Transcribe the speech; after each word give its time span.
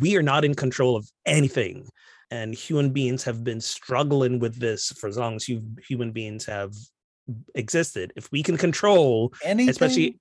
we 0.00 0.16
are 0.16 0.22
not 0.22 0.44
in 0.44 0.54
control 0.54 0.96
of 0.96 1.08
anything 1.26 1.88
and 2.30 2.54
human 2.54 2.90
beings 2.90 3.22
have 3.24 3.44
been 3.44 3.60
struggling 3.60 4.38
with 4.40 4.58
this 4.58 4.88
for 4.98 5.06
as 5.08 5.16
long 5.16 5.36
as 5.36 5.48
you 5.48 5.62
human 5.88 6.10
beings 6.12 6.44
have 6.44 6.72
existed 7.54 8.12
if 8.16 8.30
we 8.32 8.42
can 8.42 8.56
control 8.56 9.32
Anything? 9.44 9.70
especially 9.70 10.18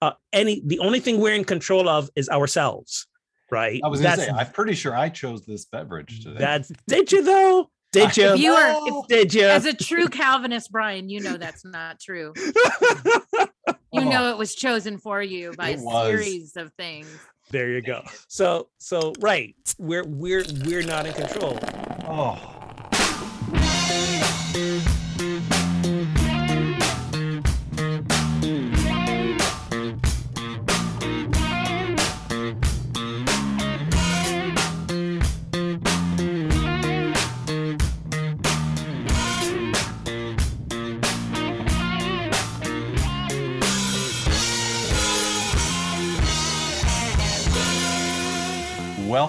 uh, 0.00 0.12
any 0.32 0.62
the 0.66 0.78
only 0.80 1.00
thing 1.00 1.20
we're 1.20 1.34
in 1.34 1.44
control 1.44 1.88
of 1.88 2.10
is 2.16 2.28
ourselves 2.28 3.06
right 3.50 3.80
I 3.84 3.88
was 3.88 4.00
gonna 4.00 4.16
that's 4.16 4.28
say, 4.28 4.34
I'm 4.36 4.50
pretty 4.52 4.74
sure 4.74 4.96
I 4.96 5.08
chose 5.08 5.44
this 5.46 5.64
beverage 5.66 6.22
today. 6.24 6.38
that's 6.38 6.72
did 6.88 7.12
you 7.12 7.22
though 7.22 7.68
did 7.92 8.16
you 8.16 8.24
If 8.32 8.40
you 8.40 8.52
are, 8.52 8.70
Oh. 8.74 9.02
if, 9.02 9.08
did 9.08 9.34
you 9.34 9.44
as 9.46 9.66
a 9.66 9.74
true 9.74 10.08
Calvinist, 10.08 10.72
Brian, 10.72 11.10
you 11.10 11.20
know 11.20 11.36
that's 11.36 11.62
not 11.64 12.00
true. 12.00 12.32
You 13.94 14.00
Oh. 14.00 14.08
know 14.10 14.30
it 14.30 14.38
was 14.38 14.54
chosen 14.54 14.96
for 14.96 15.22
you 15.22 15.52
by 15.52 15.70
It 15.70 15.80
a 15.80 15.82
was. 15.82 16.06
series 16.06 16.56
of 16.56 16.72
things. 16.78 17.06
There 17.52 17.70
you 17.70 17.82
go. 17.82 18.02
So 18.28 18.68
so 18.78 19.12
right 19.20 19.54
we're 19.78 20.04
we're 20.04 20.44
we're 20.64 20.82
not 20.82 21.06
in 21.06 21.12
control. 21.12 21.58
Oh, 22.04 22.51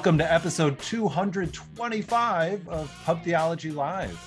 welcome 0.04 0.18
to 0.18 0.34
episode 0.34 0.78
225 0.80 2.68
of 2.68 2.94
Pub 3.06 3.24
Theology 3.24 3.72
Live, 3.72 4.20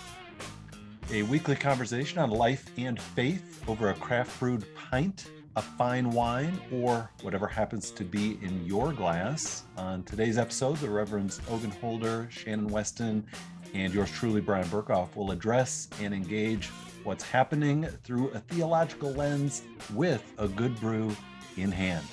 a 1.12 1.22
weekly 1.24 1.54
conversation 1.54 2.18
on 2.18 2.30
life 2.30 2.70
and 2.78 2.98
faith 2.98 3.62
over 3.68 3.90
a 3.90 3.94
craft 3.94 4.40
brewed 4.40 4.64
pint, 4.74 5.26
a 5.56 5.60
fine 5.60 6.08
wine, 6.08 6.58
or 6.72 7.10
whatever 7.20 7.46
happens 7.46 7.90
to 7.90 8.04
be 8.04 8.38
in 8.40 8.64
your 8.64 8.90
glass. 8.90 9.64
On 9.76 10.02
today's 10.04 10.38
episode, 10.38 10.78
the 10.78 10.88
Reverends 10.88 11.42
Ogan 11.50 11.72
Holder, 11.72 12.26
Shannon 12.30 12.68
Weston, 12.68 13.26
and 13.74 13.92
yours 13.92 14.10
truly, 14.10 14.40
Bryan 14.40 14.66
Berghoef, 14.68 15.14
will 15.14 15.30
address 15.30 15.90
and 16.00 16.14
engage 16.14 16.68
what's 17.04 17.22
happening 17.22 17.84
through 18.02 18.30
a 18.30 18.38
theological 18.38 19.12
lens 19.12 19.60
with 19.92 20.24
a 20.38 20.48
good 20.48 20.74
brew 20.80 21.14
in 21.58 21.70
hand. 21.70 22.06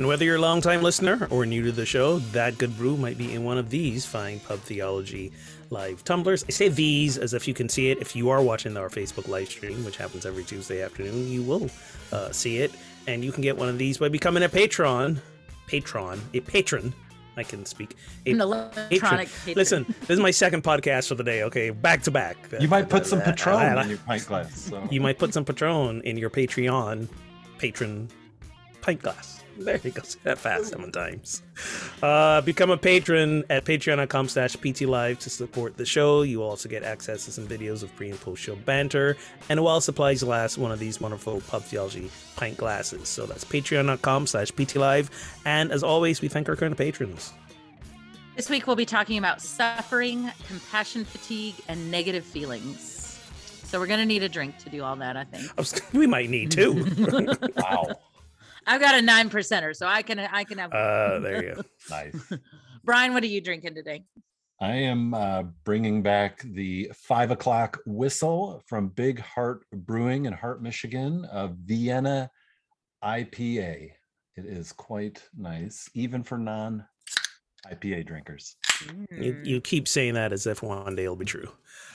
And 0.00 0.08
whether 0.08 0.24
you're 0.24 0.36
a 0.36 0.40
longtime 0.40 0.80
listener 0.80 1.28
or 1.30 1.44
new 1.44 1.62
to 1.62 1.72
the 1.72 1.84
show, 1.84 2.20
that 2.32 2.56
good 2.56 2.74
brew 2.78 2.96
might 2.96 3.18
be 3.18 3.34
in 3.34 3.44
one 3.44 3.58
of 3.58 3.68
these 3.68 4.06
fine 4.06 4.40
pub 4.40 4.58
theology 4.60 5.30
live 5.68 6.02
tumblers. 6.04 6.42
I 6.48 6.52
say 6.52 6.70
these 6.70 7.18
as 7.18 7.34
if 7.34 7.46
you 7.46 7.52
can 7.52 7.68
see 7.68 7.90
it. 7.90 7.98
If 7.98 8.16
you 8.16 8.30
are 8.30 8.40
watching 8.40 8.78
our 8.78 8.88
Facebook 8.88 9.28
live 9.28 9.50
stream, 9.50 9.84
which 9.84 9.98
happens 9.98 10.24
every 10.24 10.42
Tuesday 10.42 10.80
afternoon, 10.80 11.28
you 11.28 11.42
will 11.42 11.68
uh, 12.12 12.32
see 12.32 12.62
it. 12.62 12.72
And 13.08 13.22
you 13.22 13.30
can 13.30 13.42
get 13.42 13.58
one 13.58 13.68
of 13.68 13.76
these 13.76 13.98
by 13.98 14.08
becoming 14.08 14.42
a 14.42 14.48
patron. 14.48 15.20
Patron, 15.66 16.18
a 16.32 16.40
patron. 16.40 16.94
I 17.36 17.42
can 17.42 17.66
speak. 17.66 17.94
A 18.24 18.30
An 18.30 18.40
electronic 18.40 19.28
patron. 19.28 19.54
Listen, 19.54 19.94
this 20.00 20.08
is 20.08 20.20
my 20.20 20.30
second 20.30 20.64
podcast 20.64 21.08
for 21.08 21.14
the 21.14 21.24
day. 21.24 21.42
Okay, 21.42 21.68
back 21.68 22.02
to 22.04 22.10
back. 22.10 22.38
You 22.58 22.68
might 22.68 22.88
put 22.88 23.06
some 23.06 23.20
Patron 23.20 23.76
in 23.76 23.90
your 23.90 23.98
pint 23.98 24.26
glass. 24.26 24.60
So. 24.62 24.88
You 24.90 25.02
might 25.02 25.18
put 25.18 25.34
some 25.34 25.44
Patron 25.44 26.00
in 26.06 26.16
your 26.16 26.30
Patreon 26.30 27.06
patron 27.58 28.08
pint 28.80 29.02
glass. 29.02 29.39
There 29.64 29.78
you 29.84 29.90
go. 29.90 30.02
Say 30.02 30.18
that 30.24 30.38
fast 30.38 30.70
seven 30.70 30.90
times. 30.90 31.42
Uh, 32.02 32.40
become 32.40 32.70
a 32.70 32.78
patron 32.78 33.44
at 33.50 33.66
patreon.com 33.66 34.28
slash 34.28 34.56
ptlive 34.56 35.18
to 35.18 35.28
support 35.28 35.76
the 35.76 35.84
show. 35.84 36.22
You 36.22 36.38
will 36.38 36.48
also 36.48 36.68
get 36.68 36.82
access 36.82 37.26
to 37.26 37.32
some 37.32 37.46
videos 37.46 37.82
of 37.82 37.94
pre 37.94 38.08
and 38.08 38.18
post 38.18 38.42
show 38.42 38.56
banter 38.56 39.18
and 39.50 39.60
a 39.60 39.62
while 39.62 39.82
supplies 39.82 40.22
last, 40.22 40.56
one 40.56 40.72
of 40.72 40.78
these 40.78 40.98
wonderful 40.98 41.42
pub 41.42 41.62
theology 41.62 42.10
pint 42.36 42.56
glasses. 42.56 43.08
So 43.08 43.26
that's 43.26 43.44
patreon.com 43.44 44.26
slash 44.26 44.50
ptlive. 44.52 45.10
And 45.44 45.70
as 45.72 45.82
always, 45.82 46.22
we 46.22 46.28
thank 46.28 46.48
our 46.48 46.56
current 46.56 46.78
patrons. 46.78 47.34
This 48.36 48.48
week 48.48 48.66
we'll 48.66 48.76
be 48.76 48.86
talking 48.86 49.18
about 49.18 49.42
suffering, 49.42 50.32
compassion 50.48 51.04
fatigue, 51.04 51.56
and 51.68 51.90
negative 51.90 52.24
feelings. 52.24 53.18
So 53.64 53.78
we're 53.78 53.86
gonna 53.86 54.06
need 54.06 54.22
a 54.22 54.28
drink 54.28 54.56
to 54.64 54.70
do 54.70 54.82
all 54.82 54.96
that, 54.96 55.18
I 55.18 55.24
think. 55.24 55.92
We 55.92 56.06
might 56.06 56.30
need 56.30 56.50
two. 56.50 56.86
Wow. 57.56 57.88
I've 58.66 58.80
got 58.80 58.94
a 58.94 59.02
nine 59.02 59.30
percenter, 59.30 59.74
so 59.74 59.86
I 59.86 60.02
can 60.02 60.18
I 60.18 60.44
can 60.44 60.58
have. 60.58 60.72
uh, 60.72 61.18
there 61.20 61.44
you 61.44 61.54
go. 61.54 61.62
nice. 61.90 62.14
Brian, 62.84 63.12
what 63.14 63.22
are 63.22 63.26
you 63.26 63.40
drinking 63.40 63.74
today? 63.74 64.04
I 64.60 64.72
am 64.74 65.14
uh, 65.14 65.44
bringing 65.64 66.02
back 66.02 66.42
the 66.42 66.90
five 66.94 67.30
o'clock 67.30 67.78
whistle 67.86 68.62
from 68.66 68.88
Big 68.88 69.18
Hart 69.20 69.64
Brewing 69.72 70.26
in 70.26 70.32
Hart, 70.34 70.62
Michigan, 70.62 71.26
a 71.32 71.48
Vienna 71.48 72.30
IPA. 73.02 73.90
It 74.36 74.44
is 74.46 74.72
quite 74.72 75.22
nice, 75.36 75.88
even 75.94 76.22
for 76.22 76.38
non 76.38 76.84
IPA 77.70 78.06
drinkers. 78.06 78.56
You, 79.10 79.34
Mm. 79.34 79.46
you 79.46 79.60
keep 79.60 79.86
saying 79.86 80.14
that 80.14 80.32
as 80.32 80.46
if 80.46 80.62
one 80.62 80.94
day 80.96 81.04
it'll 81.04 81.16
be 81.16 81.24
true. 81.26 81.50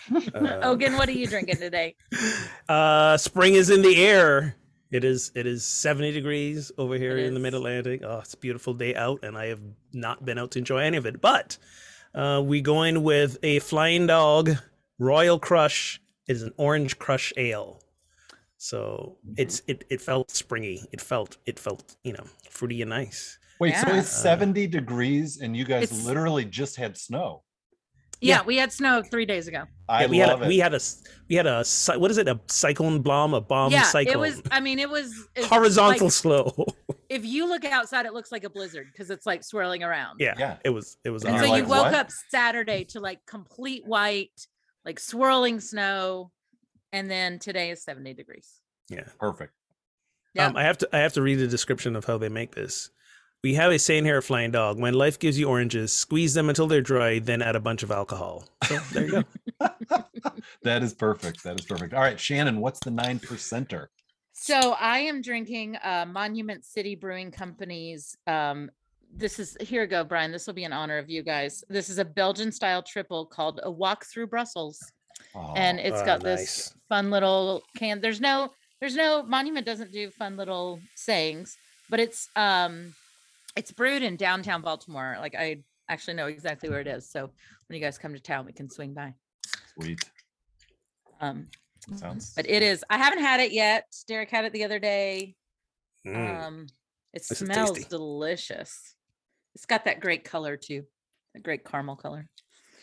Uh, 0.36 0.60
Ogan, 0.62 0.94
what 0.98 1.10
are 1.10 1.14
you 1.14 1.26
drinking 1.26 1.56
today? 1.58 1.96
uh 2.70 3.18
spring 3.18 3.56
is 3.56 3.72
in 3.72 3.82
the 3.82 4.06
air 4.06 4.56
it 4.92 5.04
is 5.04 5.32
it 5.36 5.46
is 5.48 5.66
70 5.66 6.12
degrees 6.12 6.72
over 6.78 6.96
here 6.96 7.18
It 7.18 7.26
in 7.26 7.34
the 7.34 7.40
is. 7.40 7.44
mid-atlantic. 7.44 8.02
Oh 8.04 8.20
it's 8.20 8.34
a 8.34 8.38
beautiful 8.38 8.74
day 8.74 8.94
out 8.96 9.24
and 9.24 9.38
i 9.38 9.48
have 9.48 9.62
not 9.94 10.24
been 10.26 10.38
out 10.38 10.52
to 10.52 10.60
enjoy 10.60 10.80
any 10.80 10.98
of 10.98 11.06
it. 11.06 11.22
But 11.22 11.58
uh 12.14 12.42
we 12.46 12.62
going 12.62 13.04
with 13.04 13.38
a 13.44 13.60
flying 13.60 14.08
dog. 14.08 14.52
Royal 15.00 15.40
crush 15.40 16.00
it 16.28 16.34
is 16.34 16.44
an 16.44 16.54
orange 16.58 16.98
crush 17.00 17.34
ale. 17.38 17.82
So 18.58 19.18
it's 19.38 19.62
it 19.68 19.84
it 19.90 20.02
felt 20.02 20.32
springy. 20.32 20.82
It 20.92 21.02
felt 21.02 21.38
it 21.46 21.60
felt 21.60 21.96
you 22.04 22.14
know 22.14 22.26
fruity 22.50 22.82
and 22.82 22.90
nice. 22.90 23.38
Wait, 23.60 23.74
so 23.76 23.88
it's 23.96 24.10
70 24.10 24.68
degrees 24.68 25.40
and 25.42 25.56
you 25.56 25.64
guys 25.66 25.84
It's- 25.84 26.06
literally 26.06 26.44
just 26.46 26.76
had 26.76 26.98
snow. 26.98 27.44
Yeah, 28.22 28.38
Yeah. 28.38 28.44
we 28.44 28.58
had 28.58 28.72
snow 28.72 29.02
three 29.04 29.26
days 29.26 29.48
ago. 29.48 29.64
I 29.90 30.02
Yeah, 30.04 30.08
we 30.10 30.18
had 30.18 30.30
a, 30.30 30.42
it. 30.44 30.48
we 30.48 30.58
had 30.58 30.74
a 30.74 30.80
we 31.30 31.36
had 31.36 31.46
a 31.48 31.64
what 31.98 32.12
is 32.12 32.18
it 32.18 32.28
a 32.28 32.40
cyclone 32.48 33.02
bomb 33.02 33.34
a 33.34 33.42
bomb 33.42 33.72
yeah, 33.72 33.84
cyclone 33.84 34.16
it 34.16 34.20
was. 34.20 34.42
I 34.52 34.60
mean, 34.60 34.80
it 34.80 34.90
was 34.90 35.14
it's 35.36 35.48
horizontal 35.48 36.06
like, 36.08 36.12
slow 36.14 36.66
if 37.10 37.26
you 37.26 37.48
look 37.48 37.66
outside, 37.66 38.06
it 38.06 38.14
looks 38.14 38.32
like 38.32 38.44
a 38.44 38.50
blizzard 38.50 38.88
because 38.92 39.10
it's 39.10 39.26
like 39.26 39.44
swirling 39.44 39.84
around. 39.84 40.18
yeah, 40.20 40.34
Yeah. 40.38 40.58
it 40.64 40.70
was 40.70 40.98
it 41.04 41.10
was 41.12 41.24
And 41.24 41.36
You're 41.36 41.46
so 41.46 41.56
you 41.56 41.62
like, 41.64 41.70
woke 41.70 41.86
"What?" 41.86 41.94
up 41.94 42.10
Saturday 42.30 42.84
to 42.86 43.00
like 43.00 43.26
complete 43.26 43.86
white, 43.86 44.48
like 44.86 45.00
swirling 45.00 45.60
snow, 45.60 46.32
and 46.94 47.10
then 47.12 47.40
today 47.40 47.70
is 47.72 47.84
70 47.84 48.14
degrees. 48.14 48.50
yeah 48.90 49.08
Perfect. 49.20 49.54
Yeah. 50.34 50.48
Um, 50.48 50.58
I 50.58 50.64
have 50.64 50.78
to 50.80 50.90
I 50.94 51.00
have 51.00 51.14
to 51.14 51.22
read 51.22 51.36
the 51.36 51.48
description 51.48 51.96
of 51.96 52.06
how 52.06 52.18
they 52.18 52.30
make 52.30 52.56
this. 52.56 52.90
We 53.44 53.54
have 53.54 53.72
a 53.72 53.78
saying 53.78 54.06
here 54.06 54.18
at 54.18 54.24
Flying 54.24 54.52
Dog: 54.52 54.80
When 54.80 54.94
life 54.94 55.20
gives 55.20 55.38
you 55.38 55.48
oranges, 55.48 55.94
squeeze 55.94 56.34
them 56.34 56.50
until 56.50 56.68
they're 56.68 56.82
dry, 56.82 57.20
then 57.20 57.42
add 57.42 57.56
a 57.56 57.60
bunch 57.60 57.84
of 57.84 57.92
alcohol. 57.92 58.48
So 58.66 58.80
there 58.92 59.06
you 59.06 59.12
go. 59.12 59.24
that 60.64 60.84
is 60.84 60.94
perfect. 60.94 61.44
That 61.44 61.60
is 61.60 61.66
perfect. 61.66 61.94
All 61.94 62.02
right, 62.02 62.20
Shannon, 62.20 62.60
what's 62.60 62.80
the 62.80 62.92
nine 62.92 63.20
percenter? 63.20 63.88
So 64.34 64.76
I 64.80 65.00
am 65.00 65.22
drinking 65.22 65.78
uh, 65.82 66.06
Monument 66.08 66.66
City 66.66 66.96
Brewing 66.96 67.32
Company's. 67.32 68.18
Um, 68.28 68.70
this 69.16 69.40
is 69.40 69.56
here 69.62 69.84
you 69.84 69.88
go, 69.88 70.04
Brian. 70.04 70.32
This 70.32 70.46
will 70.46 70.54
be 70.54 70.66
in 70.66 70.74
honor 70.74 70.98
of 70.98 71.10
you 71.10 71.24
guys. 71.24 71.64
This 71.70 71.90
is 71.90 72.00
a 72.00 72.06
Belgian 72.06 72.52
style 72.52 72.84
triple 72.84 73.26
called 73.26 73.62
a 73.64 73.72
Walk 73.72 74.06
Through 74.06 74.28
Brussels, 74.28 74.92
and 75.56 75.80
it's 75.80 76.02
got 76.04 76.22
nice. 76.22 76.38
this 76.38 76.74
fun 76.90 77.12
little 77.12 77.64
can. 77.78 78.02
There's 78.02 78.20
no, 78.20 78.52
there's 78.80 78.96
no 78.96 79.24
Monument 79.24 79.66
doesn't 79.66 79.92
do 79.92 80.10
fun 80.12 80.36
little 80.36 80.80
sayings, 80.96 81.58
but 81.90 82.00
it's 82.02 82.30
um, 82.36 82.94
it's 83.56 83.72
brewed 83.72 84.04
in 84.04 84.16
downtown 84.18 84.62
Baltimore. 84.62 85.18
Like 85.20 85.36
I 85.36 85.64
actually 85.90 86.16
know 86.16 86.28
exactly 86.28 86.70
where 86.70 86.82
it 86.82 86.88
is. 86.88 87.10
So 87.10 87.30
when 87.68 87.80
you 87.80 87.80
guys 87.80 87.98
come 87.98 88.14
to 88.14 88.20
town, 88.20 88.46
we 88.46 88.54
can 88.54 88.70
swing 88.70 88.94
by. 88.94 89.14
sweet. 89.74 90.00
Um, 91.22 91.48
Sounds 91.96 92.34
but 92.36 92.50
it 92.50 92.64
is. 92.64 92.84
I 92.90 92.98
haven't 92.98 93.20
had 93.22 93.40
it 93.40 93.52
yet. 93.52 93.86
Derek 94.08 94.32
had 94.32 94.46
it 94.46 94.54
the 94.54 94.64
other 94.64 94.80
day. 94.80 95.36
Mm. 96.06 96.46
Um, 96.46 96.68
it 97.14 97.24
This 97.28 97.40
smells 97.40 97.86
delicious. 97.86 98.96
It's 99.54 99.66
got 99.66 99.86
that 99.86 100.00
great 100.02 100.24
color 100.24 100.58
too, 100.58 100.84
a 101.36 101.40
great 101.40 101.64
caramel 101.64 101.96
color. 101.96 102.28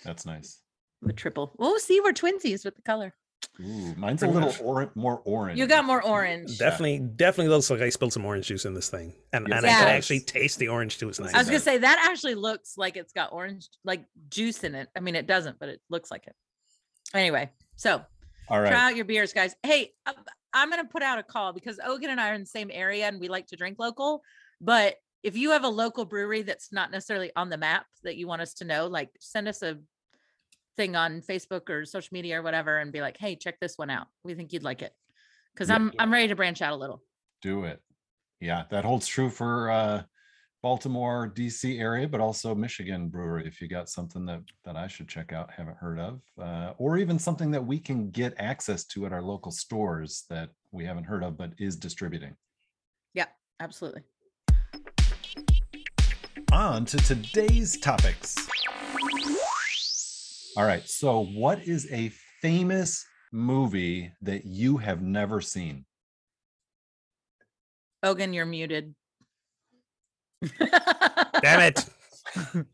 that's 0.04 0.24
nice. 0.24 0.60
The 1.02 1.12
triple. 1.12 1.54
Oh, 1.58 1.78
see, 1.78 2.00
we're 2.00 2.12
twinsies 2.12 2.64
with 2.64 2.76
the 2.76 2.82
color. 2.82 3.12
Ooh, 3.60 3.94
mine's 3.96 4.22
a 4.22 4.28
little 4.28 4.52
or- 4.64 4.90
more 4.94 5.20
orange. 5.24 5.58
You 5.58 5.66
got 5.66 5.84
more 5.84 6.02
orange. 6.02 6.58
Definitely, 6.58 7.00
definitely 7.00 7.48
looks 7.50 7.70
like 7.70 7.80
I 7.80 7.88
spilled 7.90 8.12
some 8.12 8.24
orange 8.24 8.46
juice 8.46 8.64
in 8.64 8.74
this 8.74 8.88
thing, 8.88 9.12
and, 9.32 9.46
Yes, 9.48 9.58
and 9.58 9.66
it 9.66 9.68
I 9.68 9.78
can 9.78 9.88
actually 9.88 10.20
taste 10.20 10.58
the 10.58 10.68
orange 10.68 10.98
juice. 10.98 11.20
Nice. 11.20 11.34
I 11.34 11.38
was 11.38 11.46
gonna 11.48 11.60
say 11.60 11.78
that 11.78 12.06
actually 12.10 12.34
looks 12.34 12.78
like 12.78 12.96
it's 12.96 13.12
got 13.12 13.32
orange 13.32 13.68
like 13.84 14.04
juice 14.28 14.64
in 14.64 14.74
it. 14.74 14.88
I 14.96 15.00
mean, 15.00 15.14
it 15.14 15.26
doesn't, 15.26 15.58
but 15.58 15.68
it 15.68 15.80
looks 15.90 16.10
like 16.10 16.26
it. 16.26 16.34
Anyway, 17.14 17.50
so 17.76 18.02
All 18.48 18.60
right. 18.60 18.70
try 18.70 18.86
out 18.90 18.96
your 18.96 19.04
beers, 19.04 19.32
guys. 19.32 19.54
Hey, 19.62 19.92
uh, 20.06 20.12
I'm 20.54 20.70
gonna 20.70 20.84
put 20.86 21.02
out 21.02 21.18
a 21.18 21.22
call 21.22 21.52
because 21.52 21.78
Ogan 21.84 22.10
and 22.10 22.20
I 22.20 22.30
are 22.30 22.34
in 22.34 22.42
the 22.42 22.46
same 22.46 22.70
area 22.72 23.06
and 23.06 23.20
we 23.20 23.28
like 23.28 23.46
to 23.48 23.56
drink 23.56 23.78
local, 23.78 24.22
but 24.60 24.96
if 25.22 25.36
you 25.36 25.50
have 25.52 25.62
a 25.62 25.68
local 25.68 26.04
brewery 26.04 26.42
that's 26.42 26.72
not 26.72 26.90
necessarily 26.90 27.30
on 27.36 27.48
the 27.48 27.56
map 27.56 27.86
that 28.02 28.16
you 28.16 28.26
want 28.26 28.42
us 28.42 28.54
to 28.54 28.64
know, 28.64 28.88
like 28.88 29.10
send 29.20 29.46
us 29.46 29.62
a 29.62 29.78
thing 30.76 30.96
on 30.96 31.20
Facebook 31.20 31.68
or 31.68 31.84
social 31.84 32.12
media 32.12 32.38
or 32.38 32.42
whatever 32.42 32.78
and 32.78 32.92
be 32.92 33.00
like, 33.00 33.16
hey, 33.18 33.36
check 33.36 33.60
this 33.60 33.76
one 33.76 33.90
out. 33.90 34.06
We 34.24 34.34
think 34.34 34.52
you'd 34.52 34.62
like 34.62 34.82
it. 34.82 34.94
Cause 35.56 35.68
Yeah. 35.68 35.76
I'm 35.76 35.92
I'm 35.98 36.12
ready 36.12 36.28
to 36.28 36.36
branch 36.36 36.62
out 36.62 36.72
a 36.72 36.76
little. 36.76 37.02
Do 37.42 37.64
it. 37.64 37.82
Yeah, 38.40 38.64
that 38.70 38.84
holds 38.84 39.06
true 39.06 39.30
for 39.30 39.70
uh 39.70 40.02
Baltimore, 40.62 41.28
DC 41.28 41.80
area, 41.80 42.06
but 42.06 42.20
also 42.20 42.54
Michigan 42.54 43.08
brewery. 43.08 43.44
If 43.46 43.60
you 43.60 43.66
got 43.66 43.88
something 43.88 44.24
that 44.26 44.42
that 44.64 44.76
I 44.76 44.86
should 44.86 45.08
check 45.08 45.32
out, 45.32 45.50
haven't 45.50 45.76
heard 45.76 45.98
of, 45.98 46.20
uh, 46.40 46.72
or 46.78 46.98
even 46.98 47.18
something 47.18 47.50
that 47.50 47.66
we 47.66 47.80
can 47.80 48.10
get 48.10 48.32
access 48.38 48.84
to 48.86 49.04
at 49.04 49.12
our 49.12 49.22
local 49.22 49.50
stores 49.50 50.24
that 50.30 50.50
we 50.70 50.84
haven't 50.84 51.04
heard 51.04 51.24
of, 51.24 51.36
but 51.36 51.52
is 51.58 51.74
distributing. 51.74 52.36
Yeah, 53.12 53.26
absolutely. 53.58 54.02
On 56.52 56.84
to 56.84 56.96
today's 56.98 57.76
topics. 57.78 58.36
All 60.56 60.64
right. 60.64 60.86
So, 60.88 61.24
what 61.24 61.62
is 61.62 61.90
a 61.92 62.10
famous 62.40 63.06
movie 63.32 64.12
that 64.22 64.44
you 64.44 64.76
have 64.78 65.00
never 65.02 65.40
seen? 65.40 65.84
Ogan, 68.02 68.32
you're 68.32 68.46
muted. 68.46 68.94
Damn 70.58 71.60
it! 71.60 71.86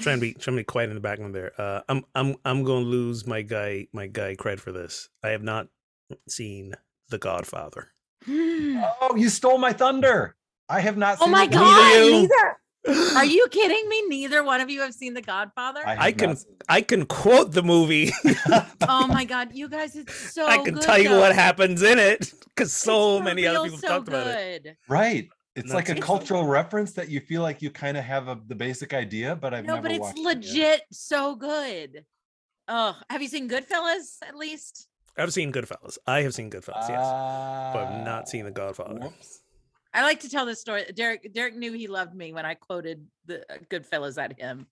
trying 0.00 0.16
to 0.16 0.20
be 0.20 0.34
trying 0.34 0.56
to 0.56 0.60
be 0.60 0.64
quiet 0.64 0.90
in 0.90 0.94
the 0.94 1.00
background 1.00 1.34
there. 1.34 1.52
Uh, 1.58 1.80
I'm 1.88 2.04
I'm 2.14 2.36
I'm 2.44 2.64
going 2.64 2.84
to 2.84 2.88
lose 2.90 3.26
my 3.26 3.42
guy 3.42 3.86
my 3.92 4.06
guy 4.08 4.34
cred 4.34 4.58
for 4.58 4.72
this. 4.72 5.08
I 5.22 5.28
have 5.28 5.42
not 5.42 5.68
seen 6.28 6.74
The 7.10 7.18
Godfather. 7.18 7.88
Oh, 9.00 9.16
you 9.16 9.28
stole 9.28 9.58
my 9.58 9.72
thunder. 9.72 10.36
I 10.68 10.80
have 10.80 10.96
not 10.96 11.18
seen 11.18 11.30
that. 11.32 11.38
oh 11.42 11.48
seen 11.48 11.50
my 11.50 11.52
it. 11.52 11.52
god! 11.52 12.04
you. 12.04 12.10
Neither. 12.22 12.58
Are 12.86 13.24
you 13.36 13.46
kidding 13.50 13.88
me? 13.88 14.02
Neither 14.08 14.42
one 14.42 14.60
of 14.60 14.68
you 14.70 14.80
have 14.80 14.94
seen 14.94 15.14
The 15.14 15.22
Godfather. 15.22 15.84
have 15.84 15.98
I 15.98 16.12
can- 16.12 16.36
seen 16.36 16.52
it. 16.52 16.62
I 16.68 16.80
can 16.82 17.06
quote 17.06 17.52
the 17.52 17.62
movie. 17.62 18.10
oh 18.88 19.06
my 19.08 19.24
god, 19.24 19.50
you 19.54 19.68
guys, 19.68 19.94
it's 19.96 20.14
so. 20.34 20.46
I 20.46 20.58
can 20.58 20.74
good, 20.74 20.82
tell 20.82 20.98
you 20.98 21.10
though. 21.10 21.20
what 21.20 21.34
happens 21.34 21.82
in 21.82 21.98
it 21.98 22.32
because 22.54 22.72
so 22.72 23.18
for 23.18 23.24
many 23.24 23.46
other 23.46 23.64
people 23.64 23.78
so 23.78 23.88
talked 23.88 24.08
about 24.08 24.26
it. 24.26 24.76
Right. 24.88 25.28
It's 25.54 25.72
like 25.72 25.88
a 25.88 25.92
it's- 25.92 26.04
cultural 26.06 26.44
reference 26.46 26.92
that 26.94 27.08
you 27.10 27.20
feel 27.20 27.42
like 27.42 27.60
you 27.62 27.70
kind 27.70 27.96
of 27.96 28.04
have 28.04 28.26
a, 28.28 28.40
the 28.46 28.54
basic 28.54 28.94
idea, 28.94 29.36
but 29.36 29.52
I've 29.52 29.66
No, 29.66 29.74
never 29.74 29.82
but 29.88 29.92
it's 29.92 30.00
watched 30.00 30.18
it 30.18 30.22
legit 30.24 30.80
so 30.90 31.34
good. 31.36 32.04
Oh, 32.68 32.96
have 33.10 33.20
you 33.20 33.28
seen 33.28 33.48
Goodfellas 33.50 34.16
at 34.26 34.34
least? 34.34 34.88
I've 35.18 35.32
seen 35.32 35.52
Goodfellas. 35.52 35.98
I 36.06 36.22
have 36.22 36.32
seen 36.32 36.48
Goodfellas, 36.50 36.88
yes, 36.88 37.00
but 37.74 37.84
I've 37.84 38.00
Ah, 38.00 38.04
not 38.04 38.28
seen 38.30 38.46
The 38.46 38.50
Godfather. 38.50 38.94
whoops. 39.00 39.41
I 39.94 40.02
like 40.02 40.20
to 40.20 40.28
tell 40.30 40.46
this 40.46 40.60
story. 40.60 40.84
Derek 40.94 41.32
Derek 41.34 41.54
knew 41.56 41.72
he 41.72 41.86
loved 41.86 42.14
me 42.14 42.32
when 42.32 42.46
I 42.46 42.54
quoted 42.54 43.06
the 43.26 43.40
uh, 43.52 43.58
Goodfellas 43.70 44.22
at 44.22 44.38
him, 44.40 44.66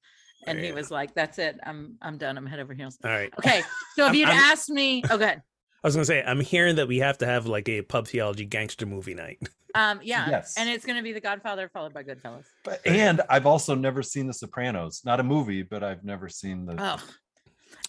and 0.46 0.58
he 0.58 0.68
Yeah. 0.68 0.74
was 0.74 0.90
like, 0.90 1.14
"That's 1.14 1.38
it. 1.38 1.58
I'm 1.64 1.96
I'm 2.00 2.16
done. 2.18 2.38
I'm 2.38 2.46
head 2.46 2.60
over 2.60 2.72
heels." 2.74 2.98
All 3.04 3.10
right. 3.10 3.32
Okay, 3.38 3.62
so 3.96 4.06
if 4.08 4.14
you'd 4.14 4.28
I'm- 4.28 4.38
asked 4.38 4.70
me, 4.70 5.02
oh, 5.10 5.18
good. 5.18 5.42
I 5.82 5.86
was 5.86 5.94
gonna 5.94 6.04
say 6.04 6.22
I'm 6.22 6.40
hearing 6.40 6.76
that 6.76 6.88
we 6.88 6.98
have 6.98 7.18
to 7.18 7.26
have 7.26 7.46
like 7.46 7.68
a 7.68 7.82
pub 7.82 8.06
theology 8.08 8.44
gangster 8.44 8.86
movie 8.86 9.14
night. 9.14 9.38
Um, 9.72 10.00
yeah, 10.02 10.28
Yes. 10.28 10.56
and 10.58 10.68
it's 10.68 10.84
gonna 10.84 11.00
be 11.00 11.12
The 11.12 11.20
Godfather 11.20 11.70
followed 11.72 11.94
by 11.94 12.02
Goodfellas. 12.02 12.44
But, 12.64 12.84
and 12.84 13.20
I've 13.30 13.46
also 13.46 13.76
never 13.76 14.02
seen 14.02 14.26
The 14.26 14.34
Sopranos. 14.34 15.02
Not 15.04 15.20
a 15.20 15.22
movie, 15.22 15.62
but 15.62 15.84
I've 15.84 16.02
never 16.02 16.28
seen 16.28 16.66
the. 16.66 16.74
Oh, 16.76 16.96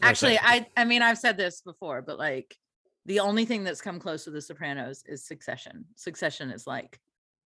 actually. 0.02 0.38
I 0.40 0.68
I 0.78 0.86
mean 0.86 1.02
I've 1.02 1.18
said 1.18 1.38
this 1.38 1.62
before, 1.62 2.04
but 2.04 2.20
like 2.20 2.56
the 3.08 3.20
only 3.22 3.46
thing 3.46 3.64
that's 3.64 3.82
come 3.82 4.00
close 4.00 4.26
to 4.26 4.30
The 4.30 4.42
Sopranos 4.44 5.04
is 5.08 5.26
Succession. 5.26 5.86
Succession 5.96 6.52
is 6.52 6.68
like 6.68 7.00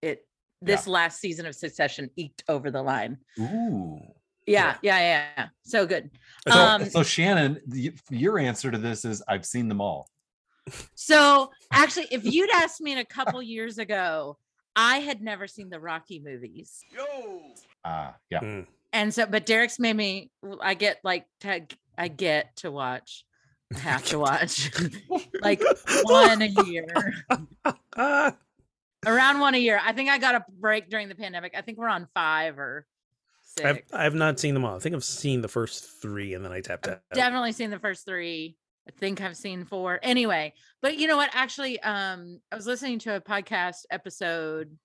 it. 0.05 0.27
This 0.61 0.87
last 0.87 1.19
season 1.19 1.45
of 1.45 1.53
Succession 1.53 2.09
eked 2.15 2.43
over 2.47 2.71
the 2.71 2.81
line. 2.81 3.17
Ooh. 3.39 3.99
Yeah, 4.47 4.75
yeah, 4.81 4.99
yeah, 4.99 5.25
yeah. 5.37 5.47
So 5.63 5.85
good. 5.85 6.11
So, 6.47 6.53
Um, 6.53 6.85
so 6.85 7.03
Shannon, 7.03 7.59
your 8.09 8.39
answer 8.39 8.71
to 8.71 8.77
this 8.77 9.05
is 9.05 9.21
I've 9.27 9.45
seen 9.45 9.67
them 9.67 9.81
all. 9.81 10.09
So 10.95 11.51
actually, 11.71 12.07
if 12.11 12.25
you'd 12.25 12.49
asked 12.51 12.81
me 12.81 12.91
in 12.91 12.97
a 12.97 13.05
couple 13.05 13.41
years 13.41 13.77
ago, 13.77 14.37
I 14.75 14.99
had 14.99 15.21
never 15.21 15.47
seen 15.47 15.69
the 15.69 15.79
Rocky 15.79 16.19
movies. 16.19 16.83
Yo. 16.95 17.41
Ah, 17.83 18.15
yeah. 18.29 18.39
Mm. 18.39 18.67
And 18.93 19.13
so, 19.13 19.25
but 19.25 19.45
Derek's 19.45 19.79
made 19.79 19.95
me, 19.95 20.31
I 20.61 20.73
get 20.73 20.99
like, 21.03 21.25
to, 21.41 21.65
I 21.97 22.07
get 22.07 22.55
to 22.57 22.71
watch, 22.71 23.25
I 23.73 23.79
have 23.79 24.05
to 24.07 24.19
watch 24.19 24.71
like 25.41 25.61
one 26.03 26.41
a 26.41 26.47
year, 26.65 27.13
Ah, 27.95 28.35
around 29.05 29.39
one 29.39 29.55
a 29.55 29.57
year. 29.57 29.79
I 29.83 29.93
think 29.93 30.09
I 30.09 30.17
got 30.17 30.35
a 30.35 30.45
break 30.59 30.89
during 30.89 31.09
the 31.09 31.15
pandemic. 31.15 31.53
I 31.57 31.61
think 31.61 31.77
we're 31.77 31.89
on 31.89 32.07
five 32.13 32.57
or 32.59 32.85
I've 33.63 33.75
six. 33.77 33.93
I've 33.93 34.15
not 34.15 34.39
seen 34.39 34.53
them 34.53 34.65
all. 34.65 34.75
I 34.75 34.79
think 34.79 34.95
I've 34.95 35.03
seen 35.03 35.41
the 35.41 35.47
first 35.47 36.01
three 36.01 36.33
and 36.33 36.43
then 36.43 36.51
I 36.51 36.61
tapped 36.61 36.87
out. 36.87 37.01
Definitely 37.13 37.51
seen 37.53 37.69
the 37.69 37.79
first 37.79 38.05
three. 38.05 38.57
I 38.87 38.91
think 38.91 39.21
I've 39.21 39.37
seen 39.37 39.65
four. 39.65 39.99
Anyway, 40.03 40.53
but 40.81 40.97
you 40.97 41.07
know 41.07 41.17
what? 41.17 41.29
Actually, 41.33 41.79
um, 41.81 42.39
I 42.51 42.55
was 42.55 42.67
listening 42.67 42.99
to 42.99 43.15
a 43.15 43.21
podcast 43.21 43.85
episode 43.89 44.77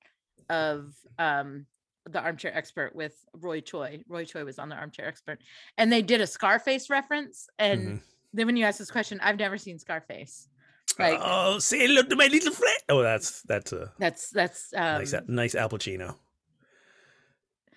of 0.48 0.94
um 1.18 1.66
the 2.08 2.18
armchair 2.20 2.56
expert 2.56 2.94
with 2.96 3.14
Roy 3.34 3.60
Choi. 3.60 4.02
Roy 4.08 4.24
Choi 4.24 4.44
was 4.44 4.58
on 4.58 4.68
the 4.70 4.74
armchair 4.74 5.06
expert, 5.06 5.38
and 5.76 5.92
they 5.92 6.00
did 6.02 6.20
a 6.22 6.26
Scarface 6.26 6.88
reference. 6.88 7.46
And 7.58 7.80
Mhm. 7.88 8.00
then 8.32 8.46
when 8.46 8.56
you 8.56 8.64
asked 8.64 8.78
this 8.78 8.90
question, 8.90 9.20
I've 9.20 9.38
never 9.38 9.58
seen 9.58 9.78
Scarface. 9.78 10.48
Like 10.98 11.18
oh, 11.22 11.58
say 11.58 11.78
hello 11.86 12.02
to 12.02 12.16
my 12.16 12.26
little 12.26 12.52
friend. 12.52 12.78
Oh, 12.88 13.02
that's 13.02 13.42
that's 13.42 13.72
a 13.72 13.92
that's 13.98 14.30
that's 14.30 14.72
um 14.76 14.98
nice 14.98 15.14
nice 15.28 15.54
Al 15.54 15.68
Pacino. 15.68 16.16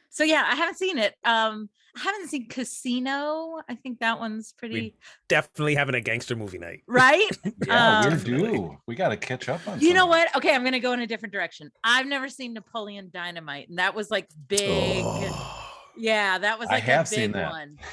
so 0.10 0.24
yeah, 0.24 0.44
I 0.50 0.56
haven't 0.56 0.76
seen 0.78 0.98
it. 0.98 1.16
Um 1.24 1.70
I 1.96 2.00
haven't 2.02 2.30
seen 2.30 2.50
Casino. 2.50 3.62
I 3.70 3.76
think 3.76 4.00
that 4.00 4.20
one's 4.20 4.52
pretty 4.54 4.96
Definitely 5.28 5.76
having 5.76 5.94
a 5.94 6.02
gangster 6.02 6.36
movie 6.36 6.58
night. 6.58 6.82
right. 6.88 7.30
Yeah, 7.68 8.00
Um, 8.00 8.14
we 8.18 8.24
do. 8.24 8.78
We 8.88 8.96
got 8.96 9.10
to 9.10 9.18
catch 9.18 9.48
up 9.48 9.68
on. 9.68 9.80
You 9.80 9.90
some 9.90 9.98
know 9.98 10.06
what? 10.08 10.36
Okay, 10.36 10.56
I'm 10.56 10.64
gonna 10.64 10.80
go 10.80 10.94
in 10.94 11.02
a 11.02 11.08
different 11.08 11.34
direction. 11.34 11.72
I've 11.84 12.08
never 12.08 12.30
seen 12.30 12.54
Napoleon 12.54 13.10
Dynamite, 13.14 13.70
and 13.70 13.78
that 13.78 13.94
was 13.94 14.10
like 14.10 14.28
big. 14.48 15.04
Oh. 15.06 15.60
Yeah, 15.96 16.40
that 16.40 16.58
was 16.58 16.68
I 16.70 16.74
like 16.76 16.84
have 16.84 17.06
a 17.06 17.10
big 17.12 17.20
seen 17.20 17.32
that. 17.34 17.52
one. 17.52 17.78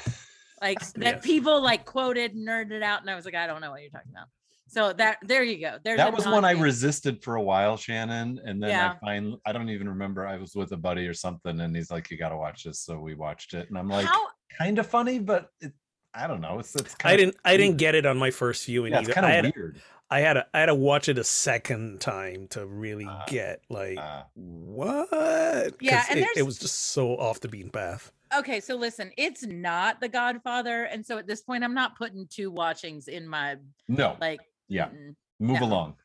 Like 0.63 0.79
that 0.93 1.15
Yes. 1.15 1.25
people 1.25 1.59
like 1.59 1.85
quoted, 1.85 2.35
nerded 2.35 2.83
out, 2.83 3.01
and 3.01 3.09
I 3.09 3.15
was 3.15 3.25
like, 3.25 3.33
I 3.33 3.47
don't 3.47 3.61
know 3.61 3.71
what 3.71 3.81
you're 3.81 3.89
talking 3.89 4.11
about. 4.11 4.27
So 4.71 4.93
that 4.93 5.17
there 5.23 5.43
you 5.43 5.59
go. 5.59 5.77
There's 5.83 5.97
that 5.97 6.13
was 6.13 6.25
one 6.25 6.45
I 6.45 6.51
resisted 6.51 7.21
for 7.21 7.35
a 7.35 7.41
while, 7.41 7.75
Shannon, 7.75 8.39
and 8.45 8.63
then 8.63 8.69
Yeah. 8.69 8.93
I 8.93 8.99
find 9.05 9.35
I 9.45 9.51
don't 9.51 9.69
even 9.69 9.89
remember. 9.89 10.25
I 10.25 10.37
was 10.37 10.55
with 10.55 10.71
a 10.71 10.77
buddy 10.77 11.05
or 11.07 11.13
something, 11.13 11.59
and 11.59 11.75
he's 11.75 11.91
like, 11.91 12.09
"You 12.09 12.17
got 12.17 12.29
to 12.29 12.37
watch 12.37 12.63
this," 12.63 12.79
so 12.79 12.97
we 12.99 13.13
watched 13.13 13.53
it, 13.53 13.67
and 13.67 13.77
I'm 13.77 13.89
like, 13.89 14.05
How 14.05 14.27
kind 14.57 14.79
of 14.79 14.87
funny, 14.87 15.19
but 15.19 15.49
it, 15.59 15.73
I 16.13 16.27
don't 16.27 16.39
know. 16.39 16.59
It's 16.59 16.73
it's 16.75 16.95
I 17.03 17.17
didn't 17.17 17.35
I 17.43 17.57
didn't 17.57 17.77
get 17.77 17.95
it 17.95 18.05
on 18.05 18.17
my 18.17 18.31
first 18.31 18.65
viewing 18.65 18.93
Yeah, 18.93 18.99
it's 18.99 19.09
either. 19.09 19.13
kind 19.13 19.25
I 19.25 19.31
of 19.33 19.45
had 19.45 19.55
weird. 19.55 19.81
I 20.09 20.19
had 20.21 20.33
to 20.33 20.47
I 20.53 20.59
had 20.61 20.65
to 20.67 20.75
watch 20.75 21.09
it 21.09 21.17
a 21.17 21.23
second 21.23 21.99
time 22.01 22.47
to 22.51 22.65
really 22.65 23.05
Ah. 23.07 23.23
get 23.27 23.61
like 23.69 23.97
Uh, 23.97 24.23
what? 24.35 25.75
Yeah, 25.81 26.03
and 26.09 26.19
it, 26.19 26.21
there's- 26.23 26.37
it 26.37 26.43
was 26.43 26.57
just 26.57 26.75
so 26.91 27.17
off 27.17 27.39
the 27.39 27.47
beaten 27.47 27.71
path. 27.71 28.11
okay, 28.37 28.59
so 28.61 28.75
listen, 28.75 29.11
it's 29.17 29.45
not 29.45 29.99
The 30.01 30.07
Godfather, 30.09 30.83
and 30.85 31.05
so 31.05 31.17
at 31.17 31.27
this 31.27 31.41
point, 31.41 31.63
I'm 31.63 31.73
not 31.73 31.97
putting 31.97 32.27
two 32.27 32.49
watchings 32.51 33.07
in 33.07 33.27
my 33.27 33.57
no, 33.87 34.15
like. 34.21 34.39
Yeah. 34.71 34.87
mm-mm. 34.87 35.15
move 35.39 35.59
no. 35.59 35.65
along. 35.67 35.95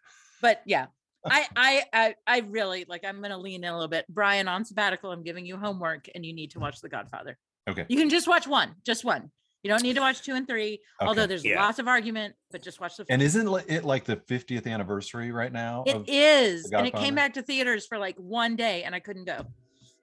but 0.42 0.62
yeah 0.66 0.86
I, 1.24 1.46
I 1.56 1.82
i 1.92 2.14
i 2.26 2.38
really 2.48 2.84
like 2.88 3.04
i'm 3.04 3.20
gonna 3.20 3.38
lean 3.38 3.64
in 3.64 3.70
a 3.70 3.72
little 3.72 3.88
bit 3.88 4.04
brian 4.08 4.46
on 4.48 4.64
sabbatical 4.64 5.10
i'm 5.10 5.22
giving 5.24 5.44
you 5.44 5.56
homework 5.56 6.08
and 6.14 6.24
you 6.24 6.32
need 6.32 6.50
to 6.52 6.60
watch 6.60 6.80
the 6.80 6.88
godfather 6.88 7.36
Okay. 7.68 7.84
you 7.88 7.96
can 7.98 8.08
just 8.08 8.28
watch 8.28 8.46
one 8.46 8.74
just 8.84 9.04
one 9.04 9.30
you 9.64 9.68
don't 9.70 9.82
need 9.82 9.94
to 9.94 10.00
watch 10.00 10.22
two 10.22 10.34
and 10.34 10.46
three 10.46 10.78
although 11.00 11.26
there's 11.26 11.44
Yeah. 11.44 11.64
lots 11.64 11.80
of 11.80 11.88
argument 11.88 12.34
but 12.52 12.62
just 12.62 12.80
watch 12.80 12.96
the 12.96 13.04
And 13.08 13.20
isn't 13.20 13.48
it 13.68 13.84
like 13.84 14.04
the 14.04 14.16
50th 14.18 14.68
anniversary 14.68 15.32
right 15.32 15.52
now? 15.52 15.82
It 15.84 15.96
of- 15.96 16.04
is 16.06 16.64
The 16.70 16.78
and 16.78 16.86
it 16.86 16.94
came 16.94 17.16
back 17.16 17.34
to 17.34 17.42
theaters 17.42 17.86
for 17.88 17.98
like 17.98 18.14
one 18.18 18.54
day 18.54 18.84
and 18.84 18.94
i 18.94 19.00
couldn't 19.00 19.24
go 19.24 19.44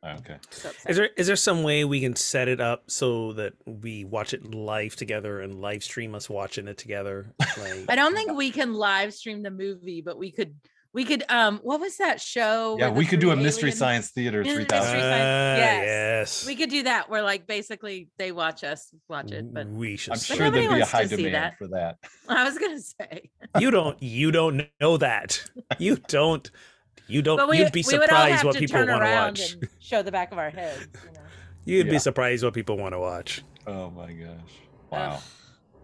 Okay. 0.05 0.37
so 0.49 0.71
Is 0.87 0.97
there 0.97 1.09
is 1.17 1.27
there 1.27 1.35
some 1.35 1.63
way 1.63 1.85
we 1.85 2.01
can 2.01 2.15
set 2.15 2.47
it 2.47 2.59
up 2.59 2.83
so 2.91 3.33
that 3.33 3.53
we 3.65 4.03
watch 4.03 4.33
it 4.33 4.53
live 4.53 4.95
together 4.95 5.39
and 5.41 5.61
live 5.61 5.83
stream 5.83 6.13
us 6.15 6.29
watching 6.29 6.67
it 6.67 6.77
together? 6.77 7.33
Like, 7.57 7.85
i 7.89 7.95
don't 7.95 8.13
think 8.15 8.33
we 8.33 8.49
can 8.51 8.73
live 8.73 9.13
stream 9.13 9.43
the 9.43 9.51
movie 9.51 10.01
but 10.01 10.17
we 10.17 10.31
could 10.31 10.55
we 10.91 11.05
could 11.05 11.23
um 11.29 11.59
what 11.63 11.79
was 11.79 11.97
that 11.97 12.19
show 12.19 12.75
Yeah, 12.79 12.89
we 12.89 13.05
could 13.05 13.19
do 13.19 13.29
a 13.31 13.35
three 13.35 13.43
Mystery 13.43 13.61
aliens- 13.69 13.79
Science 13.79 14.09
Theater 14.11 14.43
3000. 14.43 14.67
Science- 14.69 14.91
Ah, 14.93 15.55
yes. 15.57 15.83
yes. 15.85 16.47
we 16.47 16.55
could 16.55 16.69
do 16.69 16.83
that 16.83 17.09
where 17.09 17.21
like 17.21 17.47
basically 17.47 18.09
they 18.17 18.31
watch 18.31 18.63
us 18.63 18.93
watch 19.07 19.31
it 19.31 19.53
but 19.53 19.67
we 19.67 19.95
should. 19.95 20.13
I'm 20.13 20.19
sure 20.19 20.49
there'd 20.49 20.69
be 20.69 20.79
a 20.81 20.85
high 20.85 21.05
demand 21.05 21.35
that. 21.35 21.57
for 21.57 21.67
that. 21.67 21.97
i 22.29 22.43
was 22.43 22.57
gonna 22.57 22.79
say 22.79 23.29
you 23.59 23.71
don't 23.71 24.01
you 24.01 24.31
don't 24.31 24.63
know 24.81 24.97
that. 24.97 25.43
You 25.79 25.97
don't 26.07 26.49
you 27.07 27.21
don't 27.21 27.37
But 27.37 27.49
we, 27.49 27.59
you'd 27.59 27.71
be 27.71 27.83
all 27.83 27.89
surprised 27.91 28.35
have 28.35 28.45
what 28.45 28.53
to 28.53 28.59
people 28.59 28.77
turn 28.79 28.87
want 28.89 29.01
to 29.03 29.09
around 29.09 29.25
watch. 29.39 29.53
and 29.53 29.67
show 29.79 30.01
the 30.01 30.11
back 30.11 30.31
of 30.31 30.37
our 30.37 30.49
heads. 30.49 30.87
You 31.05 31.11
know? 31.13 31.19
You'd 31.65 31.85
Yeah. 31.87 31.91
be 31.93 31.99
surprised 31.99 32.43
what 32.43 32.53
people 32.53 32.77
want 32.77 32.93
to 32.93 32.99
watch. 32.99 33.43
Oh 33.67 33.89
my 33.91 34.11
gosh. 34.13 34.39
Wow. 34.91 35.11
Ugh. 35.15 35.21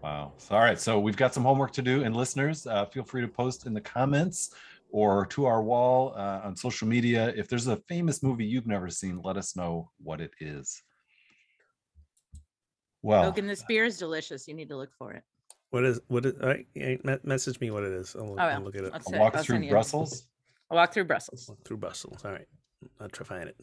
Wow. 0.02 0.32
So, 0.38 0.54
all 0.54 0.60
right. 0.62 0.78
So 0.80 0.98
we've 0.98 1.16
got 1.16 1.34
some 1.34 1.42
homework 1.44 1.72
to 1.72 1.82
do. 1.82 2.04
And 2.04 2.16
listeners, 2.16 2.66
uh, 2.66 2.86
feel 2.86 3.02
free 3.04 3.20
to 3.22 3.28
post 3.28 3.66
in 3.66 3.74
the 3.74 3.80
comments 3.80 4.50
or 4.90 5.26
to 5.26 5.44
our 5.46 5.62
wall 5.62 6.14
uh, 6.16 6.40
on 6.44 6.56
social 6.56 6.88
media. 6.88 7.32
If 7.36 7.48
there's 7.48 7.66
a 7.66 7.76
famous 7.88 8.22
movie 8.22 8.44
you've 8.46 8.66
never 8.66 8.88
seen, 8.88 9.20
let 9.22 9.36
us 9.36 9.56
know 9.56 9.90
what 10.02 10.20
it 10.20 10.32
is. 10.40 10.82
Well, 13.02 13.24
Oak 13.26 13.38
and 13.38 13.48
the 13.48 13.56
Spear 13.56 13.84
is 13.84 13.98
delicious. 13.98 14.46
You 14.46 14.54
need 14.54 14.68
to 14.68 14.76
look 14.76 14.90
for 14.98 15.12
it. 15.12 15.22
What 15.70 15.84
is 15.84 16.00
what 16.08 16.26
is? 16.26 16.38
All 16.40 16.48
right, 16.48 17.24
message 17.24 17.60
me 17.60 17.70
what 17.70 17.82
it 17.84 17.92
is. 17.92 18.14
I'll, 18.16 18.32
Oh, 18.32 18.36
I'll 18.36 18.50
yeah. 18.50 18.58
look 18.58 18.76
at 18.76 18.84
it. 18.84 18.92
Let's 18.92 19.06
a 19.06 19.10
say- 19.12 19.18
walk 19.18 19.36
I'll 19.36 19.42
through 19.42 19.54
send 19.56 19.64
you- 19.64 19.70
Brussels. 19.70 20.26
A 20.70 20.76
walk 20.76 20.92
through 20.92 21.04
Brussels. 21.04 21.46
Walk 21.48 21.58
through 21.64 21.78
Brussels. 21.78 22.24
All 22.24 22.32
right, 22.32 22.46
I'll 23.00 23.08
try 23.08 23.24
to 23.24 23.28
find 23.28 23.48
it. 23.48 23.56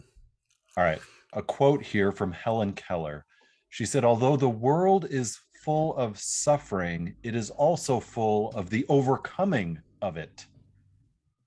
All 0.78 0.84
right. 0.84 1.00
A 1.34 1.42
quote 1.42 1.82
here 1.82 2.12
from 2.12 2.32
Helen 2.32 2.74
Keller. 2.74 3.26
She 3.70 3.86
said, 3.86 4.06
Although 4.06 4.38
the 4.38 4.48
world 4.48 5.06
is 5.10 5.40
full 5.64 5.96
of 5.96 6.20
suffering, 6.20 7.16
it 7.24 7.36
is 7.36 7.50
also 7.50 8.00
full 8.00 8.52
of 8.52 8.70
the 8.70 8.86
overcoming 8.88 9.82
of 10.02 10.18
it. 10.18 10.46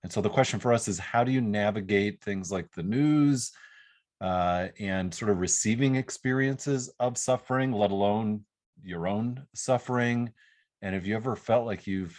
And 0.02 0.10
so 0.10 0.20
the 0.20 0.28
question 0.28 0.58
for 0.58 0.72
us 0.72 0.88
is 0.88 0.98
how 0.98 1.22
do 1.22 1.30
you 1.30 1.40
navigate 1.40 2.20
things 2.22 2.50
like 2.50 2.70
the 2.72 2.82
news 2.82 3.52
uh, 4.20 4.68
and 4.78 5.14
sort 5.14 5.30
of 5.30 5.38
receiving 5.38 5.94
experiences 5.94 6.90
of 6.98 7.16
suffering, 7.16 7.70
let 7.72 7.90
alone 7.90 8.44
your 8.82 9.06
own 9.06 9.46
suffering? 9.54 10.32
And 10.82 10.94
have 10.94 11.06
you 11.06 11.14
ever 11.14 11.36
felt 11.36 11.66
like 11.66 11.86
you've 11.86 12.18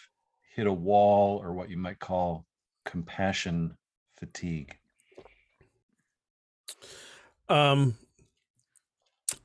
hit 0.56 0.68
a 0.68 0.74
wall 0.74 1.42
or 1.44 1.54
what 1.54 1.70
you 1.70 1.78
might 1.78 2.00
call 2.00 2.46
compassion 2.86 3.78
fatigue? 4.18 4.78
Um, 7.50 7.96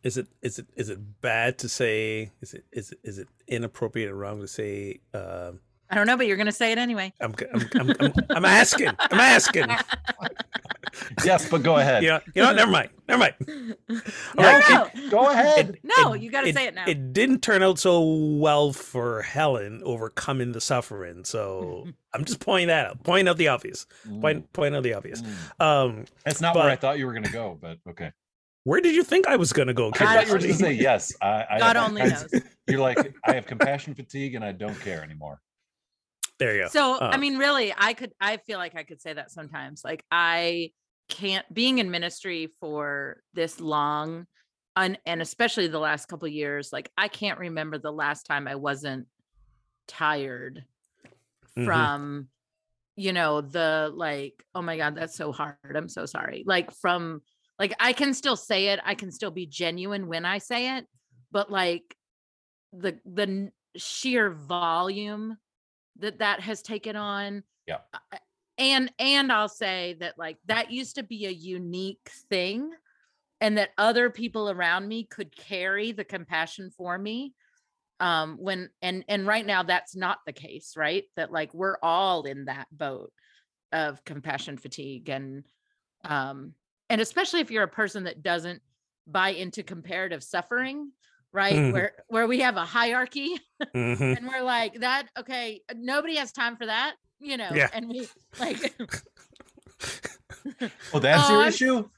is 0.02 0.16
it 0.16 0.28
is 0.42 0.58
it 0.58 0.66
is 0.76 0.88
it 0.88 1.20
bad 1.20 1.58
to 1.58 1.68
say? 1.68 2.30
Is 2.40 2.54
it 2.54 2.64
is 2.72 2.92
it 2.92 2.98
is 3.02 3.18
it 3.18 3.28
inappropriate 3.48 4.10
or 4.10 4.16
wrong 4.16 4.40
to 4.40 4.46
say? 4.48 5.00
Uh, 5.12 5.52
I 5.90 5.94
don't 5.94 6.06
know, 6.06 6.16
but 6.16 6.26
you're 6.26 6.36
going 6.36 6.46
to 6.46 6.52
say 6.52 6.72
it 6.72 6.78
anyway. 6.78 7.12
I'm, 7.20 7.32
g- 7.34 7.46
I'm, 7.54 7.68
I'm, 7.80 7.94
I'm, 8.00 8.12
I'm 8.30 8.44
asking. 8.44 8.88
I'm 8.98 9.20
asking. 9.20 9.66
Yes, 11.24 11.48
but 11.48 11.62
go 11.62 11.76
ahead. 11.76 12.02
Yeah, 12.02 12.20
you 12.34 12.42
know. 12.42 12.52
Never 12.52 12.70
mind. 12.70 12.90
Never 13.08 13.20
mind. 13.20 13.34
no, 13.88 14.00
right, 14.36 14.90
no, 14.96 15.10
Go 15.10 15.30
ahead. 15.30 15.78
no, 15.98 16.14
you 16.14 16.30
got 16.30 16.42
to 16.42 16.52
say 16.52 16.66
it 16.66 16.74
now. 16.74 16.84
It 16.86 17.12
didn't 17.12 17.40
turn 17.42 17.62
out 17.62 17.78
so 17.78 18.02
well 18.02 18.72
for 18.72 19.22
Helen 19.22 19.82
overcoming 19.84 20.52
the 20.52 20.60
suffering. 20.60 21.24
So 21.24 21.86
I'm 22.14 22.24
just 22.24 22.40
pointing 22.40 22.68
that 22.68 22.86
out. 22.86 23.02
Pointing 23.04 23.28
out 23.28 23.36
the 23.36 23.48
obvious. 23.48 23.86
Mm, 24.08 24.20
Point 24.20 24.52
point 24.52 24.74
out 24.74 24.82
the 24.82 24.94
obvious. 24.94 25.22
mm. 25.22 25.60
Um, 25.64 26.04
That's 26.24 26.40
not 26.40 26.54
where 26.56 26.64
I 26.68 26.76
thought 26.76 26.98
you 26.98 27.06
were 27.06 27.12
going 27.12 27.24
to 27.24 27.32
go, 27.32 27.58
but 27.60 27.78
okay. 27.90 28.12
where 28.64 28.80
did 28.80 28.94
you 28.94 29.04
think 29.04 29.26
I 29.28 29.36
was 29.36 29.52
gonna 29.52 29.74
go? 29.74 29.90
I 29.94 29.98
thought 29.98 30.26
you 30.26 30.32
were 30.32 30.38
Kirsty? 30.38 30.48
going 30.48 30.58
to 30.58 30.64
say 30.64 30.72
yes. 30.72 31.12
I, 31.22 31.44
I, 31.50 31.58
God 31.60 31.76
I- 31.76 31.84
only 31.86 32.02
I- 32.02 32.08
knows. 32.08 32.26
You're 32.68 32.80
like, 32.80 33.14
I 33.24 33.34
have 33.34 33.46
compassion 33.46 33.94
fatigue 33.94 34.34
and 34.34 34.44
I 34.44 34.50
don't 34.52 34.78
care 34.80 35.02
anymore. 35.02 35.40
There 36.40 36.54
you 36.54 36.62
go. 36.64 36.68
So, 36.68 36.96
I 36.98 37.14
Uh, 37.14 37.18
mean, 37.18 37.38
really, 37.38 37.72
I 37.78 37.94
could, 37.94 38.12
I 38.20 38.38
feel 38.38 38.58
like 38.58 38.74
I 38.74 38.82
could 38.82 39.00
say 39.00 39.12
that 39.14 39.30
sometimes. 39.30 39.82
Like, 39.84 40.04
I 40.10 40.72
can't, 41.08 41.52
being 41.52 41.78
in 41.78 41.90
ministry 41.90 42.48
for 42.60 43.22
this 43.34 43.60
long, 43.60 44.26
and, 44.76 44.98
and 45.06 45.22
especially 45.22 45.68
the 45.68 45.78
last 45.78 46.06
couple 46.06 46.28
years, 46.28 46.72
like, 46.72 46.90
I 46.98 47.08
can't 47.08 47.38
remember 47.38 47.78
the 47.78 47.92
last 47.92 48.24
time 48.24 48.46
I 48.48 48.56
wasn't 48.56 49.06
tired 49.88 50.64
Mhm. 51.56 51.64
from, 51.64 52.28
you 52.96 53.12
know, 53.12 53.40
the 53.40 53.90
like, 53.94 54.44
oh 54.54 54.62
my 54.62 54.76
God, 54.76 54.94
that's 54.96 55.16
so 55.16 55.32
hard. 55.32 55.56
I'm 55.74 55.88
so 55.88 56.06
sorry. 56.06 56.44
Like, 56.46 56.70
from, 56.72 57.22
like, 57.58 57.74
I 57.80 57.92
can 57.92 58.12
still 58.14 58.36
say 58.36 58.68
it, 58.68 58.80
I 58.84 58.94
can 58.94 59.10
still 59.10 59.30
be 59.30 59.46
genuine 59.46 60.06
when 60.08 60.24
I 60.24 60.38
say 60.38 60.76
it, 60.76 60.86
but 61.30 61.50
like, 61.50 61.96
the, 62.72 62.98
the 63.06 63.50
sheer 63.76 64.30
volume 64.30 65.38
that 65.98 66.18
that 66.18 66.40
has 66.40 66.60
taken 66.62 66.96
on 66.96 67.42
Yeah. 67.66 67.78
And 68.58 68.92
and 68.98 69.32
i'll 69.32 69.48
say 69.48 69.96
that 70.00 70.16
like 70.18 70.38
that 70.46 70.70
used 70.70 70.96
to 70.96 71.02
be 71.02 71.26
a 71.26 71.30
unique 71.30 72.10
thing 72.30 72.72
and 73.40 73.58
that 73.58 73.70
other 73.78 74.10
people 74.10 74.50
around 74.50 74.88
me 74.88 75.04
could 75.04 75.34
carry 75.36 75.92
the 75.92 76.04
compassion 76.04 76.70
for 76.70 76.98
me 76.98 77.34
um 78.00 78.36
when 78.38 78.70
and 78.82 79.04
and 79.08 79.26
right 79.26 79.46
now 79.46 79.62
that's 79.62 79.96
not 79.96 80.18
the 80.26 80.32
case 80.32 80.76
right 80.76 81.04
that 81.16 81.32
like 81.32 81.54
we're 81.54 81.78
all 81.82 82.24
in 82.24 82.46
that 82.46 82.68
boat 82.72 83.12
of 83.72 84.04
compassion 84.04 84.58
fatigue 84.58 85.08
and 85.08 85.44
um 86.04 86.54
and 86.90 87.00
especially 87.00 87.40
if 87.40 87.50
you're 87.50 87.64
a 87.64 87.68
person 87.68 88.04
that 88.04 88.22
doesn't 88.22 88.62
buy 89.06 89.30
into 89.30 89.62
comparative 89.62 90.22
suffering 90.24 90.92
right 91.32 91.62
Mhm. 91.62 91.70
where 91.70 91.92
where 92.08 92.26
we 92.26 92.40
have 92.40 92.56
a 92.56 92.64
hierarchy 92.66 93.36
Mhm. 93.74 94.16
and 94.16 94.28
we're 94.28 94.42
like 94.42 94.74
that 94.80 95.08
okay 95.18 95.62
nobody 95.74 96.16
has 96.16 96.32
time 96.32 96.56
for 96.56 96.66
that 96.66 96.96
you 97.20 97.36
know 97.36 97.48
Yeah. 97.54 97.68
and 97.72 97.88
we 97.88 98.08
like 98.40 98.74
Oh, 100.92 100.98
that's 101.00 101.28
Oh, 101.28 101.32
your 101.40 101.48
issue? 101.48 101.88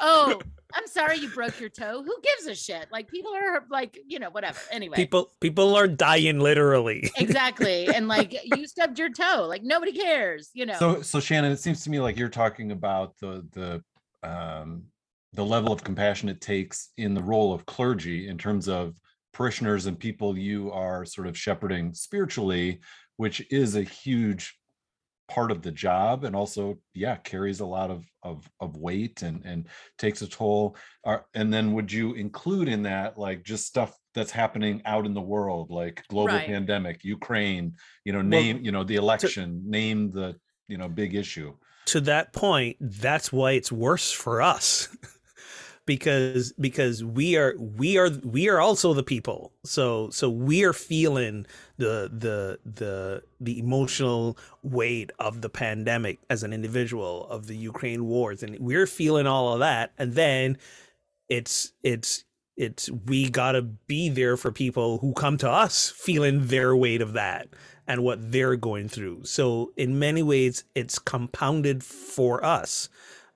oh 0.00 0.40
i'm 0.74 0.86
sorry 0.86 1.16
you 1.18 1.28
broke 1.30 1.58
your 1.60 1.68
toe. 1.68 2.02
Who 2.02 2.14
gives 2.22 2.46
a 2.46 2.54
shit? 2.54 2.86
Like 2.90 3.08
people 3.08 3.32
are 3.34 3.64
like 3.70 3.98
you 4.06 4.18
know 4.18 4.30
whatever. 4.30 4.58
Anyway. 4.70 4.96
People 4.96 5.30
people 5.40 5.74
are 5.76 5.86
dying 5.88 6.40
literally. 6.40 7.10
exactly. 7.18 7.88
And 7.94 8.08
like 8.08 8.34
you 8.56 8.66
stubbed 8.66 8.98
your 8.98 9.10
toe. 9.10 9.46
Like 9.48 9.62
nobody 9.62 9.92
cares 9.92 10.50
you 10.54 10.64
know. 10.66 10.78
So, 10.78 11.02
so 11.02 11.20
Shannon, 11.20 11.52
it 11.52 11.58
seems 11.58 11.84
to 11.84 11.90
me 11.90 12.00
like 12.00 12.16
you're 12.16 12.28
talking 12.30 12.72
about 12.72 13.16
the, 13.18 13.46
the, 13.52 13.82
um, 14.28 14.84
the 15.34 15.44
level 15.44 15.72
of 15.72 15.82
compassion 15.84 16.28
it 16.30 16.40
takes 16.40 16.90
in 16.96 17.12
the 17.14 17.22
role 17.22 17.52
of 17.52 17.66
clergy 17.66 18.28
in 18.28 18.38
terms 18.38 18.68
of 18.68 18.94
parishioners 19.34 19.86
and 19.86 19.98
people 19.98 20.36
you 20.38 20.70
are 20.72 21.04
sort 21.04 21.26
of 21.26 21.36
shepherding 21.36 21.92
spiritually, 21.94 22.80
which 23.22 23.46
is 23.52 23.76
a 23.76 23.82
huge 23.84 24.58
part 25.28 25.52
of 25.52 25.62
the 25.62 25.70
job 25.70 26.24
and 26.24 26.34
also 26.34 26.76
yeah 26.92 27.14
carries 27.16 27.60
a 27.60 27.64
lot 27.64 27.88
of 27.88 28.04
of 28.24 28.50
of 28.58 28.76
weight 28.76 29.22
and 29.22 29.44
and 29.44 29.68
takes 29.96 30.22
a 30.22 30.26
toll 30.26 30.76
Are, 31.04 31.24
and 31.32 31.54
then 31.54 31.72
would 31.74 31.90
you 31.92 32.14
include 32.14 32.66
in 32.68 32.82
that 32.82 33.16
like 33.16 33.44
just 33.44 33.64
stuff 33.66 33.96
that's 34.12 34.32
happening 34.32 34.82
out 34.84 35.06
in 35.06 35.14
the 35.14 35.28
world 35.34 35.70
like 35.70 36.02
global 36.08 36.34
Right. 36.34 36.46
pandemic 36.46 37.04
ukraine 37.04 37.76
you 38.04 38.12
know 38.12 38.22
name 38.22 38.64
you 38.64 38.72
know 38.72 38.82
the 38.82 38.96
election 38.96 39.62
name 39.64 40.10
the 40.10 40.34
you 40.66 40.76
know 40.76 40.88
big 40.88 41.14
issue 41.14 41.54
to 41.86 42.00
that 42.02 42.32
point, 42.32 42.76
that's 42.80 43.32
why 43.32 43.52
it's 43.52 43.72
worse 43.72 44.12
for 44.12 44.40
us. 44.40 44.88
because 45.86 46.52
because 46.60 47.02
we 47.02 47.36
are 47.36 47.54
we 47.58 47.98
are 47.98 48.10
we 48.10 48.48
are 48.48 48.60
also 48.60 48.94
the 48.94 49.02
people. 49.02 49.52
So 49.64 50.10
so 50.10 50.30
we 50.30 50.64
are 50.64 50.72
feeling 50.72 51.46
the 51.78 52.10
the 52.12 52.58
the 52.64 53.22
the 53.40 53.58
emotional 53.58 54.38
weight 54.62 55.10
of 55.18 55.40
the 55.40 55.48
pandemic 55.48 56.20
as 56.30 56.42
an 56.42 56.52
individual 56.52 57.26
of 57.28 57.46
the 57.46 57.56
Ukraine 57.56 58.04
wars 58.06 58.42
and 58.42 58.58
we're 58.60 58.86
feeling 58.86 59.26
all 59.26 59.52
of 59.54 59.60
that 59.60 59.92
and 59.98 60.12
then 60.14 60.58
it's 61.28 61.72
it's 61.82 62.24
it's 62.56 62.90
we 63.06 63.30
got 63.30 63.52
to 63.52 63.62
be 63.62 64.08
there 64.08 64.36
for 64.36 64.52
people 64.52 64.98
who 64.98 65.12
come 65.14 65.36
to 65.38 65.50
us 65.50 65.90
feeling 65.90 66.46
their 66.46 66.76
weight 66.76 67.00
of 67.00 67.14
that 67.14 67.48
and 67.86 68.04
what 68.04 68.30
they're 68.30 68.56
going 68.56 68.88
through. 68.88 69.24
So 69.24 69.72
in 69.76 69.98
many 69.98 70.22
ways, 70.22 70.64
it's 70.74 70.98
compounded 70.98 71.82
for 71.82 72.44
us, 72.44 72.88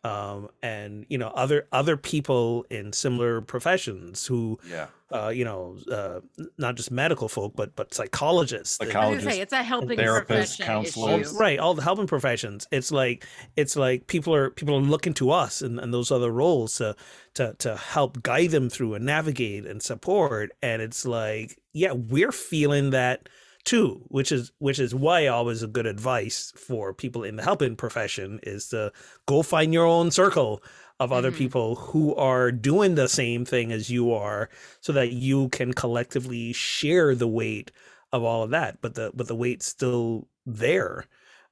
um, 0.07 0.49
and 0.63 1.07
you 1.09 1.19
know 1.19 1.29
other 1.29 1.67
other 1.73 1.97
people 1.97 2.65
in 2.71 2.93
similar 2.93 3.41
professions 3.41 4.27
who, 4.27 4.59
yeah 4.69 4.87
uh, 5.13 5.29
you 5.29 5.45
know, 5.45 5.77
uh, 5.93 6.19
not 6.59 6.75
just 6.75 6.91
medical 6.91 7.29
folk, 7.29 7.53
but 7.55 7.77
but 7.77 7.95
psychologists, 7.95 8.79
and- 8.81 8.91
I 8.91 8.91
was 8.91 8.95
gonna 8.95 9.05
Psychologists, 9.21 9.37
say 9.37 9.41
it's 9.41 9.53
a 9.53 9.63
helping 9.63 9.99
therapists, 9.99 10.27
profession 10.27 10.67
counselors. 10.67 11.29
issue. 11.29 11.39
right 11.39 11.59
all 11.61 11.75
the 11.75 11.83
helping 11.83 12.07
professions 12.09 12.67
it's 12.73 12.91
like 12.91 13.25
it's 13.57 13.77
like 13.77 14.07
people 14.09 14.35
are 14.35 14.51
people 14.51 14.75
are 14.75 14.81
looking 14.81 15.15
to 15.15 15.31
us 15.31 15.63
and, 15.63 15.79
and 15.79 15.93
those 15.95 16.11
other 16.11 16.31
roles 16.33 16.77
to 16.77 16.97
to 17.35 17.55
to 17.59 17.77
help 17.77 18.21
guide 18.23 18.51
them 18.51 18.69
through 18.69 18.95
and 18.95 19.05
navigate 19.07 19.65
and 19.67 19.81
support 19.83 20.51
and 20.63 20.83
it's 20.83 21.05
like 21.07 21.57
yeah 21.73 21.93
we're 21.93 22.33
feeling 22.33 22.91
that 22.91 23.29
too 23.67 24.01
which 24.09 24.33
is 24.33 24.53
which 24.59 24.79
is 24.79 24.95
why 24.95 25.27
always 25.27 25.63
a 25.63 25.67
good 25.67 25.85
advice 25.87 26.53
for 26.57 26.95
people 26.95 27.23
in 27.25 27.37
the 27.37 27.43
helping 27.43 27.77
profession 27.77 28.41
is 28.45 28.69
to 28.71 28.91
go 29.27 29.43
find 29.43 29.75
your 29.75 29.85
own 29.85 30.11
circle 30.11 30.63
of 30.99 31.13
other 31.13 31.31
Mhm. 31.31 31.37
people 31.37 31.75
who 31.75 32.15
are 32.15 32.51
doing 32.51 32.95
the 32.95 33.09
same 33.09 33.45
thing 33.45 33.71
as 33.73 33.91
you 33.91 34.13
are 34.15 34.49
so 34.81 34.93
that 34.95 35.13
you 35.13 35.51
can 35.51 35.75
collectively 35.75 36.53
share 36.55 37.15
the 37.15 37.29
weight 37.29 37.71
of 38.13 38.23
all 38.23 38.43
of 38.45 38.51
that 38.51 38.81
but 38.81 38.95
the 38.95 39.11
but 39.15 39.27
the 39.27 39.35
weight's 39.35 39.67
still 39.67 40.29
there 40.47 41.05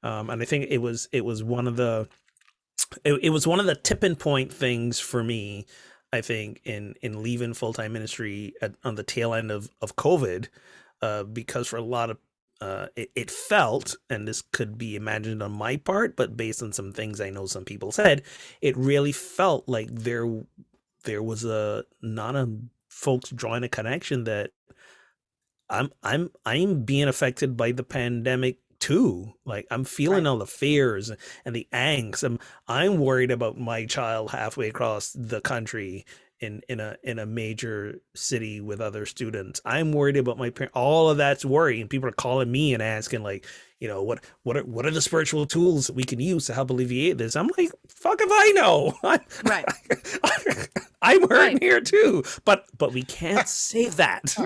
um 0.02 0.30
and 0.30 0.40
i 0.40 0.44
think 0.46 0.66
it 0.70 0.78
was 0.78 1.08
it 1.12 1.24
was 1.24 1.42
one 1.42 1.66
of 1.66 1.76
the 1.76 2.08
it, 3.04 3.14
it 3.22 3.30
was 3.30 3.46
one 3.46 3.60
of 3.60 3.66
the 3.66 3.74
tipping 3.74 4.16
point 4.16 4.52
things 4.52 5.00
for 5.00 5.22
me 5.24 5.66
i 6.12 6.20
think 6.20 6.60
in 6.64 6.94
in 7.02 7.22
leaving 7.22 7.54
full-time 7.54 7.92
ministry 7.92 8.54
at, 8.62 8.74
on 8.84 8.94
the 8.94 9.02
tail 9.02 9.34
end 9.34 9.50
of 9.50 9.68
of 9.82 9.96
covid 9.96 10.46
uh 11.04 11.24
because 11.24 11.68
for 11.68 11.78
a 11.78 11.82
lot 11.96 12.10
of 12.10 12.18
uh, 12.60 12.86
it, 12.96 13.10
it 13.14 13.30
felt, 13.30 13.96
and 14.08 14.26
this 14.28 14.42
could 14.42 14.78
be 14.78 14.96
imagined 14.96 15.42
on 15.42 15.52
my 15.52 15.76
part, 15.76 16.16
but 16.16 16.36
based 16.36 16.62
on 16.62 16.72
some 16.72 16.92
things 16.92 17.20
I 17.20 17.30
know 17.30 17.46
some 17.46 17.64
people 17.64 17.92
said, 17.92 18.22
it 18.62 18.76
really 18.76 19.12
felt 19.12 19.68
like 19.68 19.88
there 19.92 20.26
there 21.04 21.22
was 21.22 21.44
a 21.44 21.84
not 22.02 22.36
a 22.36 22.48
folks 22.88 23.30
drawing 23.30 23.64
a 23.64 23.68
connection 23.68 24.24
that 24.24 24.52
I'm 25.70 25.90
I'm 26.02 26.30
I'm 26.44 26.84
being 26.84 27.08
affected 27.08 27.56
by 27.56 27.72
the 27.72 27.82
pandemic 27.82 28.58
too. 28.78 29.34
Like 29.44 29.66
I'm 29.70 29.84
feeling 29.84 30.24
Right. 30.24 30.30
all 30.30 30.38
the 30.38 30.46
fears 30.46 31.10
and 31.44 31.54
the 31.56 31.66
angst. 31.72 32.22
I'm 32.22 32.38
I'm 32.68 32.98
worried 32.98 33.30
about 33.30 33.58
my 33.58 33.86
child 33.86 34.30
halfway 34.30 34.68
across 34.68 35.12
the 35.12 35.40
country 35.40 36.04
in 36.40 36.60
in 36.68 36.80
a 36.80 36.96
in 37.02 37.18
a 37.18 37.26
major 37.26 38.00
city 38.14 38.60
with 38.60 38.80
other 38.80 39.06
students. 39.06 39.60
I'm 39.64 39.92
worried 39.92 40.16
about 40.16 40.38
my 40.38 40.50
parent. 40.50 40.72
All 40.74 41.08
of 41.10 41.16
that's 41.16 41.44
worry, 41.44 41.80
and 41.80 41.88
people 41.90 42.08
are 42.08 42.12
calling 42.12 42.50
me 42.50 42.74
and 42.74 42.82
asking 42.82 43.22
like, 43.22 43.46
you 43.80 43.88
know, 43.88 44.02
what 44.02 44.24
what 44.42 44.56
are 44.56 44.64
what 44.64 44.86
are 44.86 44.90
the 44.90 45.00
spiritual 45.00 45.46
tools 45.46 45.86
that 45.88 45.94
we 45.96 46.04
can 46.04 46.20
use 46.20 46.46
to 46.46 46.54
help 46.54 46.70
alleviate 46.70 47.18
this? 47.18 47.36
I'm 47.36 47.50
like, 47.58 47.70
fuck 47.88 48.20
if 48.20 48.28
I 48.30 48.52
know. 48.52 48.94
Right. 49.44 49.66
I'm 51.02 51.28
hurting 51.28 51.58
Right. 51.58 51.62
here 51.62 51.80
too, 51.80 52.24
but 52.44 52.66
but 52.78 52.92
we 52.92 53.02
can't 53.02 53.46
say 53.48 53.88
that. 53.90 54.36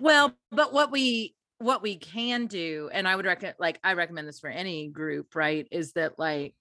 well 0.00 0.34
but 0.50 0.72
what 0.72 0.90
we 0.90 1.34
what 1.58 1.82
we 1.82 1.96
can 1.96 2.46
do 2.46 2.90
and 2.92 3.08
i 3.08 3.16
would 3.16 3.24
recommend 3.24 3.56
like 3.58 3.78
i 3.82 3.94
recommend 3.94 4.28
this 4.28 4.40
for 4.40 4.50
any 4.50 4.88
group 4.88 5.34
right 5.34 5.66
is 5.70 5.92
that 5.92 6.18
like 6.18 6.54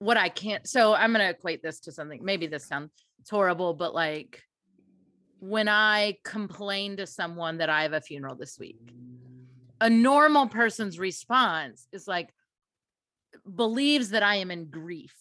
what 0.00 0.16
i 0.16 0.28
can't 0.28 0.66
so 0.66 0.92
i'm 0.92 1.12
going 1.12 1.24
to 1.24 1.30
equate 1.30 1.62
this 1.62 1.78
to 1.80 1.92
something 1.92 2.24
maybe 2.24 2.48
this 2.48 2.66
sounds 2.66 2.90
it's 3.28 3.30
horrible 3.30 3.74
but 3.74 3.94
like 3.94 4.42
when 5.40 5.68
i 5.68 6.16
complain 6.24 6.96
to 6.96 7.06
someone 7.06 7.58
that 7.58 7.68
i 7.68 7.82
have 7.82 7.92
a 7.92 8.00
funeral 8.00 8.34
this 8.34 8.58
week 8.58 8.78
a 9.82 9.90
normal 9.90 10.46
person's 10.48 10.98
response 10.98 11.86
is 11.92 12.08
like 12.08 12.30
believes 13.54 14.08
that 14.08 14.22
i 14.22 14.36
am 14.36 14.50
in 14.50 14.70
grief 14.70 15.14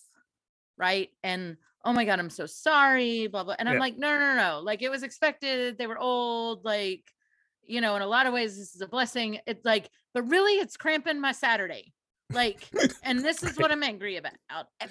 right 0.78 1.10
and 1.22 1.58
oh 1.84 1.92
my 1.92 2.06
god 2.06 2.18
i'm 2.18 2.30
so 2.30 2.46
sorry 2.46 3.28
blah 3.28 3.44
blah 3.44 3.56
and 3.60 3.68
i'm 3.68 3.76
Yeah. 3.76 3.82
like 3.82 3.98
no 3.98 4.18
no 4.18 4.34
no 4.34 4.36
no 4.36 4.60
like 4.64 4.82
it 4.82 4.90
was 4.90 5.04
expected 5.04 5.78
they 5.78 5.86
were 5.86 6.00
old 6.00 6.64
like 6.64 7.04
you 7.66 7.82
know 7.82 7.98
in 7.98 8.02
a 8.02 8.08
lot 8.08 8.26
of 8.26 8.32
ways 8.32 8.58
this 8.58 8.74
is 8.74 8.80
a 8.80 8.88
blessing 8.88 9.40
it's 9.46 9.66
like 9.66 9.90
but 10.14 10.24
really 10.30 10.54
it's 10.54 10.78
cramping 10.78 11.20
my 11.20 11.34
saturday 11.34 11.92
like 12.32 12.70
and 13.04 13.20
this 13.20 13.44
is 13.44 13.58
what 13.60 13.70
i'm 13.70 13.84
angry 13.84 14.16
about 14.16 14.32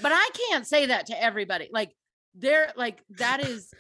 but 0.02 0.12
i 0.12 0.28
can't 0.50 0.66
say 0.66 0.84
that 0.84 1.06
to 1.06 1.22
everybody 1.22 1.70
like 1.72 1.92
they're 2.36 2.72
like 2.76 3.02
that 3.18 3.40
is 3.46 3.72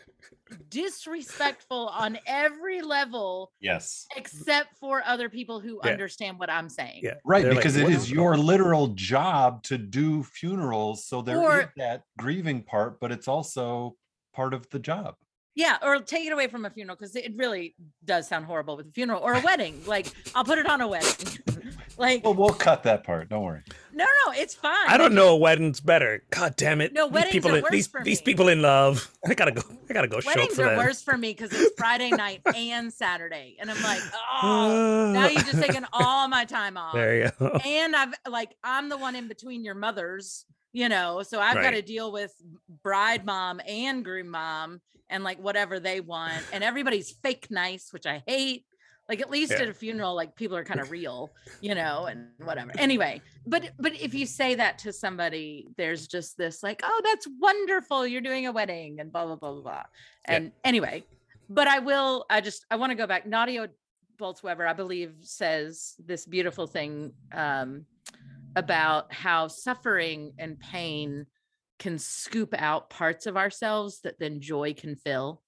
disrespectful 0.70 1.88
on 1.88 2.18
every 2.26 2.80
level 2.80 3.52
Yes. 3.60 4.06
except 4.16 4.76
for 4.78 5.02
other 5.04 5.28
people 5.28 5.58
who 5.60 5.80
Yeah. 5.84 5.90
understand 5.90 6.38
what 6.38 6.50
i'm 6.50 6.68
saying 6.68 7.00
Yeah. 7.02 7.14
Right, 7.24 7.42
They're 7.44 7.54
because 7.54 7.76
it 7.76 7.84
"What 7.84 7.92
is 7.92 8.08
the- 8.08 8.14
your 8.14 8.36
literal 8.36 8.88
job 8.88 9.62
to 9.64 9.76
do 9.78 10.22
funerals. 10.22 11.04
So 11.06 11.22
there 11.22 11.36
is 11.36 11.42
Or- 11.42 11.72
that 11.76 12.02
grieving 12.18 12.62
part, 12.62 13.00
but 13.00 13.10
it's 13.12 13.26
also 13.28 13.96
part 14.32 14.54
of 14.54 14.68
the 14.70 14.78
job. 14.78 15.16
Yeah, 15.54 15.78
or 15.82 15.98
take 16.00 16.26
it 16.26 16.32
away 16.32 16.48
from 16.48 16.64
a 16.66 16.70
funeral 16.70 16.96
because 16.96 17.16
it 17.16 17.32
really 17.36 17.74
does 18.04 18.28
sound 18.28 18.44
horrible 18.44 18.76
with 18.76 18.88
a 18.88 18.92
funeral 18.92 19.22
or 19.22 19.32
a 19.34 19.40
wedding. 19.40 19.82
Like 19.86 20.06
I'll 20.34 20.44
put 20.44 20.58
it 20.58 20.66
on 20.66 20.80
a 20.82 20.86
wedding. 20.88 21.10
like 21.96 22.24
Well, 22.24 22.34
we'll 22.34 22.50
cut 22.50 22.82
that 22.84 23.04
part. 23.04 23.28
Don't 23.28 23.42
worry. 23.42 23.62
no, 23.92 24.04
no, 24.04 24.32
it's 24.32 24.54
fine. 24.54 24.86
I 24.86 24.96
don't 24.96 25.14
know 25.14 25.28
a 25.28 25.36
wedding's 25.36 25.80
better. 25.80 26.22
God 26.30 26.56
damn 26.56 26.80
it. 26.80 26.92
No, 26.92 27.06
these 27.06 27.14
weddings 27.14 27.32
people 27.32 27.52
are 27.52 27.56
in, 27.56 27.62
worse 27.62 27.70
these 27.72 27.86
for 27.86 28.02
these 28.04 28.20
people 28.22 28.48
in 28.48 28.62
love. 28.62 29.10
I 29.26 29.34
gotta 29.34 29.52
go. 29.52 29.62
I 29.88 29.92
gotta 29.92 30.08
go 30.08 30.20
show 30.20 30.28
Weddings 30.28 30.58
are 30.58 30.66
them. 30.70 30.76
worse 30.78 31.02
for 31.02 31.16
me 31.16 31.30
because 31.32 31.52
it's 31.52 31.74
Friday 31.78 32.10
night 32.10 32.40
and 32.54 32.92
Saturday, 32.92 33.56
and 33.58 33.70
I'm 33.70 33.82
like, 33.82 34.00
oh, 34.42 35.08
uh, 35.08 35.12
now 35.12 35.26
you've 35.28 35.46
just 35.46 35.62
taken 35.62 35.86
all 35.92 36.28
my 36.28 36.44
time 36.44 36.76
off. 36.76 36.94
There 36.94 37.16
you 37.24 37.30
go. 37.38 37.58
and 37.64 37.94
I've 37.96 38.14
like 38.28 38.54
I'm 38.62 38.88
the 38.88 38.98
one 38.98 39.14
in 39.16 39.28
between 39.28 39.64
your 39.64 39.74
mothers, 39.74 40.44
you 40.72 40.88
know, 40.88 41.22
so 41.22 41.40
I've 41.40 41.54
got 41.54 41.70
to 41.70 41.82
deal 41.82 42.12
with 42.12 42.32
bride 42.82 43.24
mom 43.24 43.60
and 43.66 44.04
groom 44.04 44.28
mom 44.30 44.80
and 45.08 45.22
like 45.24 45.38
whatever 45.38 45.78
they 45.80 46.00
want, 46.00 46.42
and 46.52 46.62
everybody's 46.64 47.10
fake 47.22 47.46
nice, 47.50 47.92
which 47.92 48.06
I 48.06 48.22
hate. 48.26 48.64
Like 49.08 49.20
at 49.20 49.30
least 49.30 49.52
Yeah. 49.52 49.62
at 49.62 49.68
a 49.68 49.74
funeral, 49.74 50.14
like 50.16 50.34
people 50.34 50.56
are 50.56 50.64
kind 50.64 50.80
of 50.80 50.90
real, 50.90 51.30
you 51.60 51.74
know, 51.74 52.06
and 52.06 52.28
whatever. 52.38 52.72
Anyway, 52.78 53.22
but 53.46 53.70
but 53.78 53.92
if 54.00 54.14
you 54.14 54.26
say 54.26 54.56
that 54.56 54.78
to 54.78 54.92
somebody, 54.92 55.68
there's 55.76 56.08
just 56.08 56.36
this 56.36 56.62
like, 56.62 56.80
oh, 56.82 57.00
that's 57.04 57.28
wonderful, 57.40 58.06
you're 58.06 58.20
doing 58.20 58.46
a 58.46 58.52
wedding, 58.52 58.98
and 58.98 59.12
blah 59.12 59.24
blah 59.26 59.36
blah 59.36 59.52
blah 59.52 59.62
blah. 59.62 59.82
Yeah. 60.28 60.34
And 60.34 60.52
anyway, 60.64 61.04
but 61.48 61.68
I 61.68 61.78
will. 61.78 62.26
I 62.28 62.40
just 62.40 62.66
I 62.70 62.76
want 62.76 62.90
to 62.90 62.96
go 62.96 63.06
back. 63.06 63.26
Nadia 63.26 63.68
Bolz-Weber, 64.18 64.66
I 64.66 64.72
believe, 64.72 65.14
says 65.22 65.94
this 66.04 66.26
beautiful 66.26 66.66
thing 66.66 67.12
um, 67.32 67.84
about 68.56 69.12
how 69.12 69.46
suffering 69.46 70.32
and 70.38 70.58
pain 70.58 71.26
can 71.78 71.98
scoop 71.98 72.54
out 72.56 72.88
parts 72.88 73.26
of 73.26 73.36
ourselves 73.36 74.00
that 74.00 74.18
then 74.18 74.40
joy 74.40 74.72
can 74.72 74.96
fill. 74.96 75.42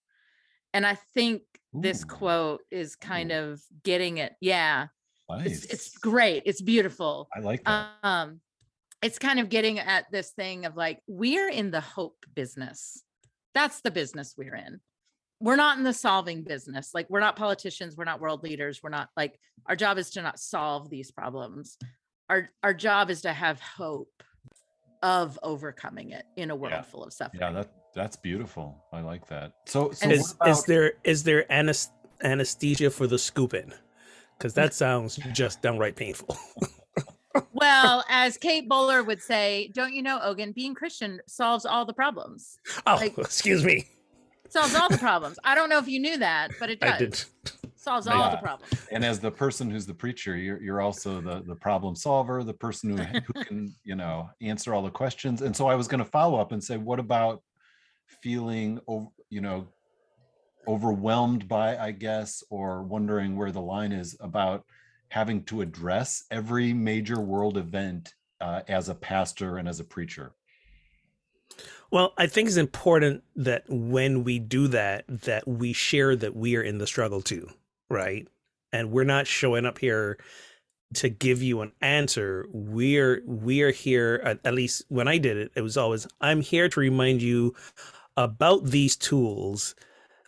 And 0.75 0.87
I 0.87 0.95
think 1.15 1.43
this 1.83 2.05
quote 2.05 2.63
is 2.71 2.97
kind 2.97 3.33
of 3.33 3.61
getting 3.85 4.19
it. 4.19 4.33
Yeah, 4.41 4.87
Nice. 5.29 5.47
it's 5.47 5.65
it's 5.67 5.99
great. 5.99 6.43
It's 6.47 6.61
beautiful. 6.63 7.29
I 7.35 7.41
like 7.41 7.65
that. 7.65 7.89
Um, 8.03 8.41
it's 9.03 9.19
kind 9.19 9.39
of 9.41 9.49
getting 9.49 9.79
at 9.79 10.11
this 10.11 10.31
thing 10.31 10.65
of 10.65 10.77
like 10.77 11.01
we're 11.07 11.49
in 11.49 11.71
the 11.71 11.81
hope 11.81 12.25
business. 12.35 13.03
That's 13.55 13.81
the 13.81 13.91
business 13.91 14.35
we're 14.37 14.55
in. 14.57 14.81
We're 15.41 15.57
not 15.57 15.79
in 15.79 15.85
the 15.85 15.93
solving 15.93 16.43
business. 16.43 16.91
Like 16.95 17.09
we're 17.09 17.21
not 17.21 17.37
politicians, 17.37 17.97
we're 17.97 18.05
not 18.05 18.21
world 18.21 18.43
leaders, 18.43 18.81
we're 18.83 18.91
not 18.91 19.09
like 19.17 19.39
our 19.67 19.77
job 19.77 19.99
is 19.99 20.11
to 20.11 20.23
not 20.23 20.39
solve 20.39 20.91
these 20.91 21.11
problems. 21.13 21.77
Our 22.29 22.49
our 22.63 22.75
job 22.75 23.09
is 23.11 23.23
to 23.23 23.33
have 23.33 23.61
hope 23.61 24.11
of 25.03 25.39
overcoming 25.45 26.11
it 26.11 26.25
in 26.37 26.51
a 26.51 26.57
world 26.57 26.73
Yeah. 26.73 26.83
full 26.83 27.05
of 27.05 27.13
suffering. 27.13 27.41
yeah, 27.41 27.53
that 27.53 27.71
that's 27.99 28.17
beautiful. 28.17 28.83
I 28.93 29.01
like 29.01 29.27
that. 29.29 29.53
So, 29.67 29.91
so 29.91 30.09
Is 30.09 30.35
what 30.39 30.49
is 30.51 30.59
about- 30.59 30.67
there 30.69 30.93
is 31.05 31.23
there 31.25 31.53
anes- 31.53 31.91
anesthesia 32.23 32.91
for 32.91 33.07
the 33.09 33.19
scooping? 33.19 33.73
Because 34.39 34.55
that 34.55 34.73
sounds 34.73 35.17
just 35.33 35.61
downright 35.63 35.97
painful. 35.97 36.37
Well, 37.53 38.05
as 38.09 38.37
Kate 38.37 38.69
Bowler 38.69 39.03
would 39.05 39.23
say, 39.23 39.71
don't 39.75 39.93
you 39.93 40.03
know, 40.03 40.19
Ogan, 40.23 40.53
being 40.53 40.75
Christian 40.75 41.21
solves 41.29 41.65
all 41.67 41.85
the 41.85 41.93
problems. 41.93 42.59
Oh, 42.87 42.95
Like- 42.97 43.17
excuse 43.19 43.65
me. 43.65 43.87
Solves 44.49 44.75
all 44.75 44.89
the 44.89 44.99
problems. 44.99 45.39
I 45.45 45.55
don't 45.55 45.69
know 45.69 45.79
if 45.79 45.87
you 45.87 46.01
knew 46.01 46.17
that, 46.19 46.53
but 46.59 46.71
it 46.71 46.81
does. 46.81 46.91
I 46.91 46.99
did. 46.99 47.25
Solves 47.77 48.07
all 48.09 48.31
the 48.31 48.39
problems. 48.39 48.73
and 48.91 49.05
as 49.05 49.21
the 49.21 49.31
person 49.31 49.71
who's 49.71 49.87
the 49.87 49.95
preacher, 49.95 50.37
you're 50.37 50.61
you're 50.63 50.81
also 50.81 51.21
the 51.21 51.43
the 51.47 51.55
problem 51.55 51.95
solver, 51.95 52.43
the 52.43 52.55
person 52.55 52.97
who, 52.97 53.05
who 53.05 53.45
can 53.45 53.75
you 53.85 53.95
know 53.95 54.31
answer 54.41 54.73
all 54.75 54.83
the 54.83 54.91
questions. 54.91 55.43
And 55.43 55.55
so 55.55 55.69
I 55.69 55.75
was 55.75 55.87
going 55.87 56.03
to 56.03 56.11
follow 56.11 56.41
up 56.41 56.53
and 56.53 56.65
say, 56.65 56.77
what 56.79 56.99
about 56.99 57.43
feeling 58.23 58.81
you 59.31 59.41
know, 59.41 59.69
overwhelmed 60.67 61.49
by, 61.49 61.77
I 61.77 61.93
guess, 61.93 62.43
or 62.51 62.83
wondering 62.83 63.37
where 63.37 63.53
the 63.53 63.61
line 63.61 63.93
is 63.93 64.17
about 64.21 64.65
having 65.09 65.45
to 65.45 65.63
address 65.63 66.25
every 66.31 66.73
major 66.73 67.21
world 67.21 67.57
event 67.57 68.15
uh, 68.41 68.61
as 68.69 68.89
a 68.89 68.95
pastor 68.95 69.57
and 69.57 69.69
as 69.69 69.81
a 69.81 69.85
preacher. 69.85 70.33
Well, 71.91 72.13
I 72.19 72.27
think 72.27 72.49
it's 72.49 72.59
important 72.59 73.25
that 73.37 73.65
when 73.69 74.23
we 74.25 74.39
do 74.39 74.69
that, 74.69 75.05
that 75.09 75.49
we 75.49 75.73
share 75.73 76.15
that 76.17 76.37
we 76.37 76.57
are 76.57 76.63
in 76.63 76.79
the 76.79 76.87
struggle 76.87 77.23
too, 77.23 77.49
right? 77.89 78.29
And 78.73 78.91
we're 78.91 79.05
not 79.05 79.27
showing 79.27 79.65
up 79.65 79.79
here 79.79 80.19
to 80.95 81.09
give 81.09 81.43
you 81.43 81.63
an 81.63 81.73
answer. 81.81 82.47
We're 82.53 83.23
we're 83.25 83.71
here. 83.71 84.39
At 84.45 84.55
least 84.55 84.85
when 84.89 85.09
I 85.09 85.17
did 85.17 85.39
it, 85.39 85.53
it 85.55 85.63
was 85.63 85.79
always 85.79 86.07
I'm 86.21 86.43
here 86.43 86.69
to 86.69 86.81
remind 86.81 87.23
you 87.23 87.55
about 88.19 88.65
these 88.67 88.97
tools 88.97 89.75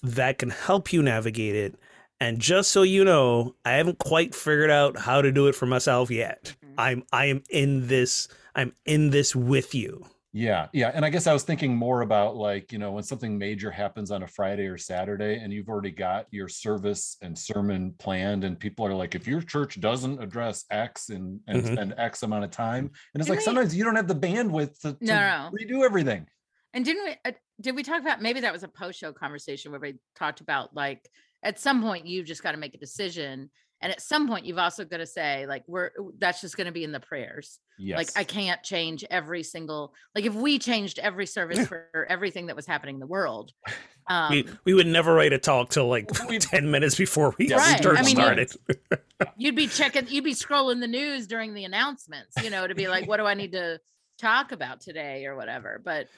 that 0.03 0.39
can 0.39 0.51
help 0.51 0.93
you 0.93 1.03
navigate 1.03 1.57
it. 1.57 1.75
And 2.21 2.39
just 2.39 2.71
so 2.71 2.83
you 2.83 3.05
know, 3.05 3.57
I 3.65 3.73
haven't 3.73 3.99
quite 3.99 4.35
figured 4.35 4.71
out 4.71 4.97
how 4.99 5.21
to 5.23 5.33
do 5.33 5.49
it 5.49 5.55
for 5.55 5.67
myself 5.67 6.11
yet. 6.11 6.55
Mhm. 6.65 6.75
I'm 6.79 7.03
I 7.13 7.27
am 7.27 7.43
in 7.51 7.89
this. 7.89 8.29
I'm 8.55 8.73
in 8.87 9.11
this 9.11 9.35
with 9.35 9.75
you. 9.75 10.05
Yeah, 10.33 10.69
yeah. 10.73 10.93
And 10.95 11.05
I 11.05 11.11
guess 11.11 11.27
I 11.27 11.33
was 11.33 11.43
thinking 11.43 11.75
more 11.75 12.03
about 12.03 12.37
like, 12.37 12.71
you 12.73 12.79
know, 12.79 12.93
when 12.93 13.03
something 13.03 13.37
major 13.37 13.69
happens 13.71 14.13
on 14.13 14.23
a 14.23 14.29
Friday 14.29 14.67
or 14.67 14.79
Saturday 14.79 15.41
and 15.43 15.53
you've 15.53 15.69
already 15.69 15.91
got 15.91 16.27
your 16.31 16.47
service 16.47 17.17
and 17.21 17.37
sermon 17.37 17.95
planned, 17.99 18.45
and 18.45 18.57
people 18.59 18.87
are 18.87 18.95
like, 18.95 19.17
if 19.17 19.27
your 19.27 19.41
church 19.43 19.81
doesn't 19.81 20.23
address 20.23 20.67
X 20.71 21.09
and, 21.09 21.41
and 21.49 21.63
Mhm. 21.65 21.73
spend 21.73 21.95
X 21.97 22.23
amount 22.23 22.45
of 22.45 22.53
time, 22.53 22.85
and 22.85 23.21
it's 23.21 23.27
Didn't 23.27 23.29
like 23.31 23.39
we- 23.41 23.45
sometimes 23.45 23.75
you 23.75 23.83
don't 23.83 23.97
have 23.97 24.07
the 24.07 24.15
bandwidth 24.15 24.79
to, 24.83 24.93
to 24.93 25.05
No, 25.05 25.17
no. 25.17 25.51
redo 25.59 25.85
everything. 25.85 26.29
And 26.75 26.85
didn't 26.85 27.05
we 27.05 27.17
uh, 27.25 27.33
did 27.61 27.75
we 27.77 27.83
talk 27.83 28.01
about 28.01 28.23
maybe 28.23 28.41
that 28.41 28.53
was 28.53 28.63
a 28.63 28.69
post 28.69 28.99
show 28.99 29.13
conversation 29.13 29.71
where 29.71 29.81
we 29.81 29.95
talked 30.17 30.41
about 30.41 30.75
like 30.75 31.09
at 31.43 31.59
some 31.59 31.83
point 31.83 32.07
you've 32.07 32.27
just 32.27 32.43
got 32.43 32.53
to 32.53 32.59
make 32.59 32.75
a 32.75 32.79
decision 32.79 33.51
and 33.83 33.91
at 33.93 34.01
some 34.03 34.29
point 34.29 34.45
you've 34.45 34.59
also 34.59 34.85
got 34.85 34.99
to 34.99 35.07
say 35.07 35.47
like 35.47 35.63
we're 35.67 35.91
that's 36.19 36.41
just 36.43 36.57
going 36.57 36.67
to 36.67 36.73
be 36.73 36.85
in 36.85 36.93
the 36.93 37.01
prayers. 37.01 37.59
Yes. 37.79 37.97
Like 37.97 38.09
I 38.15 38.25
can't 38.25 38.63
change 38.63 39.05
every 39.11 39.43
single 39.43 39.95
like 40.15 40.25
if 40.27 40.35
we 40.35 40.59
changed 40.59 40.99
every 40.99 41.25
service 41.27 41.59
Yeah. 41.59 41.65
for 41.65 42.07
everything 42.11 42.47
that 42.47 42.57
was 42.57 42.67
happening 42.67 42.97
in 42.97 43.01
the 43.01 43.07
world. 43.07 43.53
Um 44.09 44.31
we 44.33 44.49
we 44.65 44.75
would 44.75 44.87
never 44.89 45.15
write 45.15 45.33
a 45.33 45.39
talk 45.39 45.69
till 45.71 45.87
like 45.87 46.09
10 46.41 46.69
minutes 46.71 46.97
before 46.97 47.33
we 47.39 47.49
Yeah, 47.49 47.59
Right, 47.59 47.87
I 47.87 47.93
mean, 48.03 48.05
you- 48.05 48.11
started. 48.23 48.53
you'd 49.37 49.55
be 49.55 49.69
checking 49.69 50.09
you'd 50.09 50.25
be 50.25 50.35
scrolling 50.35 50.81
the 50.81 50.89
news 50.89 51.27
during 51.27 51.55
the 51.55 51.65
announcements, 51.65 52.43
you 52.43 52.51
know, 52.51 52.67
to 52.67 52.75
be 52.75 52.89
like 52.89 53.07
what 53.07 53.19
do 53.19 53.25
I 53.25 53.35
need 53.35 53.53
to 53.53 53.79
talk 54.19 54.51
about 54.53 54.81
today 54.81 55.27
or 55.27 55.37
whatever. 55.37 55.81
But 55.85 56.09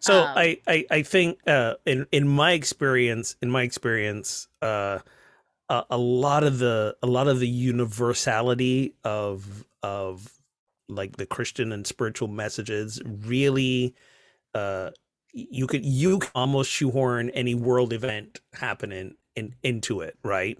So 0.00 0.24
Um, 0.24 0.32
I, 0.36 0.60
I 0.66 0.86
I 0.90 1.02
think 1.02 1.40
uh 1.46 1.74
in 1.86 2.06
in 2.12 2.28
my 2.28 2.52
experience 2.52 3.36
in 3.42 3.50
my 3.50 3.62
experience 3.62 4.48
uh 4.62 5.00
a, 5.68 5.84
a 5.90 5.98
lot 5.98 6.44
of 6.44 6.58
the 6.58 6.96
a 7.02 7.06
lot 7.06 7.28
of 7.28 7.40
the 7.40 7.48
universality 7.48 8.94
of 9.04 9.64
of 9.82 10.32
like 10.88 11.16
the 11.16 11.26
Christian 11.26 11.72
and 11.72 11.86
spiritual 11.86 12.28
messages 12.28 13.00
really 13.06 13.94
uh 14.54 14.90
you 15.32 15.66
could 15.66 15.84
you 15.84 16.18
can 16.20 16.30
almost 16.34 16.70
shoehorn 16.70 17.30
any 17.30 17.54
world 17.54 17.92
event 17.92 18.40
happening 18.54 19.16
in 19.36 19.54
into 19.62 20.00
it, 20.00 20.16
right? 20.24 20.58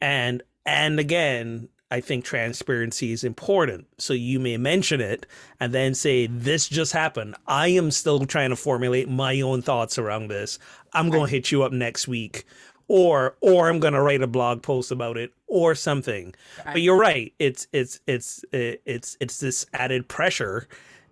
And 0.00 0.42
and 0.66 0.98
again, 1.00 1.68
I 1.90 2.00
think 2.00 2.24
transparency 2.24 3.12
is 3.12 3.22
important. 3.22 3.86
So 3.98 4.12
you 4.12 4.40
may 4.40 4.56
mention 4.56 5.00
it 5.00 5.26
and 5.60 5.72
then 5.72 5.94
say, 5.94 6.26
This 6.26 6.68
just 6.68 6.92
happened. 6.92 7.36
I 7.46 7.68
am 7.68 7.90
still 7.90 8.24
trying 8.26 8.50
to 8.50 8.56
formulate 8.56 9.08
my 9.08 9.40
own 9.40 9.62
thoughts 9.62 9.98
around 9.98 10.28
this. 10.28 10.58
I'm 10.92 11.10
going 11.10 11.26
to 11.26 11.30
hit 11.30 11.52
you 11.52 11.62
up 11.62 11.72
next 11.72 12.08
week. 12.08 12.44
Or, 12.88 13.36
or 13.40 13.68
I'm 13.68 13.80
gonna 13.80 14.00
write 14.00 14.22
a 14.22 14.28
blog 14.28 14.62
post 14.62 14.92
about 14.92 15.16
it, 15.16 15.32
or 15.48 15.74
something. 15.74 16.36
But 16.64 16.82
you're 16.82 16.96
right. 16.96 17.32
It's 17.40 17.66
it's 17.72 17.98
it's 18.06 18.44
it's 18.52 19.16
it's 19.18 19.40
this 19.40 19.66
added 19.72 20.06
pressure 20.06 20.68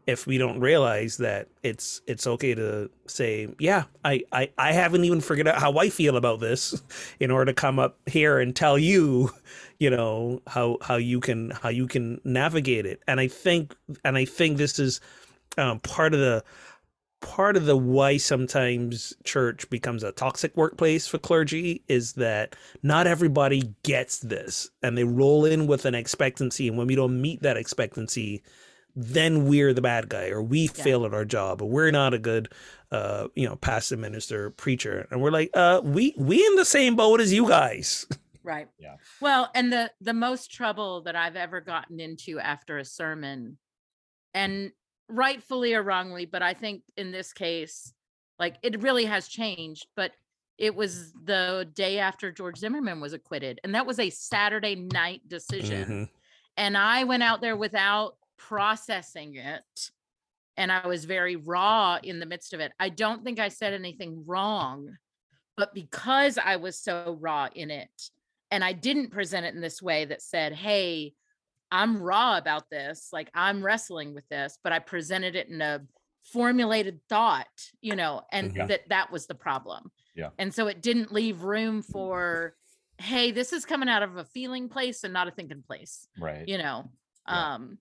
if 0.07 0.27
we 0.27 0.39
don't 0.39 0.61
realize 0.61 1.17
that 1.17 1.49
it's 1.63 2.03
it's 2.07 2.27
okay 2.27 2.55
to 2.55 2.91
say 3.07 3.49
yeah 3.59 3.85
I, 4.05 4.23
I 4.33 4.51
i 4.59 4.73
haven't 4.73 5.05
even 5.05 5.21
figured 5.21 5.49
out 5.49 5.61
how 5.61 5.77
i 5.79 5.89
feel 5.89 6.17
about 6.17 6.41
this 6.41 6.83
in 7.21 7.31
order 7.31 7.47
to 7.47 7.55
come 7.55 7.79
up 7.79 7.99
here 8.07 8.39
and 8.39 8.55
tell 8.55 8.79
you 8.79 9.31
you 9.79 9.91
know 9.91 10.43
how 10.47 10.79
how 10.83 10.97
you 10.97 11.21
can 11.21 11.51
how 11.51 11.69
you 11.69 11.87
can 11.87 12.21
navigate 12.25 12.87
it. 12.87 13.03
And 13.07 13.21
i 13.21 13.29
think 13.29 13.75
and 14.05 14.17
i 14.17 14.25
think 14.25 14.57
this 14.57 14.79
is 14.79 15.01
um, 15.57 15.81
part 15.81 16.15
of 16.15 16.21
the 16.21 16.45
part 17.21 17.57
of 17.57 17.65
the 17.65 17.77
why 17.77 18.19
sometimes 18.19 19.15
church 19.25 19.69
becomes 19.71 20.03
a 20.03 20.13
toxic 20.13 20.55
workplace 20.57 21.07
for 21.07 21.17
clergy 21.17 21.83
is 21.89 22.13
that 22.15 22.55
not 22.83 23.07
everybody 23.07 23.75
gets 23.83 24.19
this 24.19 24.69
and 24.83 24.99
they 24.99 25.05
roll 25.05 25.47
in 25.47 25.67
with 25.67 25.87
an 25.87 25.95
expectancy 25.95 26.69
and 26.69 26.77
when 26.77 26.87
we 26.87 26.95
don't 26.95 27.21
meet 27.21 27.41
that 27.41 27.57
expectancy 27.57 28.43
then 28.97 29.47
we're 29.47 29.73
the 29.75 29.83
bad 29.83 30.09
guy 30.09 30.29
or 30.29 30.41
we 30.43 30.61
Yeah. 30.63 30.71
fail 30.85 31.05
at 31.07 31.15
our 31.15 31.25
job 31.25 31.61
or 31.63 31.69
we're 31.69 31.91
not 31.91 32.15
a 32.15 32.19
good 32.19 32.49
uh 32.93 33.29
you 33.35 33.47
know 33.49 33.57
pastor 33.57 33.97
minister 33.97 34.51
preacher 34.51 35.07
and 35.11 35.21
we're 35.21 35.31
like 35.33 35.51
uh 35.55 35.81
we 35.83 36.15
we 36.17 36.45
in 36.47 36.55
the 36.57 36.65
same 36.65 36.95
boat 36.97 37.21
as 37.21 37.33
you 37.33 37.49
guys 37.49 38.07
Right. 38.43 38.69
Yeah. 38.79 38.97
Well, 39.23 39.51
and 39.55 39.73
the 39.73 39.91
the 40.03 40.13
most 40.13 40.53
trouble 40.53 41.01
that 41.05 41.17
I've 41.17 41.35
ever 41.35 41.63
gotten 41.63 41.99
into 41.99 42.39
after 42.39 42.77
a 42.77 42.85
sermon, 42.85 43.57
and 44.35 44.71
rightfully 45.09 45.73
or 45.73 45.83
wrongly, 45.83 46.27
but 46.27 46.43
I 46.43 46.53
think 46.53 46.83
in 46.99 47.11
this 47.11 47.33
case, 47.33 47.95
like 48.39 48.57
it 48.63 48.83
really 48.83 49.07
has 49.07 49.29
changed. 49.29 49.87
But 49.97 50.13
it 50.59 50.75
was 50.75 51.15
the 51.25 51.67
day 51.73 51.99
after 51.99 52.31
George 52.31 52.59
Zimmerman 52.59 53.01
was 53.01 53.15
acquitted, 53.15 53.61
and 53.65 53.75
that 53.75 53.87
was 53.87 53.99
a 53.99 54.11
Saturday 54.11 54.75
night 54.75 55.23
decision. 55.27 55.85
Mhm. 55.89 56.09
And 56.59 56.77
I 56.77 57.05
went 57.05 57.23
out 57.23 57.41
there 57.41 57.57
without 57.57 58.19
processing 58.49 59.37
it. 59.37 59.91
And 60.57 60.71
I 60.71 60.87
was 60.87 61.05
very 61.05 61.37
raw 61.37 61.99
in 62.03 62.21
the 62.21 62.27
midst 62.27 62.53
of 62.55 62.61
it. 62.61 62.73
I 62.79 62.89
don't 62.89 63.25
think 63.25 63.41
I 63.41 63.49
said 63.49 63.73
anything 63.73 64.25
wrong, 64.27 64.97
but 65.57 65.75
because 65.75 66.39
I 66.39 66.57
was 66.57 66.79
so 66.79 67.19
raw 67.21 67.49
in 67.55 67.71
it, 67.71 67.91
and 68.51 68.63
I 68.63 68.73
didn't 68.73 69.11
present 69.11 69.47
it 69.47 69.55
in 69.55 69.61
this 69.61 69.83
way 69.83 70.05
that 70.05 70.23
said, 70.23 70.53
Hey, 70.53 71.15
I'm 71.73 72.01
raw 72.01 72.39
about 72.39 72.71
this, 72.71 73.09
like 73.13 73.31
I'm 73.35 73.65
wrestling 73.65 74.15
with 74.15 74.29
this, 74.29 74.59
but 74.63 74.73
I 74.73 74.79
presented 74.79 75.35
it 75.35 75.49
in 75.49 75.61
a 75.61 75.81
formulated 76.33 77.01
thought, 77.09 77.49
you 77.81 77.97
know, 77.97 78.23
and 78.31 78.53
Mhm. 78.53 78.69
that 78.69 78.89
that 78.91 79.11
was 79.11 79.27
the 79.27 79.35
problem. 79.35 79.91
Yeah. 80.15 80.31
And 80.39 80.55
so 80.55 80.69
it 80.69 80.81
didn't 80.83 81.13
leave 81.13 81.43
room 81.43 81.83
for, 81.83 82.57
Hey, 82.99 83.33
this 83.33 83.53
is 83.53 83.65
coming 83.67 83.89
out 83.89 84.05
of 84.05 84.17
a 84.19 84.25
feeling 84.25 84.69
place 84.69 85.03
and 85.03 85.13
not 85.13 85.27
a 85.27 85.33
thinking 85.33 85.63
place 85.65 86.07
Right. 86.17 86.47
you 86.47 86.59
know 86.59 86.93
Yeah. 87.29 87.55
um 87.55 87.79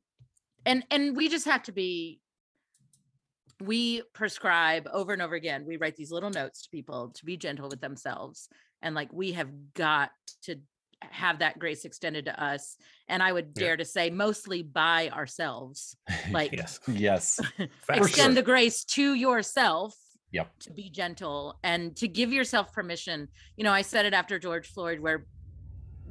and 0.65 0.83
and 0.91 1.15
we 1.15 1.29
just 1.29 1.45
have 1.45 1.63
to 1.63 1.71
be 1.71 2.19
we 3.61 4.01
prescribe 4.13 4.87
over 4.91 5.13
and 5.13 5.21
over 5.21 5.35
again 5.35 5.65
we 5.65 5.77
write 5.77 5.95
these 5.95 6.11
little 6.11 6.29
notes 6.29 6.63
to 6.63 6.69
people 6.69 7.11
to 7.13 7.25
be 7.25 7.37
gentle 7.37 7.69
with 7.69 7.81
themselves 7.81 8.49
and 8.81 8.95
like 8.95 9.11
we 9.13 9.31
have 9.33 9.49
got 9.73 10.11
to 10.43 10.55
have 11.01 11.39
that 11.39 11.59
grace 11.59 11.85
extended 11.85 12.25
to 12.25 12.43
us 12.43 12.77
and 13.07 13.21
i 13.21 13.31
would 13.31 13.51
Yeah. 13.55 13.63
dare 13.63 13.77
to 13.77 13.85
say 13.85 14.09
mostly 14.09 14.63
by 14.63 15.09
ourselves 15.09 15.95
like 16.31 16.51
yes 16.53 16.79
yes. 16.87 17.39
Extend 17.89 18.09
sure. 18.15 18.33
the 18.33 18.41
grace 18.41 18.83
to 18.85 19.13
yourself 19.13 19.95
Yep. 20.31 20.51
to 20.61 20.71
be 20.71 20.89
gentle 20.89 21.59
and 21.63 21.95
to 21.97 22.07
give 22.07 22.33
yourself 22.33 22.73
permission 22.73 23.27
you 23.55 23.63
know 23.63 23.71
i 23.71 23.81
said 23.83 24.05
it 24.05 24.13
after 24.13 24.39
george 24.39 24.67
floyd 24.67 24.99
where 24.99 25.27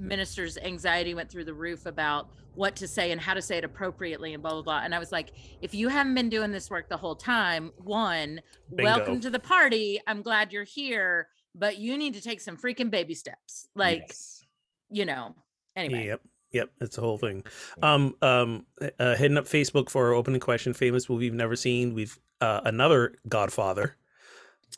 ministers 0.03 0.59
anxiety 0.59 1.15
went 1.15 1.31
through 1.31 1.45
the 1.45 1.55
roof 1.55 1.87
about 1.87 2.29
what 2.55 2.77
to 2.77 2.87
say 2.87 3.13
and 3.13 3.21
how 3.21 3.33
to 3.35 3.41
say 3.41 3.57
it 3.59 3.65
appropriately 3.65 4.35
and 4.35 4.43
blah 4.43 4.53
blah 4.53 4.63
blah 4.63 4.81
and 4.85 4.95
i 4.95 4.99
was 4.99 5.13
like 5.13 5.33
if 5.61 5.75
you 5.75 5.89
haven't 5.89 6.15
been 6.15 6.29
doing 6.29 6.51
this 6.51 6.71
work 6.71 6.89
the 6.89 6.97
whole 6.97 7.15
time 7.17 7.71
one 7.79 8.41
welcome 8.71 9.21
to 9.21 9.31
the 9.31 9.39
party 9.39 10.01
i'm 10.07 10.23
glad 10.23 10.53
you're 10.53 10.65
here 10.65 11.29
but 11.55 11.79
you 11.79 11.97
need 11.97 12.15
to 12.15 12.21
take 12.21 12.41
some 12.41 12.57
freaking 12.57 12.91
baby 12.91 13.15
steps 13.15 13.69
like 13.75 14.05
Yes. 14.09 14.45
you 14.91 15.05
know 15.05 15.35
anyway 15.77 16.07
Yep. 16.07 16.21
Yep. 16.53 16.71
It's 16.83 16.97
the 16.97 17.03
whole 17.03 17.17
thing. 17.17 17.45
Um, 17.83 18.15
um, 18.21 18.67
uh, 18.99 19.17
hitting 19.17 19.39
up 19.39 19.47
Facebook 19.47 19.89
for 19.89 20.09
our 20.09 20.13
opening 20.13 20.39
question, 20.39 20.75
famous 20.75 21.09
movie 21.09 21.25
you've 21.25 21.35
never 21.35 21.57
seen. 21.57 21.95
We've 21.95 22.19
uh, 22.43 22.61
another 22.67 23.15
Godfather. 23.27 23.97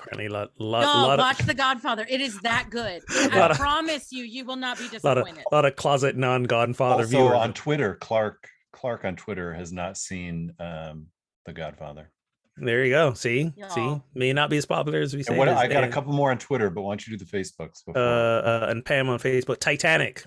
Apparently, 0.00 0.26
a 0.26 0.30
lot, 0.33 0.50
lot, 0.59 0.80
no, 0.83 1.07
lot 1.07 1.18
watch 1.18 1.40
of, 1.40 1.46
The 1.46 1.54
Godfather. 1.54 2.07
It 2.09 2.20
is 2.20 2.38
that 2.40 2.68
good. 2.70 3.02
I 3.11 3.48
of- 3.50 3.57
promise 3.57 4.11
you, 4.12 4.24
you 4.24 4.44
will 4.44 4.57
not 4.57 4.78
be 4.78 4.85
lot 5.02 5.18
of, 5.18 5.24
disappointed. 5.24 5.44
lot 5.52 5.64
of 5.64 5.76
closet 5.76 6.16
non-Godfather 6.16 7.04
Also 7.04 7.09
viewers. 7.11 7.35
on 7.35 7.52
Twitter, 7.52 7.94
Clark 8.00 8.48
Clark 8.72 9.04
on 9.04 9.14
Twitter 9.16 9.54
has 9.54 9.72
not 9.72 9.96
seen 9.96 10.52
um, 10.59 11.07
The 11.46 11.52
Godfather. 11.52 12.11
There 12.57 12.85
you 12.85 12.90
go. 12.92 13.14
See, 13.14 13.52
see, 13.70 13.80
Y'all. 13.80 14.04
may 14.14 14.33
not 14.33 14.48
be 14.50 14.57
as 14.57 14.66
popular 14.66 15.00
as 15.00 15.14
we 15.14 15.22
say. 15.24 15.37
What, 15.37 15.48
it 15.48 15.52
is. 15.52 15.57
I 15.59 15.66
got 15.68 15.83
a 15.85 15.88
couple 15.88 16.12
more 16.12 16.30
on 16.30 16.38
Twitter, 16.38 16.70
but 16.70 16.83
why 16.83 16.90
don't 16.92 17.07
you 17.07 17.16
do 17.16 17.24
the 17.24 17.30
Facebooks 17.38 17.83
Uh, 17.88 17.92
before? 17.92 17.98
uh, 17.98 18.70
and 18.70 18.85
Pam 18.85 19.09
on 19.09 19.18
Facebook. 19.18 19.59
Titanic. 19.59 20.24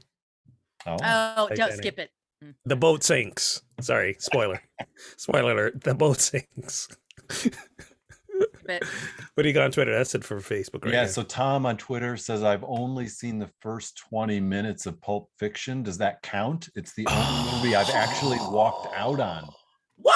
oh, 0.86 0.98
Oh, 1.04 1.50
don't 1.56 1.72
skip 1.74 2.00
it. 2.00 2.10
The 2.66 2.76
boat 2.76 3.04
sinks. 3.04 3.62
Sorry, 3.82 4.16
spoiler. 4.20 4.62
spoiler 5.18 5.52
alert. 5.54 5.84
The 5.84 5.96
boat 5.96 6.20
sinks. 6.22 6.88
But 8.68 8.84
What 9.34 9.44
do 9.44 9.50
you 9.50 9.54
got 9.54 9.64
on 9.64 9.72
Twitter? 9.72 9.94
That's 9.96 10.14
it 10.16 10.24
for 10.24 10.38
Facebook, 10.40 10.84
right? 10.86 10.94
yeah. 10.94 11.02
now. 11.04 11.08
So 11.08 11.24
Tom 11.24 11.66
on 11.66 11.78
Twitter 11.78 12.18
says 12.18 12.44
I've 12.44 12.64
only 12.66 13.08
seen 13.08 13.40
the 13.40 13.50
first 13.62 13.98
20 14.10 14.40
minutes 14.40 14.86
of 14.86 15.00
Pulp 15.02 15.30
Fiction. 15.40 15.84
Does 15.84 15.98
that 16.00 16.22
count? 16.22 16.70
It's 16.76 16.94
the 16.94 17.08
only 17.08 17.52
movie 17.52 17.76
I've 17.76 17.90
actually 17.90 18.38
walked 18.40 18.94
out 18.96 19.20
on. 19.20 19.50
What? 19.96 20.16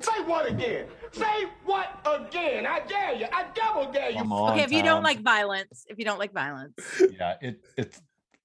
Say 0.00 0.22
what 0.24 0.48
again? 0.48 0.86
Say 1.12 1.44
what 1.64 1.88
again? 2.06 2.66
I 2.66 2.80
dare 2.80 3.14
you. 3.14 3.26
I 3.32 3.46
double 3.54 3.92
dare 3.92 4.10
you. 4.10 4.18
On, 4.18 4.52
okay, 4.52 4.62
if 4.62 4.72
you 4.72 4.82
don't 4.82 5.02
like 5.02 5.20
violence, 5.20 5.84
if 5.88 5.98
you 5.98 6.04
don't 6.04 6.18
like 6.18 6.32
violence, 6.32 6.74
yeah, 7.18 7.34
it 7.40 7.60
it's 7.76 8.00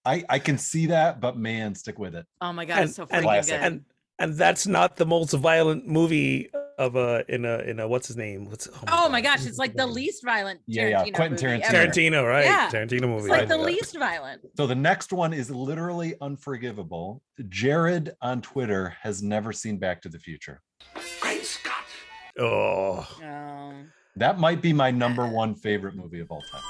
I 0.05 0.23
I 0.29 0.39
can 0.39 0.57
see 0.57 0.87
that, 0.87 1.19
but 1.21 1.37
man, 1.37 1.75
stick 1.75 1.97
with 1.97 2.15
it. 2.15 2.25
oh 2.41 2.53
my 2.53 2.65
god, 2.65 2.79
And, 2.79 2.87
it's 2.89 2.95
so 2.97 3.03
and, 3.09 3.11
freaking 3.11 3.23
Classic. 3.23 3.53
good. 3.55 3.65
and 3.65 3.85
and 4.19 4.33
that's 4.35 4.67
not 4.67 4.97
the 4.97 5.05
most 5.05 5.31
violent 5.33 5.87
movie 5.87 6.49
of 6.79 6.95
a 6.95 7.23
in 7.27 7.45
a 7.45 7.59
in 7.59 7.79
a 7.79 7.87
what's 7.87 8.07
his 8.07 8.17
name? 8.17 8.45
What's 8.45 8.67
oh 8.87 9.09
my 9.09 9.19
oh 9.19 9.23
gosh, 9.23 9.45
it's 9.45 9.57
like 9.59 9.75
the 9.75 9.85
least 9.85 10.23
violent 10.23 10.61
Yeah, 10.65 10.87
yeah, 10.87 11.03
Tarantino 11.03 11.13
Quentin 11.13 11.31
movie 11.51 11.63
Tarantino. 11.63 11.73
ever. 11.73 11.91
Tarantino, 11.91 12.27
right? 12.27 12.45
Yeah, 12.45 12.69
Tarantino 12.71 13.01
movie. 13.01 13.15
It's 13.23 13.27
like 13.29 13.41
I 13.41 13.45
the 13.45 13.57
know 13.57 13.63
least 13.63 13.97
violent. 13.97 14.41
So 14.57 14.65
the 14.65 14.75
next 14.75 15.11
one 15.13 15.33
is 15.33 15.51
literally 15.51 16.15
unforgivable. 16.21 17.21
Jared 17.49 18.11
on 18.21 18.41
Twitter 18.41 18.95
has 19.01 19.21
never 19.21 19.51
seen 19.53 19.77
Back 19.77 20.01
to 20.03 20.09
the 20.09 20.19
Future. 20.19 20.61
Great 21.19 21.45
Scott. 21.45 21.83
Oh, 22.39 23.07
Oh. 23.23 23.73
That 24.15 24.39
might 24.39 24.61
be 24.61 24.73
my 24.73 24.91
number 24.91 25.27
one 25.27 25.55
favorite 25.55 25.95
movie 25.95 26.19
of 26.19 26.31
all 26.31 26.41
time. 26.51 26.61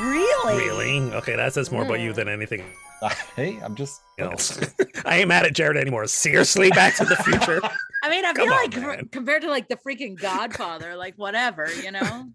Really? 0.00 0.56
really? 0.56 1.12
Okay, 1.14 1.36
that 1.36 1.52
says 1.52 1.70
more 1.70 1.82
about 1.84 2.00
you 2.00 2.12
than 2.12 2.28
anything 2.28 2.64
hey, 3.36 3.58
I'm 3.62 3.74
just 3.74 4.00
else. 4.18 4.60
I 5.04 5.18
ain't 5.18 5.28
mad 5.28 5.44
at 5.44 5.54
Jared 5.54 5.76
anymore. 5.76 6.06
Seriously, 6.06 6.70
Back 6.70 6.94
to 6.96 7.04
the 7.04 7.16
Future. 7.16 7.60
I 8.04 8.08
mean, 8.10 8.24
I 8.24 8.32
Come 8.32 8.46
feel 8.46 8.54
on, 8.54 8.60
like 8.60 8.76
man. 8.76 9.08
compared 9.10 9.42
to 9.42 9.50
like 9.50 9.68
the 9.68 9.76
freaking 9.76 10.16
Godfather, 10.18 10.94
like 10.96 11.14
whatever, 11.16 11.68
you 11.82 11.90
know? 11.90 12.26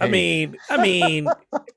I 0.00 0.06
Hey, 0.06 0.10
mean, 0.10 0.56
I 0.70 0.76
mean, 0.80 1.26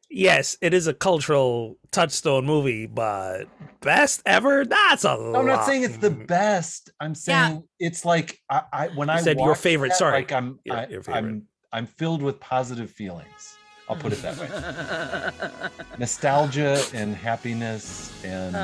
yes, 0.10 0.58
it 0.62 0.74
is 0.74 0.88
a 0.88 0.94
cultural 0.94 1.78
touchstone 1.92 2.46
movie, 2.46 2.86
but 2.86 3.46
best 3.82 4.22
ever? 4.26 4.66
That's 4.66 5.06
a 5.06 5.16
lot. 5.16 5.40
I'm 5.40 5.48
not 5.48 5.66
saying 5.66 5.84
it's 5.84 5.98
the 5.98 6.12
best. 6.12 6.92
I'm 7.00 7.16
saying 7.16 7.64
it's 7.80 8.04
like 8.06 8.38
I, 8.50 8.62
I 8.74 8.88
when 8.90 9.10
I 9.10 9.22
said 9.22 9.38
your 9.38 9.50
watch 9.50 9.58
favorite, 9.58 9.90
that, 9.90 9.98
sorry. 9.98 10.14
like 10.20 10.32
I'm 10.34 10.60
Your- 10.66 10.76
I, 10.78 10.86
your 10.88 11.02
favorite. 11.02 11.18
I'm 11.18 11.48
I'm 11.74 11.86
filled 11.88 12.22
with 12.22 12.40
positive 12.42 12.92
feelings. 12.92 13.58
I'll 13.92 13.98
put 13.98 14.14
it 14.14 14.22
that 14.22 14.38
way. 14.38 15.82
Nostalgia 15.98 16.82
and 16.94 17.14
happiness 17.14 18.12
and 18.24 18.56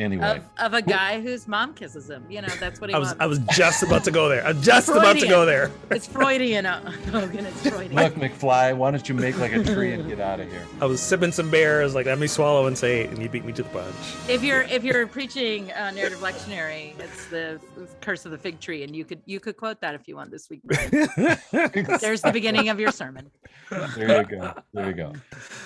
Anyway, 0.00 0.38
of, 0.58 0.72
of 0.72 0.72
a 0.74 0.80
guy 0.80 1.20
whose 1.20 1.46
mom 1.46 1.74
kisses 1.74 2.08
him. 2.08 2.24
You 2.30 2.40
know, 2.40 2.48
that's 2.58 2.80
what 2.80 2.88
he 2.88 2.96
I 2.96 2.98
was 2.98 3.08
wants. 3.08 3.20
I 3.20 3.26
was 3.26 3.38
just 3.50 3.82
about 3.82 4.02
to 4.04 4.10
go 4.10 4.30
there. 4.30 4.42
I'm 4.46 4.60
just 4.62 4.88
about 4.88 5.18
to 5.18 5.28
go 5.28 5.44
there. 5.44 5.70
it's 5.90 6.06
Freudian. 6.06 6.64
uh, 6.64 6.90
Ogan, 7.12 7.44
it's 7.44 7.60
Freudian. 7.68 7.94
look, 7.94 8.14
McFly, 8.14 8.74
why 8.74 8.90
don't 8.90 9.06
you 9.06 9.14
make 9.14 9.38
like 9.38 9.52
a 9.52 9.62
tree 9.62 9.92
and 9.92 10.08
get 10.08 10.18
out 10.18 10.40
of 10.40 10.50
here? 10.50 10.66
I 10.80 10.86
was 10.86 11.00
sipping 11.02 11.32
some 11.32 11.50
beer. 11.50 11.82
I 11.82 11.84
was 11.84 11.94
like, 11.94 12.06
let 12.06 12.18
me 12.18 12.26
swallow 12.26 12.66
and 12.66 12.78
say, 12.78 13.06
and 13.08 13.18
you 13.18 13.28
beat 13.28 13.44
me 13.44 13.52
to 13.52 13.62
the 13.62 13.68
punch. 13.68 13.94
if 14.26 14.42
you're 14.42 14.62
if 14.62 14.84
you're 14.84 15.06
preaching 15.06 15.70
uh, 15.72 15.90
narrative 15.90 16.20
lectionary, 16.20 16.98
it's 16.98 17.26
the 17.26 17.60
curse 18.00 18.24
of 18.24 18.30
the 18.30 18.38
fig 18.38 18.58
tree, 18.58 18.82
and 18.84 18.96
you 18.96 19.04
could 19.04 19.20
you 19.26 19.38
could 19.38 19.58
quote 19.58 19.82
that 19.82 19.94
if 19.94 20.08
you 20.08 20.16
want 20.16 20.30
this 20.30 20.48
week. 20.48 20.62
There's 20.64 22.22
the 22.22 22.30
beginning 22.32 22.70
of 22.70 22.80
your 22.80 22.90
sermon. 22.90 23.30
there 23.70 24.22
you 24.22 24.24
go. 24.38 24.54
There 24.72 24.86
you 24.88 24.94
go. 24.94 25.12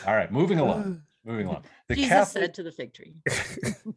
All 0.09 0.16
right, 0.16 0.33
moving 0.33 0.59
along. 0.59 1.03
Moving 1.24 1.46
along. 1.46 1.64
The 1.88 1.94
Jesus 1.94 2.10
Catholic 2.10 2.42
said 2.42 2.54
to 2.54 2.62
the 2.62 2.72
fig 2.72 2.92
tree. 2.92 3.14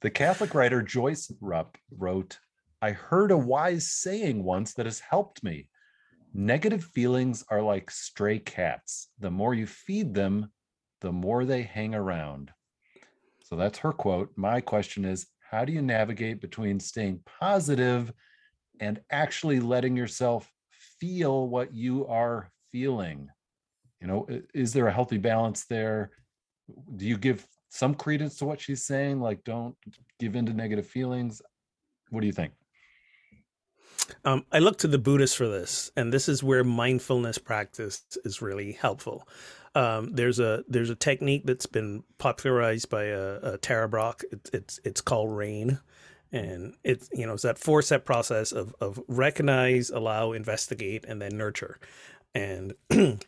The 0.00 0.10
Catholic 0.10 0.54
writer 0.54 0.80
Joyce 0.80 1.32
Rupp 1.40 1.76
wrote, 1.90 2.38
I 2.80 2.92
heard 2.92 3.32
a 3.32 3.36
wise 3.36 3.90
saying 3.90 4.44
once 4.44 4.74
that 4.74 4.86
has 4.86 5.00
helped 5.00 5.42
me. 5.42 5.68
Negative 6.32 6.84
feelings 6.84 7.44
are 7.50 7.62
like 7.62 7.90
stray 7.90 8.38
cats. 8.38 9.08
The 9.18 9.32
more 9.32 9.54
you 9.54 9.66
feed 9.66 10.14
them, 10.14 10.52
the 11.00 11.10
more 11.10 11.44
they 11.44 11.62
hang 11.62 11.96
around. 11.96 12.52
So 13.42 13.56
that's 13.56 13.78
her 13.78 13.92
quote. 13.92 14.30
My 14.36 14.60
question 14.60 15.04
is 15.04 15.26
how 15.50 15.64
do 15.64 15.72
you 15.72 15.82
navigate 15.82 16.40
between 16.40 16.78
staying 16.78 17.20
positive 17.40 18.12
and 18.78 19.00
actually 19.10 19.58
letting 19.58 19.96
yourself 19.96 20.48
feel 21.00 21.48
what 21.48 21.74
you 21.74 22.06
are 22.06 22.52
feeling? 22.70 23.30
You 24.00 24.06
know, 24.06 24.28
is 24.54 24.72
there 24.72 24.86
a 24.86 24.92
healthy 24.92 25.18
balance 25.18 25.64
there? 25.64 26.10
Do 26.96 27.06
you 27.06 27.16
give 27.16 27.46
some 27.68 27.94
credence 27.94 28.36
to 28.36 28.44
what 28.44 28.60
she's 28.60 28.84
saying? 28.84 29.20
Like, 29.20 29.42
don't 29.44 29.74
give 30.18 30.36
in 30.36 30.46
to 30.46 30.52
negative 30.52 30.86
feelings. 30.86 31.42
What 32.10 32.20
do 32.20 32.26
you 32.26 32.32
think? 32.32 32.52
Um, 34.24 34.44
I 34.52 34.58
look 34.58 34.78
to 34.78 34.88
the 34.88 34.98
Buddhists 34.98 35.36
for 35.36 35.48
this, 35.48 35.90
and 35.96 36.12
this 36.12 36.28
is 36.28 36.42
where 36.42 36.64
mindfulness 36.64 37.38
practice 37.38 38.02
is 38.24 38.40
really 38.40 38.72
helpful. 38.72 39.28
Um, 39.74 40.12
there's 40.14 40.40
a 40.40 40.64
there's 40.68 40.90
a 40.90 40.94
technique 40.94 41.42
that's 41.44 41.66
been 41.66 42.04
popularized 42.18 42.88
by 42.88 43.04
a, 43.04 43.38
a 43.42 43.58
Tara. 43.58 44.14
It's 44.32 44.50
it's 44.50 44.80
it's 44.84 45.00
called 45.00 45.36
RAIN, 45.36 45.78
and 46.32 46.74
it's 46.84 47.08
you 47.12 47.26
know 47.26 47.34
it's 47.34 47.42
that 47.42 47.58
four 47.58 47.82
step 47.82 48.04
process 48.04 48.52
of 48.52 48.74
of 48.80 49.00
recognize, 49.08 49.90
allow, 49.90 50.32
investigate, 50.32 51.04
and 51.06 51.20
then 51.20 51.36
nurture, 51.36 51.78
and 52.34 52.74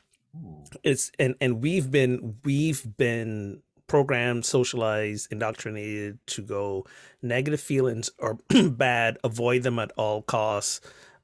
it's 0.82 1.10
and 1.18 1.34
and 1.40 1.62
we've 1.62 1.90
been 1.90 2.36
we've 2.44 2.84
been 2.96 3.62
programmed 3.86 4.44
socialized 4.44 5.30
indoctrinated 5.32 6.18
to 6.26 6.42
go 6.42 6.86
negative 7.22 7.60
feelings 7.60 8.10
are 8.20 8.38
bad 8.70 9.18
avoid 9.24 9.62
them 9.62 9.78
at 9.78 9.90
all 9.96 10.22
costs 10.22 10.80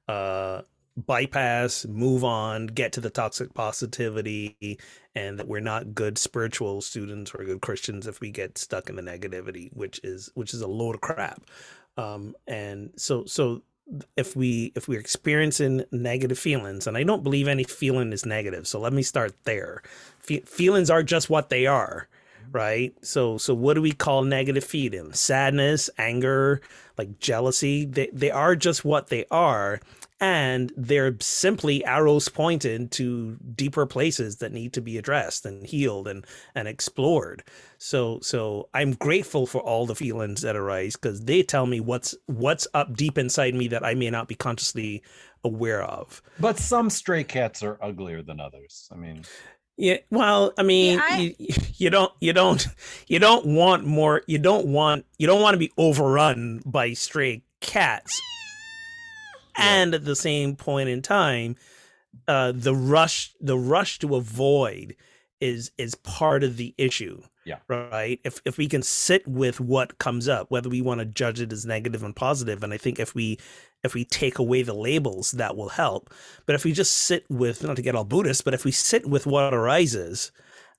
uh 0.09 0.63
bypass 0.97 1.85
move 1.87 2.25
on 2.25 2.67
get 2.67 2.93
to 2.93 3.01
the 3.01 3.11
toxic 3.11 3.53
positivity 3.55 4.79
and 5.15 5.39
that 5.39 5.47
we're 5.47 5.61
not 5.61 5.95
good 5.95 6.19
spiritual 6.19 6.81
students 6.81 7.33
or 7.35 7.45
good 7.45 7.61
christians 7.61 8.07
if 8.07 8.21
we 8.21 8.31
get 8.31 8.57
stuck 8.59 8.89
in 8.89 8.97
the 8.97 9.03
negativity 9.03 9.71
which 9.75 10.01
is 10.03 10.31
which 10.35 10.55
is 10.55 10.63
a 10.63 10.67
load 10.67 10.95
of 10.95 11.01
crap. 11.01 11.43
Um 11.99 12.35
and 12.47 12.91
so 12.97 13.25
so 13.27 13.63
if 14.17 14.35
we 14.35 14.73
if 14.75 14.89
we're 14.89 14.99
experiencing 15.01 15.85
negative 15.93 16.39
feelings 16.39 16.89
and 16.89 16.97
i 16.97 17.05
don't 17.05 17.23
believe 17.23 17.47
any 17.47 17.63
feeling 17.63 18.13
is 18.13 18.27
negative 18.27 18.67
so 18.67 18.81
let 18.81 18.93
me 18.93 19.03
start 19.03 19.33
there. 19.45 19.83
Fe- 20.19 20.41
feelings 20.41 20.91
are 20.91 21.05
just 21.05 21.31
what 21.31 21.51
they 21.51 21.67
are 21.67 22.09
right? 22.53 22.95
So 23.03 23.39
so 23.39 23.55
what 23.55 23.75
do 23.75 23.83
we 23.83 23.93
call 23.93 24.23
negative 24.23 24.65
feelings? 24.65 25.21
Sadness 25.21 25.91
anger 25.99 26.61
like 26.99 27.19
jealousy 27.19 27.85
they, 27.85 28.09
they 28.13 28.31
are 28.31 28.57
just 28.57 28.85
what 28.85 29.09
they 29.09 29.27
are 29.31 29.81
and 30.21 30.73
they're 30.77 31.15
simply 31.21 31.85
arrows 31.85 32.29
pointed 32.29 32.91
to 32.93 33.37
deeper 33.55 33.85
places 33.87 34.37
that 34.37 34.53
need 34.53 34.73
to 34.73 34.81
be 34.81 34.97
addressed 34.97 35.45
and 35.45 35.67
healed 35.67 36.09
and 36.09 36.25
and 36.55 36.67
explored 36.69 37.43
so 37.79 38.19
so 38.21 38.69
i'm 38.73 38.93
grateful 38.93 39.47
for 39.47 39.61
all 39.61 39.85
the 39.85 39.95
feelings 39.95 40.41
that 40.41 40.57
arise 40.57 40.97
because 40.97 41.25
they 41.25 41.43
tell 41.43 41.67
me 41.67 41.81
what's 41.81 42.15
what's 42.27 42.67
up 42.73 42.95
deep 42.97 43.19
inside 43.19 43.55
me 43.55 43.69
that 43.69 43.85
i 43.85 43.95
may 43.95 44.09
not 44.09 44.27
be 44.29 44.35
consciously 44.35 45.03
aware 45.45 45.83
of 45.83 46.23
But 46.41 46.59
some 46.59 46.89
stray 46.91 47.23
cats 47.23 47.63
are 47.63 47.79
uglier 47.83 48.23
than 48.23 48.41
others. 48.41 48.89
I 48.91 48.97
mean, 48.97 49.23
yeah, 49.77 49.99
well, 50.11 50.53
I 50.59 50.63
mean, 50.65 50.99
I- 51.01 51.37
you, 51.39 51.55
you 51.77 51.91
don't, 51.91 52.11
you 52.21 52.33
don't, 52.33 52.67
you 53.07 53.19
don't 53.21 53.47
want 53.47 53.85
more. 53.85 54.23
You 54.27 54.39
don't 54.39 54.67
want, 54.67 55.05
you 55.19 55.27
don't 55.29 55.43
want 55.43 55.55
to 55.55 55.59
be 55.59 55.71
overrun 55.77 56.63
by 56.65 56.95
stray 56.95 57.45
cats. 57.61 58.21
And 59.57 59.95
at 59.95 60.05
the 60.05 60.17
same 60.17 60.57
point 60.57 60.89
in 60.89 61.03
time, 61.03 61.57
uh, 62.29 62.53
the 62.55 62.75
rush, 62.75 63.35
the 63.41 63.59
rush 63.59 63.99
to 64.01 64.17
avoid, 64.17 64.97
is 65.41 65.71
is 65.77 65.95
part 65.95 66.43
of 66.43 66.57
the 66.57 66.75
issue. 66.79 67.23
Yeah. 67.45 67.59
Right. 67.69 68.21
If 68.25 68.41
if 68.45 68.59
we 68.59 68.69
can 68.69 68.83
sit 68.83 69.27
with 69.27 69.61
what 69.61 69.99
comes 69.99 70.29
up, 70.29 70.51
whether 70.51 70.69
we 70.69 70.83
want 70.83 71.01
to 71.01 71.07
judge 71.07 71.41
it 71.41 71.53
as 71.53 71.65
negative 71.65 72.03
and 72.03 72.15
positive, 72.15 72.65
and 72.65 72.73
I 72.73 72.77
think 72.77 72.99
if 72.99 73.15
we 73.15 73.39
if 73.85 73.95
we 73.95 74.05
take 74.05 74.39
away 74.39 74.63
the 74.63 74.75
labels, 74.75 75.33
that 75.33 75.57
will 75.57 75.69
help. 75.69 76.13
But 76.45 76.55
if 76.55 76.65
we 76.65 76.73
just 76.73 76.93
sit 76.93 77.25
with, 77.29 77.63
not 77.63 77.77
to 77.77 77.83
get 77.83 77.95
all 77.95 78.05
Buddhist, 78.05 78.45
but 78.45 78.55
if 78.55 78.65
we 78.65 78.73
sit 78.73 79.07
with 79.09 79.27
what 79.27 79.55
arises 79.55 80.33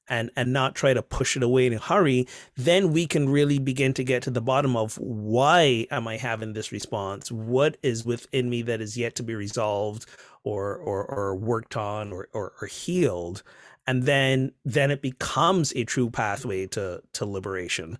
and 0.09 0.31
and 0.35 0.53
not 0.53 0.75
try 0.75 0.93
to 0.93 1.01
push 1.01 1.35
it 1.35 1.43
away 1.43 1.67
in 1.67 1.73
a 1.73 1.79
hurry, 1.79 2.27
then 2.55 2.91
we 2.91 3.07
can 3.07 3.29
really 3.29 3.59
begin 3.59 3.93
to 3.95 4.03
get 4.03 4.23
to 4.23 4.31
the 4.31 4.41
bottom 4.41 4.75
of 4.75 4.97
why 4.97 5.87
am 5.91 6.07
I 6.07 6.17
having 6.17 6.53
this 6.53 6.71
response? 6.71 7.31
What 7.31 7.77
is 7.83 8.05
within 8.05 8.49
me 8.49 8.61
that 8.63 8.81
is 8.81 8.97
yet 8.97 9.15
to 9.15 9.23
be 9.23 9.35
resolved 9.35 10.05
or 10.43 10.75
or, 10.75 11.05
or 11.05 11.35
worked 11.35 11.77
on 11.77 12.11
or, 12.11 12.29
or 12.33 12.53
or 12.61 12.67
healed? 12.67 13.43
And 13.85 14.03
then 14.03 14.51
then 14.65 14.91
it 14.91 15.01
becomes 15.01 15.73
a 15.75 15.83
true 15.83 16.09
pathway 16.09 16.67
to 16.67 17.01
to 17.13 17.25
liberation 17.25 17.97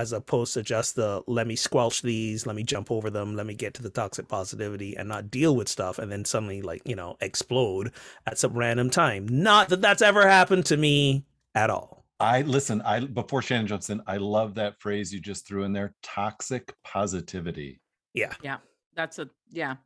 as 0.00 0.12
opposed 0.12 0.54
to 0.54 0.62
just 0.62 0.96
the 0.96 1.22
let 1.26 1.46
me 1.46 1.54
squelch 1.54 2.00
these, 2.00 2.46
let 2.46 2.56
me 2.56 2.62
jump 2.62 2.90
over 2.90 3.10
them, 3.10 3.36
let 3.36 3.46
me 3.46 3.54
get 3.54 3.74
to 3.74 3.82
the 3.82 3.90
toxic 3.90 4.28
positivity 4.28 4.96
and 4.96 5.08
not 5.08 5.30
deal 5.30 5.54
with 5.54 5.68
stuff 5.68 5.98
and 5.98 6.10
then 6.10 6.24
suddenly 6.24 6.62
like, 6.62 6.80
you 6.86 6.96
know, 6.96 7.16
explode 7.20 7.92
at 8.26 8.38
some 8.38 8.54
random 8.54 8.88
time. 8.88 9.28
Not 9.28 9.68
that 9.68 9.82
that's 9.82 10.02
ever 10.02 10.26
happened 10.26 10.64
to 10.66 10.76
me 10.76 11.26
at 11.54 11.68
all. 11.68 12.06
I 12.18 12.42
listen, 12.42 12.80
I 12.82 13.00
before 13.00 13.42
Shannon 13.42 13.66
jumps 13.66 13.90
in, 13.90 14.00
I 14.06 14.16
love 14.16 14.54
that 14.54 14.80
phrase 14.80 15.12
you 15.12 15.20
just 15.20 15.46
threw 15.46 15.64
in 15.64 15.72
there 15.72 15.94
toxic 16.02 16.74
positivity. 16.82 17.80
Yeah, 18.14 18.32
Yeah. 18.42 18.58
That's 18.96 19.18
a 19.18 19.28
yeah. 19.50 19.76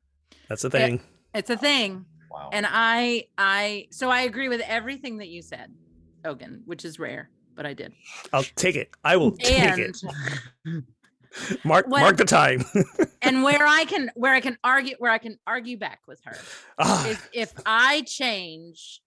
that's 0.49 0.65
a 0.65 0.71
thing. 0.71 1.01
It's 1.35 1.51
a 1.51 1.57
thing. 1.57 2.07
Wow. 2.31 2.51
And 2.53 2.67
I 2.69 3.27
I 3.37 3.89
so 3.91 4.11
I 4.11 4.23
agree 4.23 4.49
with 4.49 4.61
everything 4.63 5.19
that 5.19 5.29
you 5.29 5.43
said, 5.43 5.73
Ogan, 6.25 6.63
which 6.67 6.85
is 6.85 6.99
rare, 6.99 7.31
but 7.55 7.67
I 7.67 7.75
did. 7.75 7.93
I'll 8.33 8.43
take 8.57 8.77
it. 8.77 8.91
I 9.05 9.17
will 9.17 9.33
take 9.33 9.59
And 9.59 9.81
it. 9.81 9.97
Mark 11.65 11.87
what- 11.89 12.01
mark 12.01 12.17
the 12.17 12.25
time. 12.25 12.65
and 13.23 13.43
where 13.43 13.67
I 13.67 13.85
can 13.87 14.11
where 14.15 14.33
I 14.33 14.41
can 14.41 14.57
argue 14.63 14.95
where 14.99 15.11
I 15.11 15.19
can 15.19 15.39
argue 15.47 15.77
back 15.77 16.01
with 16.07 16.21
her 16.25 16.37
Ah, 16.79 17.09
is 17.09 17.19
if 17.33 17.53
I 17.67 18.03
change 18.03 19.01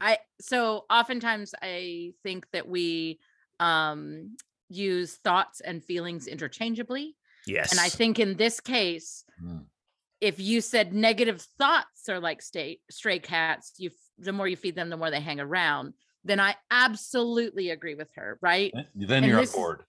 I 0.00 0.18
so 0.40 0.84
oftentimes 0.90 1.54
I 1.62 2.12
think 2.22 2.46
that 2.52 2.68
we 2.68 3.18
um 3.60 4.36
use 4.68 5.14
thoughts 5.14 5.60
and 5.62 5.82
feelings 5.82 6.26
interchangeably 6.26 7.16
yes. 7.46 7.70
and 7.70 7.80
I 7.80 7.88
think 7.88 8.18
in 8.18 8.36
this 8.36 8.60
case 8.60 9.24
Mm. 9.42 9.64
if 10.20 10.38
you 10.38 10.60
said 10.60 10.92
negative 10.92 11.40
thoughts 11.58 12.08
are 12.10 12.20
like 12.20 12.42
stay, 12.42 12.78
stray 12.90 13.18
cats 13.20 13.72
you 13.78 13.90
the 14.18 14.32
more 14.32 14.46
you 14.46 14.56
feed 14.56 14.74
them 14.76 14.90
the 14.90 14.96
more 14.98 15.10
they 15.10 15.20
hang 15.20 15.40
around 15.40 15.94
then 16.24 16.40
I 16.40 16.56
absolutely 16.70 17.70
agree 17.70 17.94
with 17.94 18.10
her 18.16 18.38
right 18.40 18.72
Then- 18.74 19.10
and 19.18 19.26
you're 19.26 19.36
on 19.36 19.42
this 19.42 19.50
is- 19.50 19.56
board. 19.56 19.84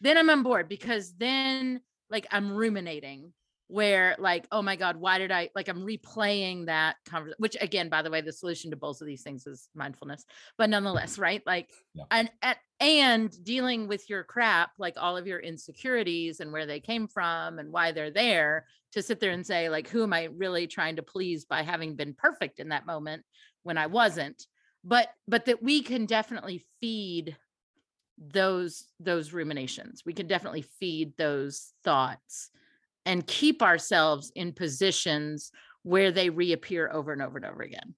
then 0.00 0.16
I'm 0.18 0.30
on 0.30 0.42
board 0.42 0.68
because 0.68 1.14
then 1.16 1.80
like 2.10 2.26
I'm 2.30 2.52
ruminating 2.52 3.32
where 3.68 4.14
like 4.18 4.46
oh 4.52 4.60
my 4.60 4.76
god 4.76 4.96
why 4.96 5.16
did 5.16 5.32
I 5.32 5.48
like 5.54 5.68
I'm 5.68 5.80
replaying 5.86 6.66
that 6.66 6.96
conversation 7.06 7.36
which 7.38 7.56
again 7.60 7.88
by 7.88 8.02
the 8.02 8.10
way 8.10 8.20
the 8.20 8.30
solution 8.32 8.70
to 8.70 8.76
both 8.76 9.00
of 9.00 9.06
these 9.06 9.22
things 9.22 9.46
is 9.46 9.70
mindfulness 9.74 10.26
but 10.58 10.68
nonetheless 10.68 11.18
right 11.18 11.42
like 11.46 11.70
Yeah. 11.94 12.04
and 12.10 12.30
and 12.42 12.56
and 12.80 13.44
dealing 13.44 13.88
with 13.88 14.08
your 14.10 14.22
crap 14.22 14.72
like 14.78 14.94
all 14.98 15.16
of 15.16 15.26
your 15.26 15.38
insecurities 15.40 16.40
and 16.40 16.52
where 16.52 16.66
they 16.66 16.78
came 16.78 17.08
from 17.08 17.58
and 17.58 17.72
why 17.72 17.92
they're 17.92 18.10
there 18.10 18.66
to 18.92 19.02
sit 19.02 19.18
there 19.18 19.30
and 19.32 19.46
say 19.46 19.70
like 19.70 19.88
who 19.88 20.02
am 20.02 20.12
I 20.12 20.24
really 20.24 20.66
trying 20.66 20.96
to 20.96 21.02
please 21.02 21.46
by 21.46 21.62
having 21.62 21.96
been 21.96 22.12
perfect 22.12 22.60
in 22.60 22.68
that 22.68 22.84
moment 22.84 23.24
when 23.62 23.78
I 23.78 23.86
wasn't 23.86 24.46
but 24.84 25.08
but 25.26 25.46
that 25.46 25.62
we 25.62 25.82
can 25.82 26.06
definitely 26.06 26.64
feed 26.80 27.36
those 28.18 28.86
those 29.00 29.32
ruminations 29.32 30.02
we 30.06 30.12
can 30.12 30.26
definitely 30.26 30.62
feed 30.62 31.16
those 31.16 31.72
thoughts 31.82 32.50
and 33.06 33.26
keep 33.26 33.62
ourselves 33.62 34.30
in 34.36 34.52
positions 34.52 35.50
where 35.82 36.12
they 36.12 36.30
reappear 36.30 36.90
over 36.92 37.12
and 37.12 37.20
over 37.20 37.36
and 37.36 37.46
over 37.46 37.62
again 37.62 37.94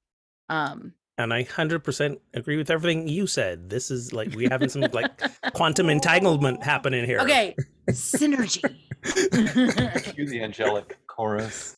um 0.48 0.92
and 1.18 1.32
I 1.32 1.44
hundred 1.44 1.82
percent 1.82 2.20
agree 2.34 2.56
with 2.56 2.70
everything 2.70 3.08
you 3.08 3.26
said. 3.26 3.70
This 3.70 3.90
is 3.90 4.12
like 4.12 4.34
we 4.34 4.48
having 4.50 4.68
some 4.68 4.82
like 4.92 5.18
quantum 5.54 5.88
entanglement 5.88 6.62
happening 6.62 7.04
here. 7.06 7.20
Okay, 7.20 7.56
synergy. 7.90 8.62
Cue 10.14 10.26
the 10.28 10.40
angelic 10.42 10.98
chorus. 11.06 11.75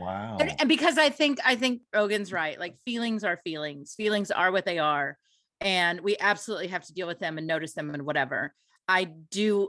Wow. 0.00 0.38
and, 0.40 0.54
and 0.58 0.68
because 0.68 0.98
I 0.98 1.10
think 1.10 1.38
I 1.44 1.56
think 1.56 1.82
Ogan's 1.94 2.32
right. 2.32 2.58
Like 2.58 2.76
feelings 2.84 3.24
are 3.24 3.40
feelings. 3.44 3.94
Feelings 3.94 4.30
are 4.30 4.50
what 4.52 4.64
they 4.64 4.78
are, 4.78 5.18
and 5.60 6.00
we 6.00 6.16
absolutely 6.18 6.68
have 6.68 6.84
to 6.86 6.94
deal 6.94 7.06
with 7.06 7.18
them 7.18 7.38
and 7.38 7.46
notice 7.46 7.74
them 7.74 7.90
and 7.90 8.04
whatever. 8.04 8.54
I 8.88 9.04
do, 9.04 9.68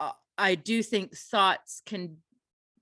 uh, 0.00 0.12
I 0.36 0.56
do 0.56 0.82
think 0.82 1.16
thoughts 1.16 1.80
can, 1.86 2.18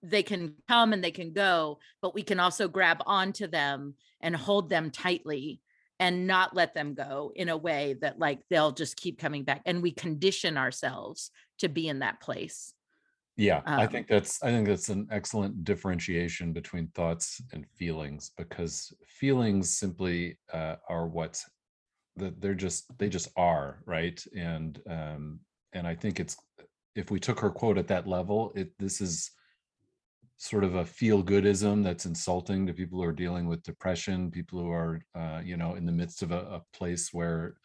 they 0.03 0.23
can 0.23 0.55
come 0.69 0.93
and 0.93 1.05
they 1.05 1.11
can 1.11 1.33
go, 1.33 1.79
but 2.03 2.15
we 2.15 2.23
can 2.23 2.41
also 2.41 2.67
grab 2.67 2.99
onto 3.07 3.47
them 3.47 3.95
and 4.21 4.35
hold 4.35 4.69
them 4.69 4.91
tightly 4.91 5.61
and 6.01 6.27
not 6.27 6.57
let 6.57 6.75
them 6.75 6.95
go 6.95 7.31
in 7.37 7.51
a 7.51 7.57
way 7.57 7.95
that 8.01 8.19
like 8.19 8.41
they'll 8.49 8.73
just 8.73 8.97
keep 8.97 9.19
coming 9.19 9.45
back 9.45 9.61
and 9.67 9.83
we 9.83 9.93
condition 9.93 10.57
ourselves 10.57 11.31
to 11.59 11.69
be 11.69 11.87
in 11.87 11.99
that 11.99 12.21
place. 12.21 12.73
Yeah, 13.41 13.63
I 13.79 13.87
Um, 13.87 13.89
think 13.89 14.07
that's 14.09 14.43
I 14.43 14.51
think 14.51 14.69
that's 14.69 14.91
an 14.91 15.09
excellent 15.11 15.65
differentiation 15.65 16.53
between 16.53 16.89
thoughts 16.89 17.41
and 17.55 17.67
feelings 17.71 18.33
because 18.37 18.93
feelings 19.07 19.71
simply 19.79 20.39
uh, 20.53 20.77
are 20.91 21.09
what 21.09 21.43
that 22.17 22.41
they're 22.43 22.55
just 22.55 22.99
they 22.99 23.09
just 23.09 23.29
are 23.37 23.83
right? 23.87 24.23
And 24.37 24.83
um 24.91 25.41
and 25.73 25.87
I 25.87 25.95
think 25.95 26.21
it's 26.21 26.37
if 26.95 27.11
we 27.11 27.19
took 27.21 27.41
her 27.41 27.51
quote 27.51 27.79
at 27.79 27.89
that 27.89 28.07
level 28.07 28.53
it 28.57 28.73
this 28.79 29.01
is 29.01 29.31
sort 30.37 30.65
of 30.65 30.75
a 30.75 30.85
feel 30.85 31.23
goodism 31.23 31.83
that's 31.85 32.07
insulting 32.07 32.67
to 32.67 32.73
people 32.75 32.99
who 33.01 33.05
are 33.09 33.13
dealing 33.13 33.47
with 33.47 33.63
depression 33.63 34.31
people 34.31 34.59
who 34.61 34.71
are 34.71 35.03
uh, 35.15 35.41
you 35.45 35.57
know 35.57 35.75
in 35.75 35.85
the 35.87 35.93
midst 35.93 36.23
of 36.23 36.33
a, 36.33 36.41
a 36.59 36.65
place 36.73 37.13
where 37.13 37.57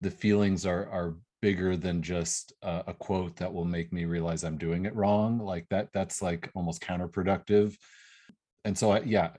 the 0.00 0.10
feelings 0.10 0.66
are 0.66 0.88
are 0.90 1.16
bigger 1.40 1.76
than 1.76 2.02
just 2.02 2.52
a, 2.62 2.94
quote 2.98 3.36
that 3.36 3.52
will 3.52 3.64
make 3.64 3.92
me 3.92 4.04
realize 4.04 4.44
i'm 4.44 4.58
doing 4.58 4.86
it 4.86 4.94
wrong 4.94 5.38
like 5.38 5.66
that 5.70 5.88
that's 5.92 6.20
like 6.22 6.50
almost 6.54 6.82
counterproductive. 6.82 7.76
And 8.64 8.76
so 8.76 8.92
I, 8.92 9.00
yeah. 9.00 9.30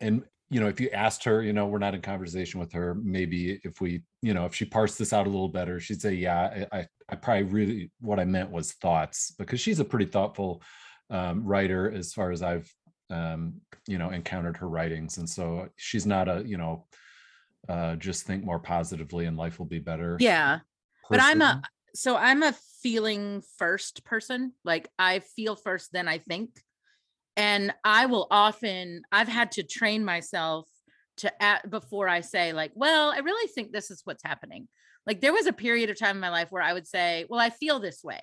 And 0.00 0.24
you 0.48 0.60
know 0.60 0.66
if 0.66 0.80
you 0.80 0.90
asked 0.90 1.22
her 1.24 1.42
you 1.42 1.52
know 1.52 1.66
we're 1.66 1.78
not 1.78 1.94
in 1.94 2.00
conversation 2.00 2.58
with 2.58 2.72
her 2.72 2.94
maybe 2.94 3.60
if 3.62 3.80
we 3.80 4.02
you 4.20 4.34
know 4.34 4.46
if 4.46 4.54
she 4.54 4.64
parsed 4.64 4.98
this 4.98 5.12
out 5.12 5.28
a 5.28 5.30
little 5.30 5.48
better 5.48 5.78
she'd 5.78 6.02
say 6.02 6.12
yeah 6.12 6.66
i 6.72 6.78
i, 6.78 6.86
I 7.08 7.14
probably 7.14 7.44
really 7.44 7.92
what 8.00 8.18
i 8.18 8.24
meant 8.24 8.50
was 8.50 8.72
thoughts 8.72 9.32
because 9.38 9.60
she's 9.60 9.78
a 9.78 9.84
pretty 9.84 10.06
thoughtful 10.06 10.60
um, 11.08 11.44
writer 11.44 11.88
as 11.92 12.12
far 12.12 12.32
as 12.32 12.42
i've 12.42 12.68
um, 13.10 13.54
you 13.86 13.98
know 13.98 14.10
encountered 14.10 14.56
her 14.58 14.68
writings. 14.68 15.18
And 15.18 15.28
so 15.28 15.68
she's 15.76 16.06
not 16.06 16.28
a 16.28 16.42
you 16.46 16.56
know 16.56 16.86
uh, 17.68 17.96
just 17.96 18.24
think 18.24 18.44
more 18.44 18.58
positively 18.58 19.26
and 19.26 19.36
life 19.36 19.58
will 19.58 19.66
be 19.66 19.78
better. 19.78 20.16
Yeah. 20.20 20.60
But 21.10 21.20
I'm 21.20 21.42
a 21.42 21.62
so 21.94 22.16
I'm 22.16 22.42
a 22.42 22.54
feeling 22.82 23.42
first 23.58 24.04
person. 24.04 24.52
Like 24.64 24.88
I 24.98 25.20
feel 25.20 25.56
first, 25.56 25.90
then 25.92 26.08
I 26.08 26.18
think. 26.18 26.50
And 27.36 27.72
I 27.84 28.06
will 28.06 28.26
often, 28.30 29.02
I've 29.10 29.28
had 29.28 29.52
to 29.52 29.62
train 29.62 30.04
myself 30.04 30.68
to 31.18 31.42
at 31.42 31.70
before 31.70 32.08
I 32.08 32.20
say, 32.22 32.52
like, 32.52 32.72
well, 32.74 33.12
I 33.12 33.18
really 33.18 33.48
think 33.48 33.72
this 33.72 33.90
is 33.90 34.02
what's 34.04 34.24
happening. 34.24 34.68
Like 35.06 35.20
there 35.20 35.32
was 35.32 35.46
a 35.46 35.52
period 35.52 35.90
of 35.90 35.98
time 35.98 36.16
in 36.16 36.20
my 36.20 36.30
life 36.30 36.48
where 36.50 36.62
I 36.62 36.72
would 36.72 36.86
say, 36.86 37.26
well, 37.28 37.40
I 37.40 37.50
feel 37.50 37.80
this 37.80 38.02
way. 38.04 38.20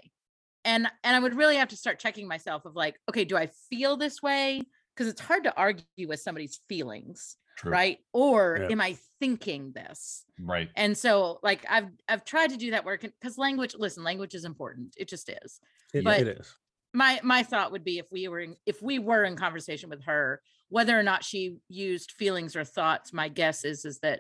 And 0.66 0.88
and 1.04 1.16
I 1.16 1.20
would 1.20 1.36
really 1.36 1.56
have 1.58 1.70
to 1.70 1.78
start 1.78 2.00
checking 2.00 2.28
myself 2.28 2.66
of 2.66 2.76
like, 2.76 2.96
okay, 3.10 3.26
do 3.26 3.38
I 3.38 3.50
feel 3.70 3.98
this 3.98 4.22
way? 4.22 4.62
Because 4.96 5.08
it's 5.12 5.22
hard 5.22 5.44
to 5.44 5.56
argue 5.56 6.08
with 6.08 6.20
somebody's 6.20 6.60
feelings, 6.68 7.38
True. 7.58 7.72
right? 7.72 7.98
Or 8.14 8.60
Yeah. 8.62 8.68
am 8.72 8.82
I 8.82 8.98
thinking 9.20 9.72
this? 9.74 10.24
right 10.40 10.70
and 10.76 10.96
so 10.96 11.40
like 11.42 11.66
i've 11.68 11.88
i've 12.08 12.24
tried 12.24 12.52
to 12.52 12.58
do 12.58 12.70
that 12.70 12.86
work 12.86 13.02
because 13.02 13.40
language 13.40 13.74
listen 13.76 14.04
language 14.04 14.36
is 14.36 14.46
important 14.46 14.94
it 14.96 15.08
just 15.10 15.28
is 15.30 15.60
It- 15.96 16.04
But- 16.04 16.20
it 16.22 16.28
is. 16.40 16.54
my 16.94 17.20
my 17.24 17.42
thought 17.42 17.72
would 17.72 17.84
be 17.84 17.98
if 17.98 18.06
we 18.12 18.28
were 18.28 18.42
in, 18.42 18.56
if 18.68 18.80
we 18.84 19.00
were 19.00 19.24
in 19.24 19.36
conversation 19.36 19.90
with 19.90 20.04
her 20.04 20.40
whether 20.70 20.98
or 20.98 21.02
not 21.02 21.24
she 21.24 21.58
used 21.70 22.12
feelings 22.12 22.56
or 22.56 22.64
thoughts 22.64 23.12
my 23.12 23.30
guess 23.30 23.66
is 23.66 23.84
is 23.86 23.98
that 24.02 24.20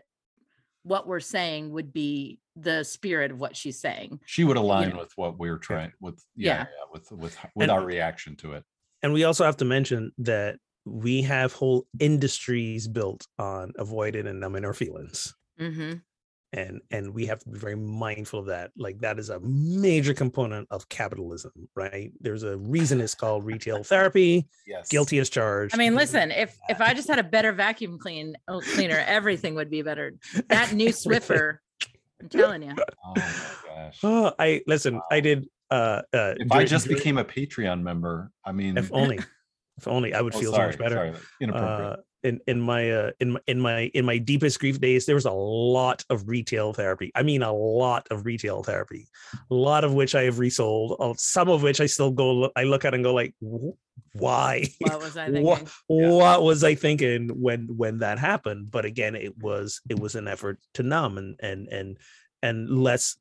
what 0.82 1.06
we're 1.08 1.19
saying 1.19 1.71
would 1.73 1.93
be 1.93 2.39
the 2.56 2.84
spirit 2.84 3.30
of 3.30 3.39
what 3.39 3.56
she's 3.56 3.80
saying 3.80 4.19
she 4.26 4.43
would 4.43 4.58
align 4.58 4.89
know. 4.89 4.97
with 4.97 5.12
what 5.17 5.38
we're 5.38 5.60
trying 5.60 5.91
with 6.02 6.19
Yeah. 6.36 6.54
yeah, 6.54 6.60
yeah, 6.62 6.86
with 6.91 7.12
with 7.12 7.38
with 7.56 7.63
And- 7.69 7.71
our 7.71 7.86
reaction 7.86 8.36
to 8.38 8.54
it 8.54 8.63
And 9.04 9.13
we 9.13 9.23
also 9.26 9.45
have 9.45 9.58
to 9.58 9.65
mention 9.65 10.12
that 10.17 10.58
we 10.88 11.21
have 11.23 11.54
whole 11.54 11.86
industries 12.00 12.88
built 12.88 13.28
on 13.38 13.73
avoiding 13.78 14.28
and 14.28 14.39
numbing 14.39 14.65
our 14.65 14.73
feelings. 14.73 15.36
hmm 15.58 15.93
and 16.54 16.80
and 16.91 17.13
we 17.13 17.26
have 17.26 17.39
to 17.39 17.50
be 17.50 17.60
very 17.60 17.76
mindful 17.76 18.39
of 18.39 18.45
that. 18.45 18.71
Like 18.78 19.00
that 19.00 19.19
is 19.19 19.30
a 19.30 19.39
major 19.41 20.13
component 20.13 20.65
of 20.71 20.88
capitalism 20.88 21.52
right? 21.76 22.12
There's 22.21 22.43
a 22.43 22.58
reason 22.58 23.02
it's 23.02 23.15
called 23.15 23.45
retail 23.45 23.84
therapy. 23.84 24.47
Yes. 24.65 24.89
Guilty 24.89 25.19
as 25.19 25.30
charged. 25.30 25.76
I 25.76 25.78
mean 25.78 25.95
listen 25.95 26.32
if 26.32 26.58
if 26.69 26.82
i 26.82 26.93
just 26.93 27.08
had 27.10 27.19
a 27.19 27.23
better 27.23 27.52
vacuum 27.52 27.97
clean 28.00 28.36
oh, 28.47 28.62
cleaner 28.62 29.04
everything 29.08 29.56
would 29.56 29.69
be 29.69 29.82
better. 29.82 30.13
That 30.50 30.73
new 30.73 30.89
swiffer 31.04 31.58
i'm 32.21 32.30
telling 32.30 32.63
you 32.63 32.76
oh 33.06 33.13
my 33.15 33.34
gosh. 33.65 34.00
Oh 34.04 34.32
i 34.39 34.62
listen 34.67 35.02
i 35.12 35.19
did 35.19 35.47
uh 35.69 36.02
uh 36.13 36.34
if 36.38 36.52
i 36.52 36.63
just 36.65 36.86
during- 36.88 36.97
became 36.97 37.17
a 37.17 37.26
patreon 37.26 37.82
member 37.82 38.32
i 38.43 38.52
mean 38.52 38.78
if 38.78 38.89
only 38.91 39.19
if 39.77 39.87
only 39.87 40.13
i 40.13 40.21
would 40.21 40.35
oh, 40.35 40.39
feel 40.39 40.51
sorry, 40.51 40.73
so 40.73 40.77
much 40.77 40.79
better. 40.79 40.95
sorry, 40.95 41.13
inappropriate. 41.39 41.99
Uh 41.99 42.01
in 42.23 42.39
in 42.47 42.59
my 42.59 42.91
uh 42.91 43.11
in 43.19 43.37
in 43.47 43.59
my 43.59 43.91
in 43.93 44.03
my 44.05 44.17
deepest 44.17 44.59
grief 44.59 44.81
days 44.81 45.05
there 45.05 45.15
was 45.15 45.25
a 45.25 45.31
lot 45.31 46.03
of 46.09 46.27
retail 46.27 46.73
therapy. 46.73 47.11
I 47.15 47.23
mean 47.23 47.43
a 47.43 47.53
lot 47.53 48.07
of 48.09 48.25
retail 48.25 48.63
therapy. 48.63 49.07
A 49.51 49.53
lot 49.53 49.83
of 49.83 49.93
which 49.93 50.15
i 50.15 50.23
have 50.23 50.39
resold. 50.39 50.97
Some 51.19 51.49
of 51.49 51.63
which 51.63 51.79
i 51.79 51.85
still 51.85 52.11
go 52.11 52.33
look, 52.33 52.51
i 52.55 52.63
look 52.63 52.85
at 52.85 52.93
and 52.93 53.03
go 53.03 53.13
like 53.13 53.33
"Wh- 53.41 53.75
why? 54.13 54.67
What 54.79 54.99
was 54.99 55.15
i 55.17 55.29
Wha- 55.29 55.55
thinking? 55.55 55.73
What 55.87 56.43
was 56.43 56.63
i 56.63 56.75
thinking 56.75 57.29
when 57.29 57.67
when 57.77 57.99
that 57.99 58.19
happened? 58.19 58.71
But 58.71 58.85
again 58.85 59.15
it 59.15 59.37
was 59.37 59.81
it 59.89 59.99
was 59.99 60.15
an 60.15 60.27
effort 60.27 60.59
to 60.73 60.83
numb 60.83 61.17
and 61.17 61.35
and 61.39 61.67
and 61.67 61.97
and 62.41 62.69
let's 62.69 63.17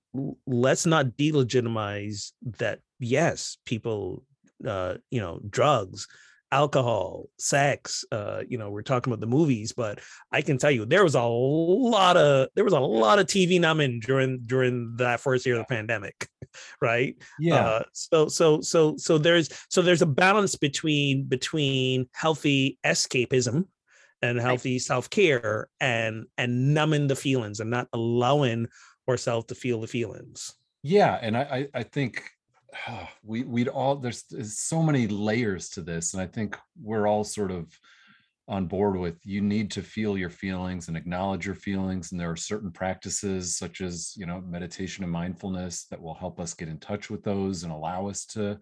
let's 0.46 0.86
not 0.86 1.16
delegitimize 1.18 2.32
that 2.58 2.80
yes 2.98 3.58
people 3.66 4.24
uh 4.66 4.94
you 5.10 5.20
know 5.20 5.40
drugs 5.48 6.08
alcohol 6.52 7.28
sex 7.38 8.04
uh 8.12 8.40
you 8.48 8.56
know 8.56 8.70
we're 8.70 8.80
talking 8.80 9.12
about 9.12 9.20
the 9.20 9.26
movies 9.26 9.72
but 9.72 9.98
i 10.30 10.40
can 10.40 10.58
tell 10.58 10.70
you 10.70 10.84
there 10.84 11.02
was 11.02 11.16
a 11.16 11.22
lot 11.22 12.16
of 12.16 12.48
there 12.54 12.64
was 12.64 12.72
a 12.72 12.78
lot 12.78 13.18
of 13.18 13.26
tv 13.26 13.60
numbing 13.60 13.98
during 14.00 14.40
during 14.46 14.94
that 14.96 15.18
first 15.18 15.44
year 15.44 15.56
of 15.56 15.66
the 15.66 15.74
pandemic 15.74 16.28
right? 16.80 17.16
Yeah. 17.38 17.66
Uh, 17.66 17.82
so 17.92 18.28
so 18.28 18.60
so 18.60 18.96
so 18.96 19.18
there's 19.18 19.48
so 19.68 19.82
there's 19.82 20.02
a 20.02 20.06
balance 20.06 20.56
between 20.56 21.24
between 21.24 22.08
healthy 22.12 22.78
escapism 22.84 23.66
and 24.22 24.40
healthy 24.40 24.78
self-care 24.78 25.68
and 25.80 26.24
and 26.38 26.74
numbing 26.74 27.06
the 27.06 27.16
feelings 27.16 27.60
and 27.60 27.70
not 27.70 27.88
allowing 27.92 28.66
ourselves 29.08 29.46
to 29.46 29.54
feel 29.54 29.80
the 29.80 29.86
feelings. 29.86 30.54
Yeah 30.82 31.18
and 31.20 31.36
i 31.36 31.42
i, 31.74 31.80
I 31.80 31.82
think 31.82 32.30
Ah, 32.86 33.10
we 33.22 33.42
we'd 33.42 33.68
all 33.68 33.96
there's, 33.96 34.24
there's 34.30 34.58
so 34.58 34.82
many 34.82 35.06
layers 35.08 35.68
to 35.70 35.80
this 35.80 36.14
and 36.14 36.22
i 36.22 36.26
think 36.26 36.56
we're 36.80 37.06
all 37.06 37.24
sort 37.24 37.50
of 37.50 37.66
on 38.48 38.66
board 38.66 38.96
with 38.96 39.16
you 39.24 39.40
need 39.40 39.70
to 39.72 39.82
feel 39.82 40.16
your 40.16 40.30
feelings 40.30 40.88
and 40.88 40.96
acknowledge 40.96 41.44
your 41.44 41.54
feelings 41.54 42.12
and 42.12 42.20
there 42.20 42.30
are 42.30 42.36
certain 42.36 42.70
practices 42.70 43.56
such 43.56 43.80
as 43.80 44.14
you 44.16 44.24
know 44.24 44.40
meditation 44.42 45.02
and 45.02 45.12
mindfulness 45.12 45.86
that 45.90 46.00
will 46.00 46.14
help 46.14 46.38
us 46.38 46.54
get 46.54 46.68
in 46.68 46.78
touch 46.78 47.10
with 47.10 47.24
those 47.24 47.64
and 47.64 47.72
allow 47.72 48.06
us 48.08 48.24
to 48.24 48.58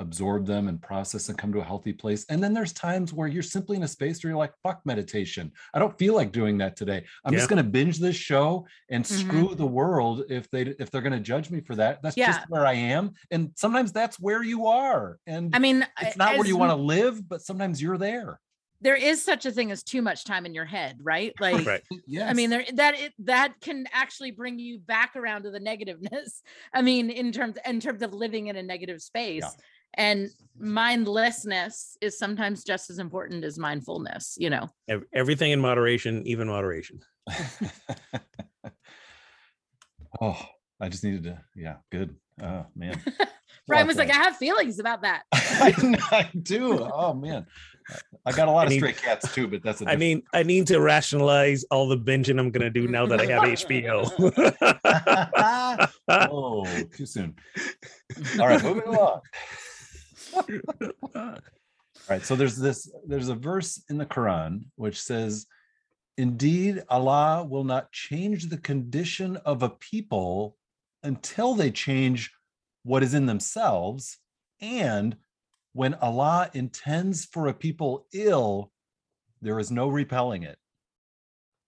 absorb 0.00 0.46
them 0.46 0.66
and 0.68 0.80
process 0.82 1.28
and 1.28 1.38
come 1.38 1.52
to 1.52 1.60
a 1.60 1.64
healthy 1.64 1.92
place. 1.92 2.24
And 2.28 2.42
then 2.42 2.52
there's 2.54 2.72
times 2.72 3.12
where 3.12 3.28
you're 3.28 3.42
simply 3.42 3.76
in 3.76 3.82
a 3.82 3.88
space 3.88 4.24
where 4.24 4.30
you're 4.30 4.38
like 4.38 4.54
fuck 4.62 4.80
meditation. 4.84 5.52
I 5.74 5.78
don't 5.78 5.96
feel 5.98 6.14
like 6.14 6.32
doing 6.32 6.58
that 6.58 6.76
today. 6.76 7.04
I'm 7.24 7.34
just 7.34 7.48
going 7.48 7.62
to 7.62 7.68
binge 7.68 7.98
this 7.98 8.16
show 8.16 8.66
and 8.88 9.04
Mhm. 9.04 9.08
screw 9.08 9.54
the 9.54 9.66
world 9.66 10.24
if 10.28 10.50
they 10.50 10.62
if 10.62 10.90
they're 10.90 11.02
going 11.02 11.12
to 11.12 11.20
judge 11.20 11.50
me 11.50 11.60
for 11.60 11.76
that. 11.76 12.02
That's 12.02 12.16
just 12.16 12.48
where 12.48 12.66
i 12.66 12.72
am. 12.72 13.12
And 13.30 13.52
sometimes 13.54 13.92
that's 13.92 14.18
where 14.18 14.42
you 14.42 14.66
are. 14.66 15.18
And 15.26 15.54
i 15.54 15.58
mean 15.58 15.86
it's 16.00 16.16
not 16.16 16.36
where 16.36 16.46
you 16.46 16.56
want 16.56 16.70
to 16.70 16.76
live 16.76 17.28
but 17.28 17.42
sometimes 17.42 17.80
you're 17.80 17.98
there. 17.98 18.40
There 18.82 18.96
is 18.96 19.22
such 19.22 19.44
a 19.44 19.52
thing 19.52 19.70
as 19.70 19.82
too 19.82 20.00
much 20.00 20.24
time 20.24 20.46
in 20.46 20.54
your 20.54 20.64
head 20.64 20.96
right? 21.02 21.34
Like 21.38 21.66
right. 21.66 21.82
Yes 22.06 22.30
I 22.30 22.32
mean, 22.32 22.50
there 22.50 22.64
that 22.74 22.98
it 22.98 23.12
that 23.20 23.60
can 23.60 23.86
actually 23.92 24.30
bring 24.30 24.58
you 24.58 24.78
back 24.78 25.16
around 25.16 25.42
to 25.42 25.50
the 25.50 25.60
negativeness. 25.70 26.40
I 26.72 26.80
mean, 26.80 27.10
in 27.10 27.32
terms 27.32 27.56
in 27.66 27.80
terms 27.80 28.02
of 28.02 28.14
living 28.14 28.46
in 28.46 28.56
a 28.56 28.62
negative 28.62 29.02
space. 29.02 29.44
And 29.94 30.30
mindlessness 30.58 31.96
is 32.00 32.18
sometimes 32.18 32.64
just 32.64 32.90
as 32.90 32.98
important 32.98 33.44
as 33.44 33.58
mindfulness, 33.58 34.36
you 34.38 34.50
know. 34.50 34.68
Everything 35.14 35.52
in 35.52 35.60
moderation 35.60 36.26
even 36.26 36.48
moderation 36.48 37.00
oh 40.20 40.38
i 40.80 40.88
just 40.88 41.04
needed 41.04 41.22
to 41.24 41.40
yeah 41.54 41.76
good 41.90 42.14
oh 42.42 42.66
man 42.74 43.00
Bryan 43.66 43.86
was 43.86 43.98
like, 43.98 44.10
I 44.10 44.14
have 44.14 44.36
feelings 44.36 44.80
about 44.80 45.02
that. 45.02 45.22
I, 45.32 45.72
I 46.10 46.30
do. 46.42 46.80
Oh 46.92 47.14
man, 47.14 47.46
I 48.26 48.32
got 48.32 48.48
a 48.48 48.50
lot 48.50 48.62
I 48.62 48.64
of 48.64 48.70
need- 48.70 48.78
stray 48.78 48.92
cats 48.94 49.32
too, 49.32 49.46
but 49.46 49.62
that's 49.62 49.80
a 49.80 49.88
I 49.88 49.94
mean, 49.94 50.22
I 50.34 50.42
need 50.42 50.66
to 50.68 50.80
rationalize 50.80 51.64
all 51.70 51.86
the 51.86 51.96
binging 51.96 52.40
I'm 52.40 52.50
gonna 52.50 52.70
do 52.70 52.88
now 52.88 53.06
that 53.06 53.20
I 53.20 53.26
have 53.26 53.42
HBO. 53.42 54.10
oh, 56.08 56.64
too 56.96 57.06
soon. 57.06 57.36
All 58.40 58.48
right, 58.48 58.60
moving 58.62 58.82
along. 58.88 59.20
All 60.34 61.36
right, 62.08 62.24
so 62.24 62.36
there's 62.36 62.56
this 62.56 62.90
there's 63.06 63.28
a 63.28 63.34
verse 63.34 63.82
in 63.88 63.98
the 63.98 64.06
Quran 64.06 64.64
which 64.76 65.00
says, 65.00 65.46
"Indeed, 66.16 66.82
Allah 66.88 67.44
will 67.44 67.64
not 67.64 67.92
change 67.92 68.48
the 68.48 68.58
condition 68.58 69.36
of 69.38 69.62
a 69.62 69.70
people 69.70 70.56
until 71.02 71.54
they 71.54 71.70
change 71.70 72.32
what 72.82 73.02
is 73.02 73.14
in 73.14 73.26
themselves, 73.26 74.18
and 74.60 75.16
when 75.72 75.94
Allah 75.94 76.50
intends 76.54 77.24
for 77.24 77.46
a 77.46 77.54
people 77.54 78.06
ill, 78.12 78.72
there 79.40 79.58
is 79.58 79.70
no 79.70 79.88
repelling 79.88 80.42
it." 80.42 80.58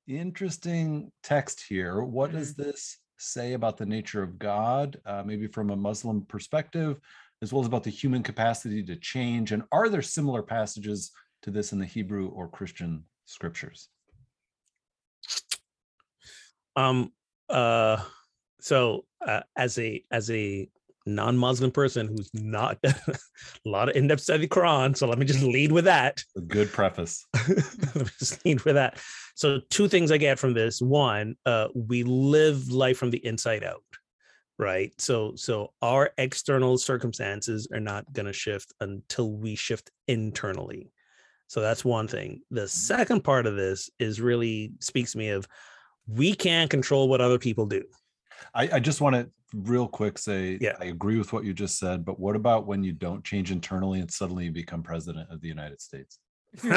Interesting 0.09 1.13
text 1.23 1.65
here. 1.69 2.03
What 2.03 2.33
does 2.33 2.55
this 2.55 2.99
say 3.19 3.53
about 3.53 3.77
the 3.77 3.87
nature 3.87 4.23
of 4.23 4.39
God, 4.39 5.01
uh, 5.07 5.23
maybe 5.25 5.47
from 5.47 5.71
a 5.71 5.77
Muslim 5.77 6.23
perspective, 6.27 6.99
as 7.43 7.53
well 7.53 7.61
as 7.61 7.67
about 7.67 7.83
the 7.83 7.91
human 7.91 8.23
capacity 8.23 8.83
to 8.85 8.97
change? 8.97 9.53
And 9.53 9.65
are 9.73 9.89
there 9.89 10.03
similar 10.03 10.43
passages 10.43 11.11
to 11.43 11.51
this 11.51 11.73
in 11.73 11.79
the 11.79 11.85
Hebrew 11.85 12.29
or 12.29 12.49
Christian 12.49 13.05
scriptures? 13.27 13.89
um 16.77 17.13
uh 17.49 17.99
so 18.61 19.05
uh, 19.27 19.41
as 19.57 19.79
a 19.79 20.03
as 20.11 20.31
a 20.31 20.69
non-muslim 21.05 21.71
person 21.71 22.07
who's 22.07 22.31
not 22.33 22.79
a 22.85 22.95
lot 23.65 23.89
of 23.89 23.97
in-depth 23.97 24.23
study 24.23 24.47
quran 24.47 24.97
so 24.97 25.07
let 25.07 25.19
me 25.19 25.27
just 25.27 25.43
lead 25.43 25.73
with 25.73 25.85
that 25.85 26.23
A 26.37 26.41
good 26.41 26.71
preface. 26.71 27.27
Let 27.49 27.97
me 27.97 28.11
just 28.19 28.45
lead 28.45 28.63
with 28.63 28.77
that 28.77 29.01
so 29.35 29.61
two 29.69 29.89
things 29.89 30.13
i 30.13 30.17
get 30.17 30.39
from 30.39 30.55
this 30.55 30.81
one 30.81 31.35
uh 31.45 31.69
we 31.75 32.05
live 32.05 32.71
life 32.71 32.99
from 32.99 33.11
the 33.11 33.25
inside 33.27 33.65
out 33.65 33.83
right 34.63 34.93
so 34.99 35.35
so 35.35 35.73
our 35.83 36.11
external 36.19 36.79
circumstances 36.79 37.69
are 37.73 37.81
not 37.81 38.11
going 38.13 38.27
to 38.27 38.33
shift 38.33 38.73
until 38.81 39.33
we 39.33 39.55
shift 39.55 39.91
internally 40.09 40.91
so 41.49 41.61
that's 41.61 41.85
one 41.85 42.09
thing 42.09 42.41
the 42.51 42.69
second 42.69 43.23
part 43.23 43.47
of 43.47 43.57
this 43.57 43.91
is 43.99 44.21
really 44.21 44.73
speaks 44.81 45.13
to 45.13 45.19
me 45.19 45.29
of 45.31 45.47
we 46.07 46.35
can't 46.35 46.71
control 46.71 47.09
what 47.09 47.21
other 47.21 47.39
people 47.39 47.67
do 47.67 47.83
I, 48.55 48.71
I 48.75 48.81
just 48.81 49.01
want 49.01 49.15
to 49.17 49.31
real 49.55 49.87
quick 49.87 50.19
say 50.19 50.59
Yeah. 50.61 50.77
I 50.81 50.87
agree 50.87 51.19
with 51.19 51.33
what 51.33 51.45
you 51.45 51.53
just 51.53 51.79
said, 51.79 52.05
but 52.05 52.19
what 52.19 52.37
about 52.37 52.67
when 52.67 52.83
you 52.83 52.93
don't 52.93 53.25
change 53.25 53.51
internally 53.51 54.01
and 54.01 54.11
suddenly 54.11 54.47
you 54.47 54.53
become 54.53 54.83
president 54.83 55.31
of 55.31 55.41
the 55.41 55.49
United 55.49 55.81
States? 55.81 56.19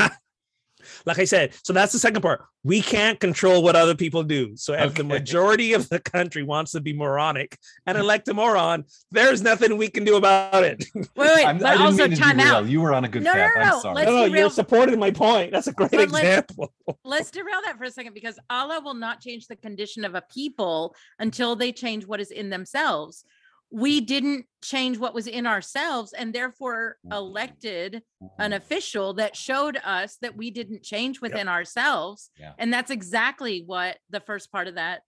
like 1.05 1.19
I 1.19 1.25
said, 1.25 1.53
so 1.63 1.73
that's 1.73 1.93
the 1.93 1.99
second 1.99 2.21
part. 2.21 2.45
We 2.63 2.81
can't 2.81 3.19
control 3.19 3.61
what 3.61 3.75
other 3.75 3.95
people 3.95 4.23
do. 4.23 4.55
So 4.55 4.73
if 4.73 4.95
the 4.95 5.03
majority 5.03 5.73
of 5.73 5.87
the 5.89 5.99
country 5.99 6.41
wants 6.41 6.71
to 6.71 6.81
be 6.81 6.93
moronic 6.93 7.57
and 7.85 7.95
hmm. 7.97 8.03
elect 8.03 8.27
a 8.27 8.33
moron, 8.33 8.85
there's 9.11 9.41
nothing 9.41 9.77
we 9.77 9.89
can 9.89 10.03
do 10.03 10.15
about 10.15 10.63
it. 10.63 10.83
Wait, 10.95 11.07
wait, 11.15 11.45
I'm- 11.45 11.59
but 11.59 11.79
also 11.79 12.07
time 12.07 12.37
derail. 12.37 12.55
out. 12.55 12.65
You 12.67 12.81
were 12.81 12.93
on 12.93 13.05
a 13.05 13.07
good 13.07 13.23
No, 13.23 13.33
no, 13.33 13.39
path. 13.39 13.53
no, 13.55 13.61
I'm 13.61 13.79
sorry. 13.81 13.95
Let's 13.95 14.07
no, 14.07 14.27
derail- 14.27 14.35
you're 14.35 14.49
supporting 14.49 14.99
my 14.99 15.11
point. 15.11 15.51
That's 15.51 15.67
a 15.67 15.73
great 15.73 15.91
But 15.91 16.11
let's- 16.11 16.25
example. 16.25 16.73
Let's 17.03 17.31
derail 17.31 17.61
that 17.65 17.77
for 17.77 17.83
a 17.83 17.91
second 17.91 18.13
because 18.13 18.39
Allah 18.49 18.81
will 18.83 18.93
not 18.95 19.21
change 19.21 19.47
the 19.47 19.55
condition 19.55 20.05
of 20.05 20.15
a 20.15 20.21
people 20.21 20.95
until 21.19 21.55
they 21.55 21.71
change 21.71 22.05
what 22.05 22.19
is 22.19 22.31
in 22.31 22.49
themselves. 22.49 23.25
We 23.71 24.01
didn't 24.01 24.45
change 24.63 24.97
what 24.97 25.13
was 25.13 25.27
in 25.27 25.45
ourselves 25.45 26.13
and 26.13 26.33
therefore 26.33 26.97
mm-hmm. 27.05 27.13
elected 27.13 27.95
an 27.95 28.51
mm-hmm. 28.51 28.53
official 28.53 29.13
that 29.15 29.35
showed 29.35 29.77
us 29.83 30.17
that 30.21 30.35
we 30.35 30.51
didn't 30.51 30.83
change 30.83 31.21
within 31.21 31.47
ourselves. 31.47 32.29
Yeah. 32.39 32.53
And 32.57 32.73
that's 32.73 32.91
exactly 32.91 33.63
what 33.65 33.97
the 34.09 34.19
first 34.19 34.51
part 34.51 34.67
of 34.67 34.75
that 34.75 35.01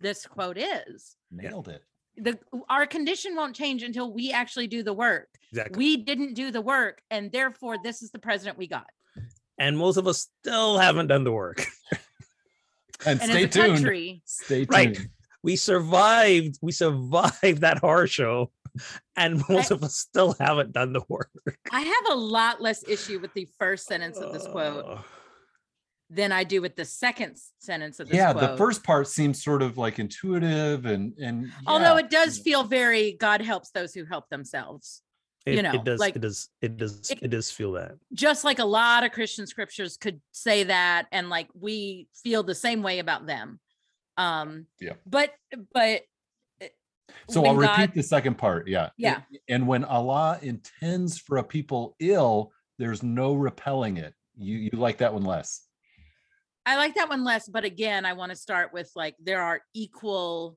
this 0.00 0.26
quote 0.26 0.58
is. 0.58 1.16
Nailed 1.30 1.68
it. 1.68 1.82
The 2.16 2.38
our 2.68 2.86
condition 2.86 3.34
won't 3.34 3.56
change 3.56 3.82
until 3.82 4.12
we 4.12 4.32
actually 4.32 4.66
do 4.66 4.82
the 4.82 4.92
work. 4.92 5.28
Exactly. 5.50 5.78
We 5.78 5.96
didn't 5.96 6.34
do 6.34 6.50
the 6.50 6.60
work 6.60 7.00
and 7.10 7.32
therefore 7.32 7.76
this 7.82 8.02
is 8.02 8.10
the 8.10 8.18
president 8.18 8.58
we 8.58 8.66
got. 8.66 8.90
and 9.58 9.78
most 9.78 9.96
of 9.96 10.06
us 10.06 10.28
still 10.40 10.78
haven't 10.78 11.06
done 11.06 11.24
the 11.24 11.32
work. 11.32 11.64
And, 13.04 13.20
And 13.20 13.30
stay 13.30 13.46
tuned. 13.48 13.74
country, 13.74 14.22
Stay 14.26 14.64
tuned. 14.64 14.70
Right. 14.70 14.98
We 15.42 15.56
survived. 15.56 16.58
We 16.62 16.72
survived 16.72 17.60
that 17.62 17.78
horror 17.78 18.06
show, 18.06 18.50
and 19.16 19.42
most 19.48 19.72
I- 19.72 19.74
of 19.74 19.82
us 19.82 19.96
still 19.96 20.34
haven't 20.38 20.72
done 20.72 20.92
the 20.92 21.02
work. 21.08 21.30
I 21.72 21.80
have 21.80 22.04
a 22.10 22.14
lot 22.14 22.60
less 22.60 22.84
issue 22.88 23.18
with 23.18 23.32
the 23.34 23.48
first 23.58 23.86
sentence 23.86 24.18
of 24.18 24.32
this 24.32 24.46
quote 24.46 24.98
than 26.10 26.30
I 26.30 26.44
do 26.44 26.60
with 26.60 26.76
the 26.76 26.84
second 26.84 27.38
sentence 27.58 27.98
of 27.98 28.08
this 28.08 28.16
Yeah, 28.16 28.32
quote. 28.32 28.50
the 28.50 28.56
first 28.58 28.84
part 28.84 29.08
seems 29.08 29.42
sort 29.42 29.62
of 29.62 29.78
like 29.78 29.98
intuitive 29.98 30.84
and 30.84 31.14
and 31.18 31.50
Although 31.66 31.96
it 31.96 32.10
does 32.10 32.38
feel 32.38 32.64
very 32.64 33.12
God 33.14 33.40
helps 33.40 33.70
those 33.70 33.94
who 33.94 34.04
help 34.04 34.28
themselves. 34.28 35.00
It, 35.46 35.54
you 35.56 35.62
know, 35.62 35.72
it 35.72 35.82
does. 35.84 35.98
like- 35.98 36.14
it 36.14 36.20
does. 36.20 36.50
It 36.60 36.76
does. 36.76 37.10
it- 37.10 37.18
It 37.22 37.28
does 37.30 37.50
feel 37.50 37.72
that. 37.72 37.92
Just 38.12 38.44
like 38.44 38.58
a 38.60 38.64
lot 38.64 39.04
of 39.04 39.10
Christian 39.12 39.46
scriptures 39.46 39.96
could 39.96 40.20
say 40.32 40.64
that 40.64 41.06
and 41.10 41.30
like 41.30 41.48
we 41.58 42.06
feel 42.22 42.42
the 42.42 42.54
same 42.54 42.82
way 42.82 42.98
about 43.00 43.26
them. 43.26 43.58
Um 44.16 44.66
Yeah. 44.80 44.94
but 45.06 45.32
but 45.72 46.02
So 47.28 47.44
I'll 47.44 47.54
repeat 47.56 47.94
the 47.94 48.02
second 48.02 48.38
part. 48.38 48.68
Yeah. 48.68 48.90
Yeah. 48.96 49.20
And 49.48 49.66
when 49.66 49.84
Allah 49.84 50.38
intends 50.42 51.18
for 51.18 51.38
a 51.38 51.44
people 51.44 51.96
ill, 52.00 52.52
there's 52.78 53.02
no 53.02 53.34
repelling 53.34 53.96
it. 53.96 54.14
You 54.36 54.56
you 54.56 54.70
like 54.72 54.98
that 54.98 55.12
one 55.12 55.24
less. 55.24 55.66
I 56.64 56.76
like 56.76 56.94
that 56.94 57.08
one 57.08 57.24
less, 57.24 57.48
but 57.48 57.64
again, 57.64 58.06
I 58.06 58.12
want 58.12 58.30
to 58.30 58.36
start 58.36 58.72
with 58.72 58.90
like 58.94 59.16
there 59.22 59.42
are 59.42 59.60
equal 59.74 60.56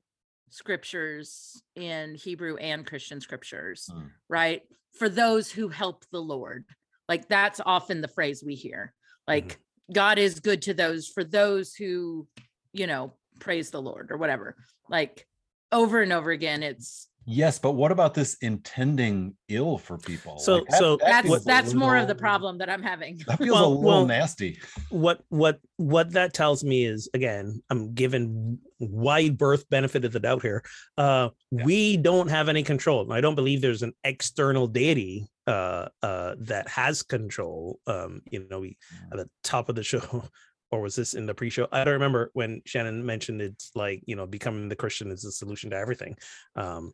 scriptures 0.50 1.60
in 1.74 2.14
Hebrew 2.14 2.56
and 2.56 2.86
Christian 2.86 3.20
scriptures, 3.20 3.90
Mm. 3.92 4.10
right? 4.28 4.62
For 4.94 5.08
those 5.08 5.50
who 5.50 5.68
help 5.68 6.04
the 6.12 6.20
Lord. 6.22 6.64
Like 7.08 7.28
that's 7.28 7.60
often 7.64 8.00
the 8.00 8.08
phrase 8.08 8.42
we 8.44 8.54
hear. 8.54 8.94
Like 9.28 9.58
God 9.92 10.18
is 10.18 10.40
good 10.40 10.62
to 10.62 10.74
those 10.74 11.06
for 11.08 11.22
those 11.24 11.74
who, 11.74 12.26
you 12.72 12.86
know, 12.86 13.12
praise 13.38 13.70
the 13.70 13.82
Lord 13.82 14.10
or 14.10 14.16
whatever. 14.16 14.56
Like 14.88 15.26
over 15.72 16.00
and 16.02 16.12
over 16.12 16.30
again, 16.30 16.62
it's 16.62 17.08
Yes, 17.28 17.58
but 17.58 17.72
what 17.72 17.90
about 17.90 18.14
this 18.14 18.36
intending 18.40 19.34
ill 19.48 19.78
for 19.78 19.98
people? 19.98 20.38
So- 20.38 20.58
Like, 20.58 20.68
that- 20.68 20.78
so 20.78 20.96
that 20.98 21.06
that's 21.06 21.26
feels 21.26 21.42
a 21.42 21.44
that's 21.44 21.74
more 21.74 21.96
of 21.96 22.06
the 22.06 22.14
problem 22.14 22.58
that 22.58 22.70
I'm 22.70 22.84
having. 22.84 23.18
That 23.26 23.38
feels 23.38 23.50
Well- 23.50 23.64
a 23.66 23.68
little 23.70 23.82
well- 23.82 24.06
nasty. 24.06 24.60
what 24.90 25.22
what 25.28 25.58
what 25.76 26.12
that 26.12 26.32
tells 26.34 26.62
me 26.62 26.84
is 26.84 27.08
again 27.12 27.60
i'm 27.70 27.92
given 27.94 28.58
wide 28.78 29.36
berth 29.36 29.68
benefit 29.68 30.04
of 30.04 30.12
the 30.12 30.20
doubt 30.20 30.40
here 30.42 30.62
uh 30.96 31.30
Yeah. 31.50 31.64
we 31.64 31.96
don't 31.96 32.28
have 32.28 32.48
any 32.48 32.62
control 32.62 33.12
i 33.12 33.20
don't 33.20 33.34
believe 33.34 33.60
there's 33.60 33.82
an 33.82 33.92
external 34.04 34.66
deity 34.68 35.26
uh 35.46 35.88
uh 36.02 36.36
that 36.38 36.68
has 36.68 37.02
control 37.02 37.80
um 37.86 38.22
you 38.30 38.46
know 38.48 38.60
we 38.60 38.78
at 39.12 39.18
the 39.18 39.28
top 39.42 39.68
of 39.68 39.74
the 39.74 39.82
show 39.82 40.24
or 40.70 40.80
was 40.80 40.96
this 40.96 41.14
in 41.14 41.26
the 41.26 41.34
pre-show? 41.34 41.68
I 41.72 41.84
don't 41.84 41.94
remember 41.94 42.30
when 42.32 42.62
shannon 42.64 43.04
mentioned 43.04 43.40
it's 43.40 43.70
like 43.74 44.02
you 44.06 44.16
know 44.16 44.26
becoming 44.26 44.68
the 44.68 44.76
christian 44.76 45.10
is 45.10 45.22
the 45.22 45.32
solution 45.32 45.70
to 45.70 45.76
everything 45.76 46.16
um 46.56 46.92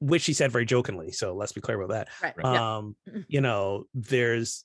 which 0.00 0.22
she 0.22 0.32
said 0.32 0.52
very 0.52 0.64
jokingly 0.64 1.12
so 1.12 1.34
let's 1.34 1.52
be 1.52 1.60
clear 1.60 1.80
about 1.80 1.94
that. 1.94 2.34
Right. 2.36 2.54
yeah. 2.54 2.76
um 2.76 2.96
you 3.28 3.40
know 3.40 3.84
there's 3.94 4.64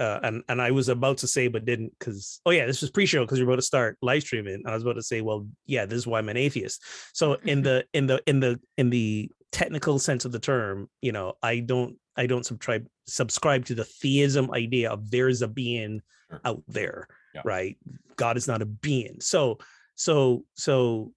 uh, 0.00 0.18
and 0.22 0.42
and 0.48 0.62
I 0.62 0.70
was 0.70 0.88
about 0.88 1.18
to 1.18 1.26
say 1.26 1.48
but 1.48 1.66
didn't 1.66 1.92
because 1.98 2.40
oh 2.46 2.50
yeah 2.50 2.64
this 2.64 2.80
was 2.80 2.90
pre-show 2.90 3.22
because 3.22 3.38
we 3.38 3.44
are 3.44 3.48
about 3.48 3.56
to 3.56 3.62
start 3.62 3.98
live 4.00 4.22
streaming 4.22 4.54
and 4.54 4.68
I 4.68 4.72
was 4.72 4.82
about 4.82 4.94
to 4.94 5.02
say 5.02 5.20
well 5.20 5.46
yeah 5.66 5.84
this 5.84 5.98
is 5.98 6.06
why 6.06 6.18
I'm 6.18 6.30
an 6.30 6.38
atheist. 6.38 6.82
So 7.12 7.34
in 7.44 7.62
the 7.62 7.84
in 7.92 8.06
the 8.06 8.22
in 8.26 8.40
the 8.40 8.58
in 8.78 8.88
the 8.88 9.30
technical 9.52 9.98
sense 9.98 10.24
of 10.24 10.32
the 10.32 10.38
term 10.38 10.88
you 11.02 11.12
know 11.12 11.34
I 11.42 11.60
don't 11.60 11.96
I 12.16 12.26
don't 12.26 12.46
subscribe 12.46 12.86
subscribe 13.06 13.66
to 13.66 13.74
the 13.74 13.84
theism 13.84 14.50
idea 14.52 14.90
of 14.90 15.10
there's 15.10 15.42
a 15.42 15.48
being 15.48 16.00
out 16.44 16.62
there 16.66 17.08
Yeah. 17.34 17.42
right 17.44 17.76
God 18.16 18.36
is 18.36 18.46
not 18.48 18.60
a 18.62 18.66
being 18.66 19.20
so 19.20 19.58
so 19.94 20.44
so 20.54 21.12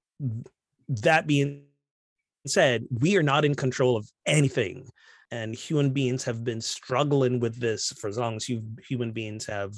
that 0.88 1.26
being 1.28 1.64
said 2.46 2.86
we 2.92 3.18
are 3.18 3.24
not 3.24 3.46
in 3.46 3.56
control 3.56 3.96
of 3.98 4.08
anything 4.26 4.90
and 5.32 5.56
human 5.56 5.90
beings 5.92 6.24
have 6.26 6.44
been 6.44 6.62
struggling 6.62 7.40
with 7.40 7.60
this 7.60 7.92
for 8.00 8.08
as 8.08 8.18
long 8.18 8.36
as 8.36 8.48
you 8.48 8.62
human 8.88 9.12
beings 9.12 9.46
have 9.46 9.74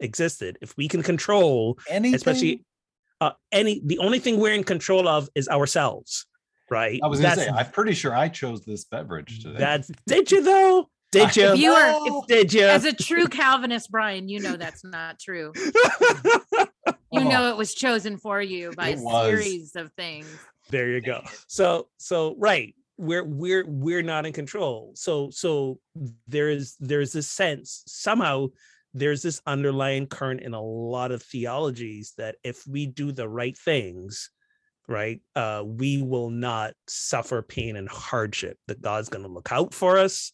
existed 0.00 0.58
if 0.60 0.76
we 0.76 0.86
can 0.88 1.02
control 1.02 1.78
Anything? 1.88 2.14
especially 2.14 2.64
uh 3.20 3.32
any 3.52 3.80
the 3.84 3.98
only 3.98 4.18
thing 4.18 4.38
we're 4.38 4.52
in 4.54 4.64
control 4.64 5.08
of 5.08 5.28
is 5.34 5.48
ourselves 5.48 6.26
right 6.70 7.00
I 7.02 7.06
was 7.08 7.20
gonna 7.20 7.34
say, 7.36 7.44
That's- 7.46 7.66
I'm 7.66 7.72
pretty 7.72 7.94
sure 7.94 8.14
I 8.14 8.28
chose 8.28 8.64
this 8.64 8.84
beverage 8.84 9.42
today. 9.42 9.58
that's 9.58 9.90
did 10.06 10.30
you 10.30 10.42
though 10.42 10.87
did 11.10 11.36
you 11.36 11.44
If 11.52 11.58
you 11.58 11.72
are- 11.72 12.06
if- 12.06 12.26
did 12.26 12.52
you 12.52 12.66
As 12.66 12.84
a 12.84 12.92
true 12.92 13.26
Calvinist, 13.26 13.90
Bryan, 13.90 14.28
you 14.28 14.40
know 14.40 14.56
that's 14.56 14.84
not 14.84 15.18
true. 15.18 15.52
You 17.10 17.20
Oh. 17.22 17.28
know 17.28 17.48
it 17.48 17.56
was 17.56 17.74
chosen 17.74 18.18
for 18.18 18.40
you 18.42 18.72
by 18.76 18.90
It 18.90 18.98
a 18.98 19.02
was. 19.02 19.26
series 19.26 19.76
of 19.76 19.90
things. 19.94 20.26
there 20.70 20.90
you 20.90 21.00
go 21.00 21.22
so 21.46 21.88
so 21.96 22.34
right 22.36 22.74
we're 22.98 23.24
we're 23.24 23.64
we're 23.66 24.02
not 24.02 24.26
in 24.26 24.34
control 24.34 24.92
so 24.94 25.30
so 25.30 25.80
there 26.26 26.50
is 26.50 26.76
there's 26.78 27.12
this 27.14 27.26
sense 27.26 27.82
somehow 27.86 28.48
there's 28.92 29.22
this 29.22 29.40
underlying 29.46 30.06
current 30.06 30.42
in 30.42 30.52
a 30.52 30.60
lot 30.60 31.10
of 31.10 31.22
theologies 31.22 32.12
that 32.18 32.36
if 32.44 32.66
we 32.66 32.84
do 32.84 33.10
the 33.10 33.26
right 33.26 33.56
things 33.56 34.30
right 34.86 35.20
uh 35.34 35.62
we 35.64 36.02
will 36.02 36.28
not 36.28 36.74
suffer 36.86 37.40
pain 37.40 37.74
and 37.76 37.88
hardship 37.88 38.58
that 38.66 38.82
god's 38.82 39.08
going 39.08 39.24
to 39.24 39.32
look 39.32 39.50
out 39.50 39.72
for 39.72 39.96
us 39.96 40.30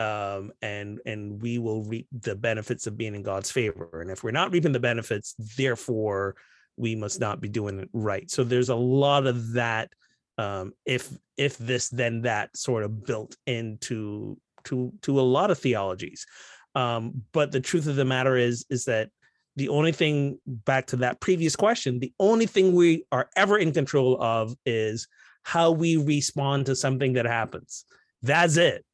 um 0.00 0.50
and 0.62 0.98
and 1.04 1.40
we 1.42 1.58
will 1.58 1.84
reap 1.84 2.06
the 2.10 2.34
benefits 2.34 2.86
of 2.86 2.96
being 2.96 3.14
in 3.14 3.22
god's 3.22 3.50
favor. 3.50 4.00
And 4.00 4.10
if 4.10 4.24
we're 4.24 4.30
not 4.30 4.50
reaping 4.50 4.72
the 4.72 4.80
benefits 4.80 5.34
therefore 5.56 6.36
we 6.76 6.96
must 6.96 7.20
not 7.20 7.40
be 7.40 7.48
doing 7.48 7.78
it 7.78 7.90
right. 7.92 8.30
So 8.30 8.42
there's 8.42 8.70
a 8.70 8.74
lot 8.74 9.26
of 9.26 9.52
that 9.52 9.92
um 10.38 10.72
if 10.86 11.12
if 11.36 11.58
this 11.58 11.88
then 11.90 12.22
that 12.22 12.56
sort 12.56 12.82
of 12.82 13.04
built 13.04 13.36
into 13.46 14.38
to 14.64 14.92
to 15.02 15.20
a 15.20 15.22
lot 15.22 15.50
of 15.50 15.58
theologies. 15.58 16.26
Um 16.74 17.22
but 17.32 17.52
the 17.52 17.60
truth 17.60 17.86
of 17.86 17.96
the 17.96 18.04
matter 18.04 18.36
is 18.36 18.64
is 18.70 18.86
that 18.86 19.10
the 19.56 19.68
only 19.68 19.92
thing 19.92 20.38
back 20.46 20.86
to 20.86 20.96
that 20.96 21.20
previous 21.20 21.56
question 21.56 21.98
the 21.98 22.14
only 22.18 22.46
thing 22.46 22.74
we 22.74 23.04
are 23.12 23.28
ever 23.36 23.58
in 23.58 23.72
control 23.72 24.16
of 24.22 24.54
is 24.64 25.06
how 25.42 25.70
we 25.70 25.96
respond 25.96 26.66
to 26.66 26.76
something 26.76 27.14
that 27.14 27.26
happens. 27.26 27.84
That's 28.22 28.56
it. 28.56 28.84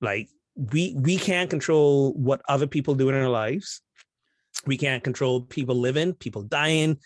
Like 0.00 0.28
we 0.58 0.94
we 0.98 1.16
can't 1.16 1.48
control 1.48 2.12
what 2.14 2.42
other 2.48 2.66
people 2.66 2.94
do 2.94 3.08
in 3.08 3.14
our 3.14 3.28
lives. 3.28 3.80
We 4.66 4.76
can't 4.76 5.04
control 5.04 5.42
people 5.42 5.76
living 5.76 6.14
people 6.14 6.42
dying. 6.42 6.98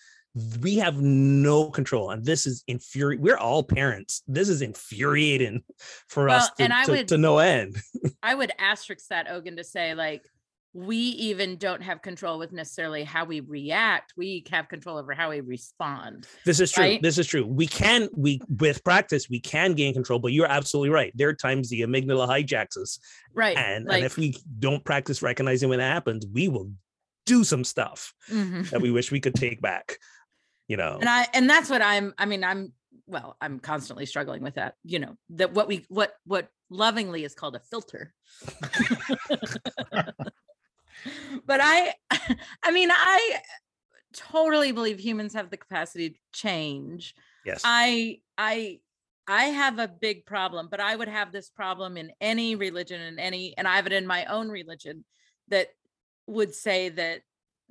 We 0.63 0.77
have 0.77 0.99
no 0.99 1.69
control 1.71 2.11
and 2.11 2.25
this 2.25 2.47
is 2.47 2.65
infuriating 2.67 3.23
we're 3.23 3.37
all 3.37 3.63
parents. 3.63 4.23
This 4.27 4.49
is 4.49 4.63
infuriating 4.63 5.63
for 6.09 6.27
Well, 6.27 6.39
us 6.39 6.51
to, 6.57 6.65
and 6.65 6.73
I 6.73 6.85
to, 6.87 6.91
would- 6.93 7.09
to 7.09 7.19
no 7.19 7.39
end. 7.39 7.77
I 8.23 8.35
would 8.35 8.53
asterisk 8.59 9.09
that 9.09 9.31
Ogan 9.31 9.57
to 9.57 9.65
say 9.65 9.95
like 9.95 10.23
we 10.75 10.97
even 10.97 11.57
don't 11.57 11.83
have 11.83 12.01
control 12.01 12.39
with 12.39 12.53
necessarily 12.53 13.05
how 13.05 13.27
we 13.27 13.41
react. 13.41 14.15
We 14.17 14.45
have 14.51 14.69
control 14.69 14.97
over 14.97 15.13
how 15.13 15.31
we 15.31 15.41
respond. 15.41 16.27
This 16.47 16.61
is 16.61 16.73
true. 16.73 16.85
right? 16.85 17.03
This 17.03 17.19
is 17.19 17.27
true. 17.27 17.47
We 17.47 17.67
can 17.67 18.09
we 18.17 18.41
with 18.49 18.83
practice 18.83 19.29
we 19.29 19.41
can 19.41 19.75
gain 19.75 19.93
control, 19.93 20.19
but 20.19 20.33
you're 20.33 20.47
absolutely 20.47 20.89
right. 20.91 21.13
There 21.15 21.29
are 21.29 21.35
times 21.35 21.69
the 21.69 21.83
amygdala 21.83 22.27
hijacks 22.27 22.79
us, 22.79 22.99
Right. 23.35 23.57
and 23.57 23.85
like, 23.85 23.97
and 23.97 24.07
if 24.07 24.17
we 24.17 24.37
don't 24.59 24.83
practice 24.83 25.21
recognizing 25.21 25.69
when 25.69 25.81
it 25.81 25.85
happens, 25.85 26.27
we 26.33 26.49
will 26.49 26.73
do 27.27 27.45
some 27.45 27.65
stuff 27.65 28.15
mhm. 28.31 28.69
that 28.71 28.81
we 28.81 28.91
wish 28.91 29.13
we 29.13 29.21
could 29.21 29.35
take 29.35 29.61
back. 29.61 29.99
You 30.69 30.79
know, 30.79 30.97
and 30.99 31.09
I 31.09 31.27
and 31.35 31.51
that's 31.51 31.69
what 31.69 31.83
I'm 31.83 32.15
I 32.17 32.25
mean, 32.25 32.45
I'm 32.45 32.73
well, 33.07 33.37
I'm 33.43 33.61
constantly 33.61 34.07
struggling 34.07 34.43
with 34.43 34.55
that, 34.55 34.77
you 34.85 35.01
know, 35.01 35.17
that 35.31 35.53
what 35.53 35.69
we 35.69 35.85
what 35.89 36.15
what 36.25 36.49
lovingly 36.71 37.25
is 37.25 37.35
called 37.35 37.57
a 37.57 37.61
filter. 37.61 38.15
but 41.47 41.61
I 41.63 41.95
I 42.63 42.71
mean, 42.71 42.91
I 42.91 43.41
totally 44.13 44.73
believe 44.73 44.99
humans 44.99 45.35
have 45.35 45.51
the 45.51 45.57
capacity 45.57 46.11
to 46.11 46.19
change. 46.33 47.15
yes, 47.45 47.63
I 47.65 48.21
I 48.37 48.81
I 49.27 49.45
have 49.45 49.79
a 49.79 49.89
big 49.89 50.27
problem, 50.27 50.69
but 50.71 50.81
I 50.81 50.97
would 50.97 51.09
have 51.09 51.33
this 51.33 51.49
problem 51.49 51.97
in 51.97 52.13
any 52.21 52.57
religion 52.57 53.01
and 53.01 53.21
any 53.21 53.57
and 53.57 53.69
I 53.69 53.77
have 53.77 53.87
it 53.87 53.93
in 53.93 54.07
my 54.07 54.25
own 54.27 54.49
religion 54.49 55.05
that 55.49 55.69
would 56.27 56.55
say 56.55 56.89
that 56.89 57.23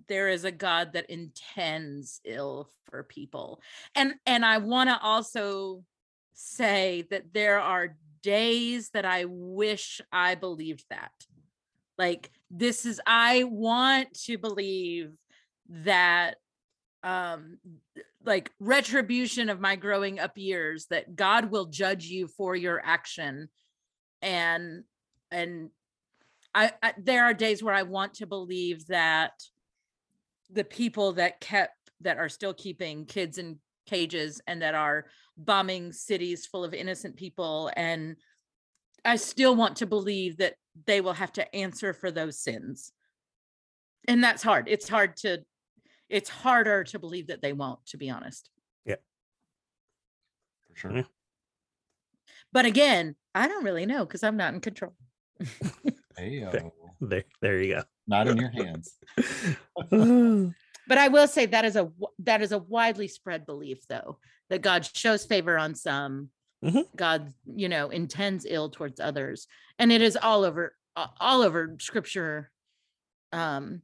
there 0.07 0.29
is 0.29 0.45
a 0.45 0.51
god 0.51 0.93
that 0.93 1.09
intends 1.09 2.21
ill 2.25 2.69
for 2.89 3.03
people. 3.03 3.61
And 3.95 4.15
and 4.25 4.45
I 4.45 4.57
want 4.59 4.89
to 4.89 4.99
also 5.01 5.83
say 6.33 7.05
that 7.11 7.33
there 7.33 7.59
are 7.59 7.97
days 8.21 8.89
that 8.91 9.05
I 9.05 9.25
wish 9.25 10.01
I 10.11 10.35
believed 10.35 10.85
that. 10.89 11.11
Like 11.97 12.31
this 12.51 12.85
is 12.85 12.99
I 13.07 13.45
want 13.45 14.13
to 14.25 14.37
believe 14.37 15.11
that 15.69 16.35
um 17.03 17.57
like 18.23 18.51
retribution 18.59 19.49
of 19.49 19.59
my 19.59 19.75
growing 19.75 20.19
up 20.19 20.37
years 20.37 20.85
that 20.91 21.15
god 21.15 21.49
will 21.49 21.65
judge 21.65 22.05
you 22.05 22.27
for 22.27 22.55
your 22.55 22.81
action. 22.83 23.49
And 24.21 24.83
and 25.31 25.69
I, 26.53 26.71
I 26.83 26.93
there 26.97 27.25
are 27.25 27.33
days 27.33 27.63
where 27.63 27.73
i 27.73 27.83
want 27.83 28.15
to 28.15 28.27
believe 28.27 28.85
that 28.87 29.31
the 30.51 30.63
people 30.63 31.13
that 31.13 31.39
kept 31.39 31.75
that 32.01 32.17
are 32.17 32.29
still 32.29 32.53
keeping 32.53 33.05
kids 33.05 33.37
in 33.37 33.57
cages 33.85 34.41
and 34.47 34.61
that 34.61 34.75
are 34.75 35.05
bombing 35.37 35.91
cities 35.91 36.45
full 36.45 36.63
of 36.63 36.73
innocent 36.73 37.15
people 37.15 37.71
and 37.75 38.17
i 39.05 39.15
still 39.15 39.55
want 39.55 39.77
to 39.77 39.85
believe 39.85 40.37
that 40.37 40.55
they 40.85 41.01
will 41.01 41.13
have 41.13 41.31
to 41.33 41.55
answer 41.55 41.93
for 41.93 42.11
those 42.11 42.39
sins 42.39 42.91
and 44.07 44.23
that's 44.23 44.41
hard 44.43 44.67
it's 44.67 44.87
hard 44.89 45.15
to 45.17 45.43
it's 46.09 46.29
harder 46.29 46.83
to 46.83 46.99
believe 46.99 47.27
that 47.27 47.41
they 47.41 47.53
won't 47.53 47.85
to 47.85 47.97
be 47.97 48.09
honest 48.09 48.49
Yeah. 48.85 48.95
for 50.67 50.75
sure. 50.75 50.91
Yeah. 50.97 51.03
but 52.53 52.65
again 52.65 53.15
i 53.35 53.47
don't 53.47 53.63
really 53.63 53.85
know 53.85 54.05
because 54.05 54.23
i'm 54.23 54.37
not 54.37 54.53
in 54.53 54.61
control 54.61 54.93
Hey, 56.17 56.45
there, 56.99 57.23
there 57.41 57.61
you 57.61 57.75
go. 57.75 57.83
not 58.05 58.27
in 58.27 58.37
your 58.43 58.49
hands. 58.51 58.97
but 60.87 60.97
i 60.97 61.07
will 61.07 61.27
say 61.27 61.45
that 61.47 61.65
is 61.65 61.75
a 61.75 61.89
that 62.19 62.41
is 62.41 62.51
a 62.51 62.57
widely 62.59 63.07
spread 63.07 63.45
belief 63.45 63.79
though 63.87 64.17
that 64.49 64.61
god 64.61 64.85
shows 64.85 65.25
favor 65.25 65.57
on 65.57 65.73
some 65.73 66.29
Mhm. 66.63 66.85
god 66.95 67.33
you 67.55 67.67
know 67.67 67.89
intends 67.89 68.45
ill 68.47 68.69
towards 68.69 68.99
others 68.99 69.47
and 69.79 69.91
it 69.91 70.01
is 70.01 70.15
all 70.15 70.43
over 70.43 70.75
all 71.19 71.41
over 71.41 71.75
scripture 71.79 72.51
um 73.33 73.81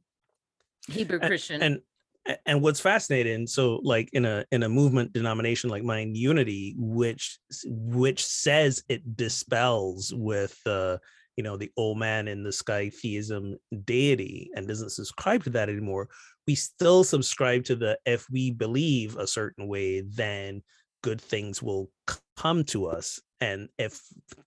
hebrew 0.88 1.18
christian 1.18 1.62
and 1.62 1.80
a- 2.26 2.38
and 2.48 2.62
what's 2.62 2.80
fascinating 2.80 3.46
so 3.46 3.80
like 3.82 4.10
in 4.12 4.24
a 4.24 4.44
in 4.52 4.62
a 4.62 4.68
movement 4.68 5.12
denomination 5.12 5.70
like 5.70 5.82
mine 5.82 6.14
unity 6.14 6.74
which 6.78 7.38
which 7.64 8.24
says 8.24 8.82
it 8.88 9.16
dispels 9.16 10.12
with 10.14 10.58
uh 10.66 10.98
you 11.36 11.42
know 11.42 11.56
the 11.56 11.70
old 11.76 11.98
man 11.98 12.28
in 12.28 12.42
the 12.42 12.52
sky 12.52 12.90
theism 12.90 13.56
deity 13.84 14.50
and 14.54 14.68
doesn't 14.68 14.90
subscribe 14.90 15.42
to 15.42 15.50
that 15.50 15.68
anymore 15.68 16.08
we 16.46 16.54
still 16.54 17.02
subscribe 17.04 17.64
to 17.64 17.74
the 17.76 17.98
if 18.06 18.26
we 18.30 18.50
believe 18.50 19.16
a 19.16 19.26
certain 19.26 19.66
way 19.66 20.00
then 20.02 20.62
good 21.08 21.20
things 21.22 21.62
will 21.62 21.90
come 22.36 22.62
to 22.64 22.84
us 22.84 23.18
and 23.40 23.70
if 23.78 24.02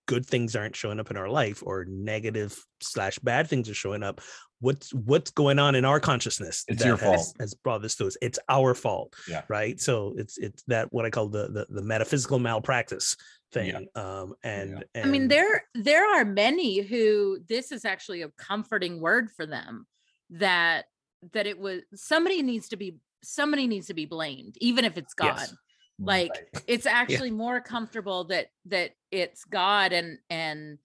good 0.07 0.23
things 0.23 0.55
aren't 0.55 0.75
showing 0.75 0.99
up 0.99 1.09
in 1.09 1.17
our 1.17 1.27
life 1.27 1.63
or 1.65 1.85
negative 1.85 2.55
slash 2.81 3.17
bad 3.19 3.47
things 3.47 3.67
are 3.67 3.73
showing 3.73 4.03
up 4.03 4.21
what's 4.59 4.93
what's 4.93 5.31
going 5.31 5.57
on 5.57 5.73
in 5.73 5.85
our 5.85 5.99
consciousness 5.99 6.63
It's 6.67 6.83
that 6.83 6.87
your 6.87 6.97
has, 6.97 7.03
fault. 7.23 7.35
has 7.39 7.55
brought 7.55 7.81
this 7.81 7.95
to 7.95 8.05
us 8.05 8.15
it's 8.21 8.37
our 8.47 8.75
fault 8.75 9.15
Yeah. 9.27 9.41
right 9.47 9.81
so 9.81 10.13
it's 10.17 10.37
it's 10.37 10.61
that 10.67 10.93
what 10.93 11.03
i 11.03 11.09
call 11.09 11.29
the 11.29 11.47
the, 11.47 11.65
the 11.67 11.81
metaphysical 11.81 12.37
malpractice 12.37 13.15
thing 13.51 13.87
Yeah. 13.95 14.01
um 14.19 14.35
and, 14.43 14.85
I 14.95 15.05
mean, 15.07 15.27
there 15.29 15.65
there 15.73 16.05
are 16.15 16.23
many 16.23 16.81
who 16.81 17.39
this 17.49 17.71
is 17.71 17.85
actually 17.85 18.21
a 18.21 18.29
comforting 18.37 19.01
word 19.01 19.31
for 19.35 19.47
them 19.47 19.87
that 20.29 20.85
that 21.33 21.47
it 21.47 21.57
was 21.57 21.81
somebody 21.95 22.43
needs 22.43 22.69
to 22.69 22.77
be 22.77 22.97
somebody 23.23 23.67
needs 23.67 23.87
to 23.87 23.93
be 23.93 24.05
blamed, 24.05 24.55
even 24.61 24.83
if 24.85 24.97
it's 24.97 25.13
God. 25.13 25.35
Yes. 25.37 25.53
Like 26.01 26.31
Right. 26.53 26.63
it's 26.67 26.85
actually 26.85 27.31
more 27.31 27.61
comfortable 27.61 28.23
that 28.25 28.47
that 28.65 28.91
it's 29.11 29.45
God 29.45 29.93
and 29.93 30.17
and 30.29 30.79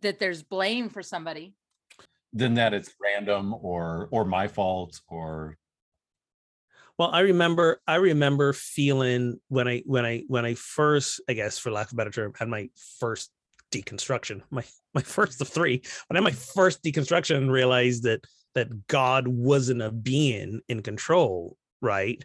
that 0.00 0.18
there's 0.18 0.42
blame 0.42 0.88
for 0.88 1.02
somebody. 1.02 1.54
than 2.32 2.54
that 2.54 2.74
it's 2.74 2.92
random 3.00 3.54
or 3.54 4.08
or 4.10 4.24
my 4.24 4.48
fault 4.48 5.00
or 5.08 5.56
Well, 6.98 7.10
I 7.12 7.20
remember 7.20 7.80
I 7.86 7.96
remember 7.96 8.52
feeling 8.52 9.40
when 9.48 9.66
I 9.66 9.82
when 9.86 10.04
I 10.04 10.24
when 10.28 10.44
I 10.44 10.54
first, 10.54 11.20
I 11.28 11.32
guess 11.32 11.58
for 11.58 11.70
lack 11.70 11.88
of 11.88 11.94
a 11.94 11.96
better 11.96 12.10
term, 12.10 12.32
had 12.38 12.48
my 12.48 12.70
first 13.00 13.30
deconstruction, 13.72 14.42
my 14.50 14.64
my 14.94 15.02
first 15.02 15.40
of 15.40 15.48
three, 15.48 15.82
when 16.08 16.16
I 16.16 16.20
had 16.20 16.24
my 16.24 16.38
first 16.54 16.82
deconstruction 16.84 17.36
and 17.36 17.50
realized 17.52 18.04
that 18.04 18.24
that 18.54 18.86
God 18.86 19.26
wasn't 19.26 19.82
a 19.82 19.90
being 19.90 20.60
in 20.68 20.82
control, 20.82 21.56
right? 21.80 22.24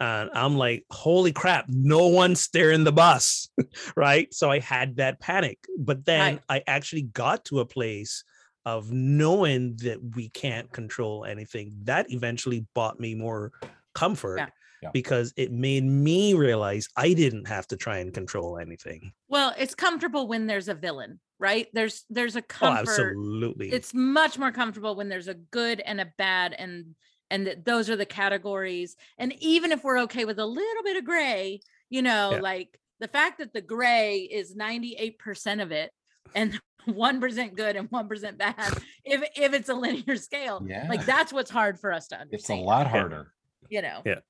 And 0.00 0.28
I'm 0.34 0.56
like, 0.56 0.84
holy 0.90 1.32
crap, 1.32 1.66
no 1.68 2.08
one's 2.08 2.40
steering 2.40 2.84
the 2.84 2.92
bus, 2.92 3.48
right? 3.96 4.32
So 4.34 4.50
I 4.50 4.58
had 4.58 4.96
that 4.96 5.20
panic. 5.20 5.58
But 5.78 6.04
then 6.04 6.34
Right. 6.34 6.42
I 6.48 6.62
actually 6.66 7.02
got 7.02 7.44
to 7.46 7.60
a 7.60 7.66
place 7.66 8.24
of 8.66 8.90
knowing 8.90 9.76
that 9.82 9.98
we 10.16 10.30
can't 10.30 10.70
control 10.72 11.24
anything. 11.24 11.72
That 11.84 12.10
eventually 12.10 12.66
bought 12.74 12.98
me 12.98 13.14
more 13.14 13.52
comfort 13.94 14.38
Yeah. 14.38 14.48
Yeah. 14.82 14.90
because 14.92 15.32
it 15.36 15.52
made 15.52 15.84
me 15.84 16.34
realize 16.34 16.88
I 16.96 17.14
didn't 17.14 17.46
have 17.46 17.66
to 17.68 17.76
try 17.76 17.98
and 17.98 18.12
control 18.12 18.58
anything. 18.58 19.12
Well, 19.28 19.54
it's 19.56 19.74
comfortable 19.74 20.26
when 20.28 20.46
there's 20.46 20.68
a 20.68 20.74
villain, 20.74 21.20
right? 21.38 21.68
There's 21.72 22.04
there's 22.10 22.36
a 22.36 22.40
Oh, 22.40 22.42
comfort. 22.48 22.80
absolutely. 22.90 23.70
it's 23.70 23.94
much 23.94 24.38
more 24.38 24.50
comfortable 24.52 24.94
when 24.96 25.08
there's 25.08 25.28
a 25.28 25.34
good 25.34 25.80
and 25.80 26.00
a 26.00 26.12
bad 26.18 26.52
and 26.58 26.94
and 27.30 27.46
that 27.46 27.64
those 27.64 27.88
are 27.90 27.96
the 27.96 28.06
categories 28.06 28.96
and 29.18 29.32
even 29.40 29.72
if 29.72 29.82
we're 29.84 30.00
okay 30.00 30.24
with 30.24 30.38
a 30.38 30.46
little 30.46 30.82
bit 30.82 30.96
of 30.96 31.04
gray 31.04 31.60
you 31.90 32.02
know 32.02 32.32
Yeah. 32.32 32.40
like 32.40 32.78
the 33.00 33.08
fact 33.08 33.38
that 33.38 33.52
the 33.52 33.60
gray 33.60 34.18
is 34.20 34.54
98% 34.54 35.62
of 35.62 35.72
it 35.72 35.90
and 36.34 36.58
1% 36.88 37.56
good 37.56 37.76
and 37.76 37.90
1% 37.90 38.38
bad 38.38 38.54
if 39.04 39.22
if 39.36 39.54
it's 39.54 39.68
a 39.70 39.74
linear 39.74 40.16
scale 40.16 40.62
Yeah. 40.66 40.86
like 40.88 41.04
that's 41.06 41.32
what's 41.32 41.50
hard 41.50 41.80
for 41.80 41.92
us 41.92 42.08
to 42.08 42.16
understand 42.20 42.40
It's 42.40 42.50
a 42.50 42.56
lot 42.66 42.86
harder 42.86 43.32
you 43.70 43.80
know 43.82 44.02
Yeah. 44.04 44.20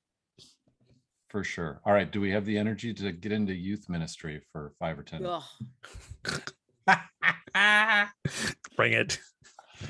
for 1.28 1.42
sure. 1.42 1.80
All 1.84 1.92
right. 1.92 2.08
Do 2.08 2.20
we 2.20 2.30
have 2.30 2.46
the 2.46 2.56
energy 2.56 2.94
to 2.94 3.10
get 3.10 3.32
into 3.32 3.52
youth 3.52 3.88
ministry 3.88 4.40
for 4.52 4.72
five 4.78 4.96
or 4.96 5.02
10? 5.02 5.22
Bring 8.76 8.92
it. 8.92 9.18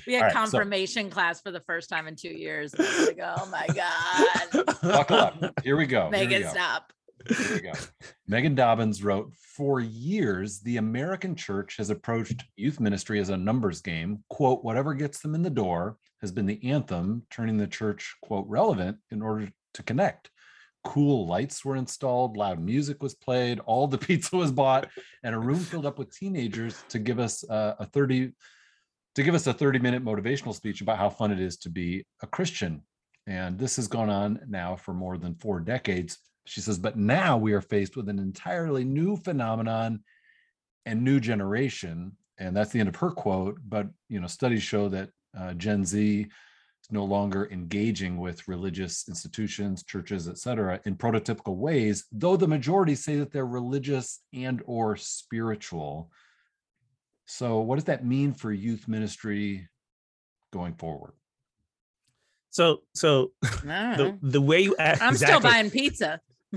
We 0.06 0.14
had 0.14 0.22
right, 0.22 0.32
so- 0.32 0.38
confirmation 0.38 1.10
class 1.10 1.40
for 1.40 1.50
the 1.50 1.60
first 1.60 1.88
time 1.88 2.06
in 2.06 2.16
two 2.16 2.28
years 2.28 2.74
and 2.74 2.86
I 2.86 2.98
was 2.98 3.08
like 3.08 3.20
oh 3.22 3.46
my 3.46 3.66
god 3.74 4.66
Buckle 4.82 5.16
up. 5.16 5.60
Here 5.62 5.76
we 5.76 5.86
go. 5.86 6.10
make 6.10 6.30
it 6.30 6.48
stop 6.48 6.92
Here 7.28 7.54
we 7.54 7.60
go. 7.60 7.72
Megan 8.26 8.54
Dobbins 8.54 9.02
wrote 9.02 9.32
For 9.34 9.80
years, 9.80 10.60
the 10.60 10.76
American 10.76 11.34
church 11.34 11.76
has 11.78 11.90
approached 11.90 12.44
youth 12.56 12.80
ministry 12.80 13.18
as 13.18 13.30
a 13.30 13.36
numbers 13.36 13.80
game. 13.80 14.22
Quote, 14.28 14.62
whatever 14.62 14.92
gets 14.94 15.20
them 15.20 15.34
in 15.34 15.42
the 15.42 15.50
door 15.50 15.96
has 16.20 16.32
been 16.32 16.46
the 16.46 16.62
anthem, 16.64 17.22
turning 17.30 17.56
the 17.56 17.66
church, 17.66 18.14
quote, 18.22 18.46
relevant 18.48 18.98
in 19.10 19.22
order 19.22 19.50
to 19.74 19.82
connect. 19.82 20.30
Cool 20.82 21.26
lights 21.26 21.64
were 21.64 21.76
installed, 21.76 22.36
loud 22.36 22.60
music 22.60 23.02
was 23.02 23.14
played, 23.14 23.60
all 23.60 23.86
the 23.86 23.98
pizza 24.06 24.36
was 24.36 24.52
bought, 24.52 24.88
and 25.22 25.34
a 25.34 25.38
room 25.38 25.58
filled 25.58 25.86
up 25.86 25.98
with 25.98 26.14
teenagers 26.14 26.84
to 26.88 26.98
give 26.98 27.18
us 27.18 27.42
uh, 27.48 27.74
a 27.78 27.86
30 27.86 28.32
to 29.14 29.22
give 29.22 29.34
us 29.34 29.46
a 29.46 29.52
30 29.52 29.78
minute 29.78 30.04
motivational 30.04 30.54
speech 30.54 30.80
about 30.80 30.98
how 30.98 31.08
fun 31.08 31.30
it 31.30 31.40
is 31.40 31.56
to 31.58 31.70
be 31.70 32.04
a 32.22 32.26
Christian. 32.26 32.82
And 33.26 33.58
this 33.58 33.76
has 33.76 33.88
gone 33.88 34.10
on 34.10 34.40
now 34.48 34.76
for 34.76 34.92
more 34.92 35.16
than 35.16 35.34
four 35.34 35.60
decades. 35.60 36.18
She 36.46 36.60
says, 36.60 36.78
but 36.78 36.98
now 36.98 37.38
we 37.38 37.52
are 37.54 37.62
faced 37.62 37.96
with 37.96 38.08
an 38.08 38.18
entirely 38.18 38.84
new 38.84 39.16
phenomenon 39.16 40.00
and 40.84 41.02
new 41.02 41.20
generation. 41.20 42.12
And 42.38 42.54
that's 42.54 42.70
the 42.70 42.80
end 42.80 42.88
of 42.88 42.96
her 42.96 43.10
quote. 43.10 43.58
But, 43.66 43.88
you 44.08 44.20
know, 44.20 44.26
studies 44.26 44.62
show 44.62 44.88
that 44.90 45.10
uh, 45.38 45.54
Gen 45.54 45.84
Z 45.84 46.20
is 46.20 46.92
no 46.92 47.04
longer 47.04 47.48
engaging 47.50 48.18
with 48.18 48.46
religious 48.46 49.08
institutions, 49.08 49.84
churches, 49.84 50.28
et 50.28 50.36
cetera, 50.36 50.80
in 50.84 50.96
prototypical 50.96 51.56
ways, 51.56 52.04
though 52.12 52.36
the 52.36 52.48
majority 52.48 52.94
say 52.94 53.16
that 53.16 53.32
they're 53.32 53.46
religious 53.46 54.20
and 54.34 54.62
or 54.66 54.96
spiritual. 54.96 56.10
So 57.26 57.60
what 57.60 57.76
does 57.76 57.84
that 57.84 58.04
mean 58.04 58.32
for 58.32 58.52
youth 58.52 58.86
ministry 58.88 59.68
going 60.52 60.74
forward? 60.74 61.12
So 62.50 62.82
so 62.94 63.32
the 63.42 64.16
the 64.22 64.40
way 64.40 64.60
you 64.60 64.76
act, 64.78 65.02
i'm 65.02 65.16
still 65.16 65.40
buying 65.40 65.70
pizza 65.70 66.20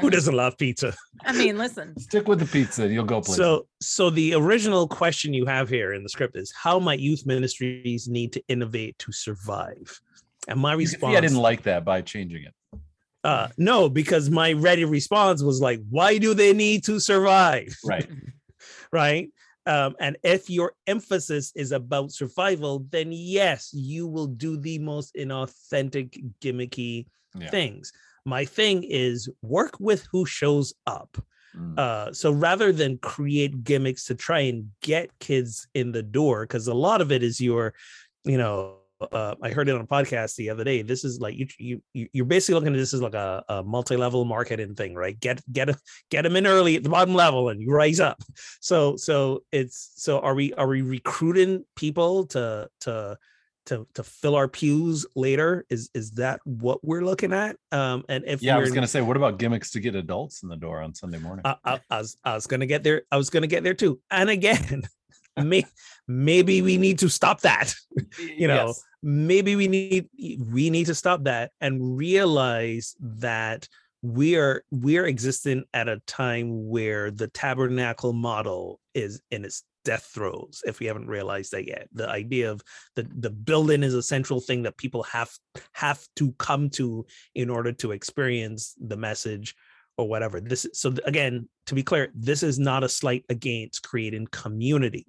Who 0.00 0.08
doesn't 0.08 0.34
love 0.34 0.56
pizza? 0.56 0.94
i 1.26 1.32
mean 1.34 1.58
listen 1.58 1.94
Stick 1.98 2.26
with 2.26 2.38
the 2.38 2.46
pizza, 2.46 2.88
you'll 2.88 3.04
go 3.04 3.20
places. 3.20 3.36
So 3.36 3.66
so 3.82 4.08
the 4.08 4.32
original 4.32 4.88
question 4.88 5.34
you 5.34 5.44
have 5.44 5.68
here 5.68 5.92
in 5.92 6.02
the 6.02 6.08
script 6.08 6.36
is 6.36 6.50
how 6.56 6.78
might 6.78 7.00
youth 7.00 7.26
ministries 7.26 8.08
need 8.08 8.32
to 8.32 8.42
innovate 8.48 8.98
to 9.00 9.12
survive? 9.12 10.00
And 10.48 10.58
my 10.58 10.72
You 10.72 10.78
can 10.78 10.86
see 10.86 10.92
response 10.94 11.16
I 11.16 11.20
didn't 11.20 11.36
like 11.38 11.62
that 11.64 11.84
by 11.84 12.00
changing 12.00 12.44
it. 12.44 12.54
uh 13.24 13.48
no, 13.58 13.90
because 13.90 14.30
my 14.30 14.54
ready 14.54 14.86
response 14.86 15.42
was 15.42 15.60
like, 15.60 15.80
why 15.90 16.16
do 16.16 16.32
they 16.32 16.54
need 16.54 16.82
to 16.84 16.98
survive? 16.98 17.76
Right. 17.84 18.08
right? 18.92 19.30
Um, 19.66 19.96
and 19.98 20.16
if 20.22 20.48
your 20.48 20.74
emphasis 20.86 21.52
is 21.56 21.72
about 21.72 22.12
survival, 22.12 22.86
then 22.90 23.10
yes, 23.10 23.70
you 23.72 24.06
will 24.06 24.28
do 24.28 24.56
the 24.56 24.78
most 24.78 25.14
inauthentic, 25.14 26.22
gimmicky 26.40 27.06
Yeah. 27.38 27.50
things. 27.50 27.92
My 28.24 28.44
thing 28.44 28.84
is 28.84 29.28
work 29.42 29.78
with 29.80 30.06
who 30.12 30.24
shows 30.24 30.74
up. 30.86 31.18
Mm. 31.54 31.78
Uh, 31.78 32.12
so 32.12 32.30
rather 32.30 32.72
than 32.72 32.98
create 32.98 33.64
gimmicks 33.64 34.04
to 34.06 34.14
try 34.14 34.40
and 34.40 34.70
get 34.82 35.10
kids 35.18 35.68
in 35.74 35.92
the 35.92 36.02
door, 36.02 36.44
because 36.44 36.68
a 36.68 36.74
lot 36.74 37.00
of 37.00 37.10
it 37.10 37.22
is 37.22 37.40
your, 37.40 37.74
you 38.24 38.38
know, 38.38 38.76
uh, 39.00 39.34
I 39.42 39.50
heard 39.50 39.68
it 39.68 39.74
on 39.74 39.80
a 39.80 39.86
podcast 39.86 40.36
the 40.36 40.50
other 40.50 40.64
day. 40.64 40.82
This 40.82 41.04
is 41.04 41.20
like 41.20 41.34
you 41.36 41.46
you 41.58 41.82
you- 41.92 42.08
you're 42.12 42.24
basically 42.24 42.54
looking 42.54 42.74
at 42.74 42.78
this 42.78 42.94
as 42.94 43.02
like 43.02 43.14
a, 43.14 43.44
a 43.48 43.62
multi-level 43.62 44.24
marketing 44.24 44.74
thing, 44.74 44.94
right? 44.94 45.18
Get 45.20 45.40
get 45.52 45.76
get 46.10 46.22
them 46.22 46.36
in 46.36 46.46
early 46.46 46.76
at 46.76 46.82
the 46.82 46.88
bottom 46.88 47.14
level 47.14 47.48
and 47.48 47.60
you 47.60 47.70
rise 47.70 48.00
up. 48.00 48.22
So 48.60 48.96
so 48.96 49.42
it's 49.52 49.92
so 49.96 50.20
are 50.20 50.34
we 50.34 50.54
are 50.54 50.66
we 50.66 50.82
recruiting 50.82 51.64
people 51.76 52.26
to 52.28 52.68
to 52.80 53.16
to 53.66 53.86
to 53.94 54.02
fill 54.02 54.36
our 54.36 54.48
pews 54.48 55.06
later? 55.14 55.66
Is 55.68 55.90
is 55.92 56.12
that 56.12 56.40
what 56.44 56.84
we're 56.84 57.04
looking 57.04 57.32
at? 57.32 57.56
Um, 57.72 58.04
and 58.08 58.24
if 58.26 58.40
yeah, 58.42 58.56
I 58.56 58.60
was 58.60 58.70
gonna 58.70 58.86
say, 58.86 59.00
what 59.02 59.16
about 59.16 59.38
gimmicks 59.38 59.72
to 59.72 59.80
get 59.80 59.94
adults 59.94 60.42
in 60.42 60.48
the 60.48 60.56
door 60.56 60.80
on 60.80 60.94
Sunday 60.94 61.18
morning? 61.18 61.42
I, 61.44 61.56
I, 61.64 61.80
I 61.90 61.98
was 61.98 62.16
I 62.24 62.34
was 62.34 62.46
gonna 62.46 62.66
get 62.66 62.82
there. 62.84 63.02
I 63.10 63.16
was 63.16 63.28
gonna 63.28 63.46
get 63.48 63.64
there 63.64 63.74
too. 63.74 64.00
And 64.10 64.30
again, 64.30 64.82
may, 65.36 65.64
maybe 66.08 66.62
we 66.62 66.76
need 66.76 66.98
to 67.00 67.08
stop 67.08 67.40
that. 67.42 67.74
You 68.18 68.48
know, 68.48 68.66
Yes. 68.66 68.84
maybe 69.02 69.56
we 69.56 69.68
need 69.68 70.08
we 70.50 70.70
need 70.70 70.86
to 70.86 70.94
stop 70.94 71.24
that 71.24 71.52
and 71.60 71.96
realize 71.96 72.94
that 73.00 73.68
we 74.02 74.36
are 74.36 74.62
we 74.70 74.98
are 74.98 75.06
existing 75.06 75.64
at 75.72 75.88
a 75.88 76.00
time 76.06 76.68
where 76.68 77.10
the 77.10 77.28
tabernacle 77.28 78.12
model 78.12 78.80
is 78.94 79.20
in 79.30 79.44
its 79.44 79.64
death 79.84 80.10
throes 80.12 80.62
if 80.66 80.80
we 80.80 80.86
haven't 80.86 81.06
realized 81.06 81.52
that 81.52 81.66
yet 81.66 81.88
the 81.92 82.08
idea 82.08 82.50
of 82.50 82.60
the 82.96 83.08
the 83.18 83.30
building 83.30 83.82
is 83.82 83.94
a 83.94 84.02
central 84.02 84.40
thing 84.40 84.62
that 84.64 84.76
people 84.76 85.02
have 85.04 85.30
have 85.72 86.04
to 86.16 86.32
come 86.32 86.68
to 86.68 87.06
in 87.34 87.48
order 87.48 87.72
to 87.72 87.92
experience 87.92 88.74
the 88.80 88.96
message 88.96 89.54
or 89.96 90.08
whatever 90.08 90.40
this 90.40 90.64
is 90.64 90.78
so 90.78 90.92
again 91.04 91.48
to 91.66 91.74
be 91.74 91.82
clear 91.82 92.10
this 92.14 92.42
is 92.42 92.58
not 92.58 92.84
a 92.84 92.88
slight 92.88 93.24
against 93.28 93.82
creating 93.82 94.26
community 94.32 95.06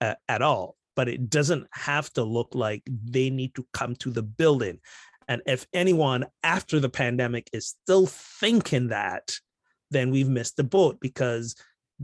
uh, 0.00 0.14
at 0.28 0.42
all 0.42 0.78
but 0.98 1.08
it 1.08 1.30
doesn't 1.30 1.64
have 1.70 2.12
to 2.12 2.24
look 2.24 2.56
like 2.56 2.82
they 3.04 3.30
need 3.30 3.54
to 3.54 3.64
come 3.72 3.94
to 3.94 4.10
the 4.10 4.20
building. 4.22 4.80
And 5.28 5.40
if 5.46 5.64
anyone 5.72 6.26
after 6.42 6.80
the 6.80 6.88
pandemic 6.88 7.48
is 7.52 7.68
still 7.68 8.06
thinking 8.08 8.88
that 8.88 9.30
then 9.92 10.10
we've 10.10 10.28
missed 10.28 10.56
the 10.56 10.64
boat 10.64 10.98
because 11.00 11.54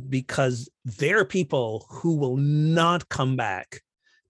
because 0.09 0.71
there 0.85 1.19
are 1.19 1.25
people 1.25 1.87
who 1.91 2.15
will 2.15 2.37
not 2.37 3.09
come 3.09 3.35
back 3.35 3.81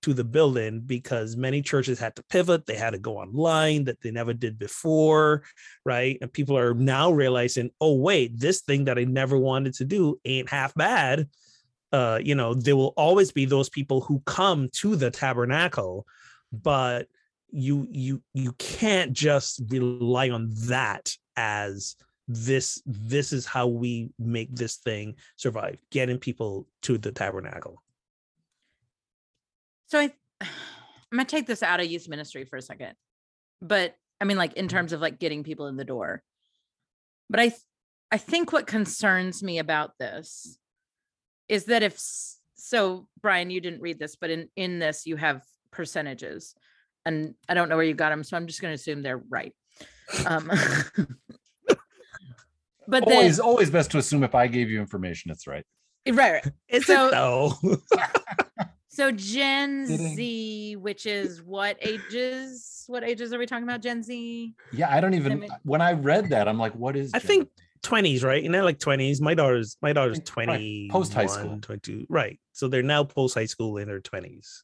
to 0.01 0.15
the 0.15 0.25
building 0.25 0.81
because 0.81 1.37
many 1.37 1.61
churches 1.61 1.99
had 1.99 2.17
to 2.17 2.25
pivot 2.31 2.65
they 2.65 2.77
had 2.77 2.95
to 2.95 2.99
go 2.99 3.19
online 3.19 3.85
that 3.85 4.01
they 4.01 4.11
never 4.11 4.33
did 4.33 4.59
before 4.59 5.43
right? 5.85 6.17
And 6.23 6.33
people 6.33 6.57
are 6.57 6.73
now 6.73 7.11
realizing 7.11 7.69
oh 7.83 7.97
wait 7.97 8.41
this 8.41 8.63
thing 8.63 8.85
that 8.85 8.99
i 8.99 9.05
never 9.05 9.37
wanted 9.37 9.75
to 9.75 9.85
do 9.85 10.19
ain't 10.25 10.49
half 10.49 10.75
bad 10.75 11.29
uh 11.95 12.19
you 12.23 12.35
know 12.35 12.55
there 12.55 12.77
will 12.77 12.93
always 12.97 13.31
be 13.31 13.45
those 13.45 13.69
people 13.69 14.01
who 14.01 14.21
come 14.27 14.69
to 14.73 14.97
the 14.97 15.11
tabernacle 15.11 16.07
but 16.53 17.07
you 17.51 17.87
you 17.91 18.23
you 18.33 18.53
can't 18.53 19.13
just 19.13 19.63
rely 19.69 20.29
on 20.29 20.51
that 20.67 21.17
as 21.37 21.97
this 22.27 22.83
this 22.85 23.33
is 23.33 23.47
how 23.47 23.67
we 23.67 24.11
make 24.19 24.55
this 24.55 24.77
thing 24.77 25.15
survive 25.37 25.79
getting 25.91 26.19
people 26.19 26.67
to 26.83 26.99
the 26.99 27.13
tabernacle. 27.13 27.83
So 29.87 30.01
I, 30.01 30.13
I'm 30.41 30.49
gonna 31.13 31.27
take 31.27 31.47
this 31.47 31.63
out 31.63 31.81
of 31.81 31.87
youth 31.87 32.09
ministry 32.09 32.45
for 32.45 32.57
a 32.57 32.63
second, 32.63 32.95
but 33.63 33.95
I 34.21 34.25
mean, 34.25 34.37
like 34.37 34.55
in 34.55 34.69
terms 34.69 34.93
of 34.93 35.01
like 35.01 35.19
getting 35.21 35.45
people 35.45 35.69
in 35.69 35.77
the 35.77 35.85
door. 35.85 36.23
But 37.31 37.41
I, 37.41 37.53
I 38.11 38.19
think 38.19 38.53
what 38.53 38.67
concerns 38.67 39.43
me 39.43 39.59
about 39.59 39.97
this 39.99 40.59
is 41.49 41.67
that 41.67 41.83
if 41.83 41.99
so, 42.55 43.07
Bryan, 43.21 43.51
you 43.51 43.61
didn't 43.61 43.81
read 43.81 43.99
this, 43.99 44.17
but 44.17 44.31
in 44.31 44.49
in 44.57 44.79
this 44.79 45.07
you 45.07 45.17
have 45.17 45.43
percentages, 45.71 46.55
and 47.05 47.35
I 47.49 47.55
don't 47.55 47.69
know 47.69 47.77
where 47.77 47.85
you 47.85 47.95
got 47.95 48.11
them, 48.11 48.25
so 48.25 48.37
I'm 48.37 48.47
just 48.47 48.61
gonna 48.61 48.75
assume 48.75 49.03
they're 49.03 49.23
right. 49.29 49.55
Um, 50.27 50.51
but 52.87 53.05
then, 53.07 53.17
always, 53.17 53.41
always 53.41 53.71
best 53.71 53.91
to 53.93 53.99
assume 53.99 54.23
if 54.25 54.35
I 54.35 54.47
gave 54.47 54.71
you 54.71 54.81
information, 54.81 55.31
it's 55.31 55.47
right. 55.47 55.65
right, 56.07 56.43
right. 56.45 56.45
So- 56.85 57.09
it 57.09 57.11
though 57.11 57.53
So 58.89 59.11
Gen 59.11 59.89
Kidding. 59.89 60.15
Z, 60.15 60.77
which 60.77 61.05
is 61.05 61.43
what 61.43 61.77
ages? 61.81 62.85
What 62.87 63.03
ages 63.03 63.33
are 63.33 63.41
we 63.41 63.47
talking 63.47 63.65
about? 63.65 63.83
Gen 63.83 64.05
Z? 64.05 64.55
Yeah, 64.73 64.89
I 64.89 65.01
don't 65.01 65.15
even. 65.15 65.33
Limit- 65.33 65.51
When 65.65 65.81
I 65.81 65.95
read 65.95 66.29
that, 66.29 66.47
I'm 66.47 66.59
like, 66.61 66.75
what 66.77 66.95
is? 66.95 67.13
I 67.13 67.19
Gen 67.19 67.27
think 67.27 67.43
Z? 67.45 67.51
20s 67.85 68.25
right 68.25 68.43
you 68.43 68.49
know 68.49 68.65
like 68.65 68.79
20s 68.79 69.21
my 69.21 69.35
daughter's 69.35 69.77
my 69.83 69.93
daughter's 69.93 70.19
Right, 70.19 70.27
20 70.27 70.89
post-high 70.91 71.27
school. 71.27 71.59
22 71.63 72.07
right 72.09 72.41
so 72.53 72.67
they're 72.67 72.83
now 72.83 73.05
post 73.05 73.35
high 73.35 73.45
school 73.47 73.77
in 73.79 73.87
their 73.87 74.01
20s 74.01 74.63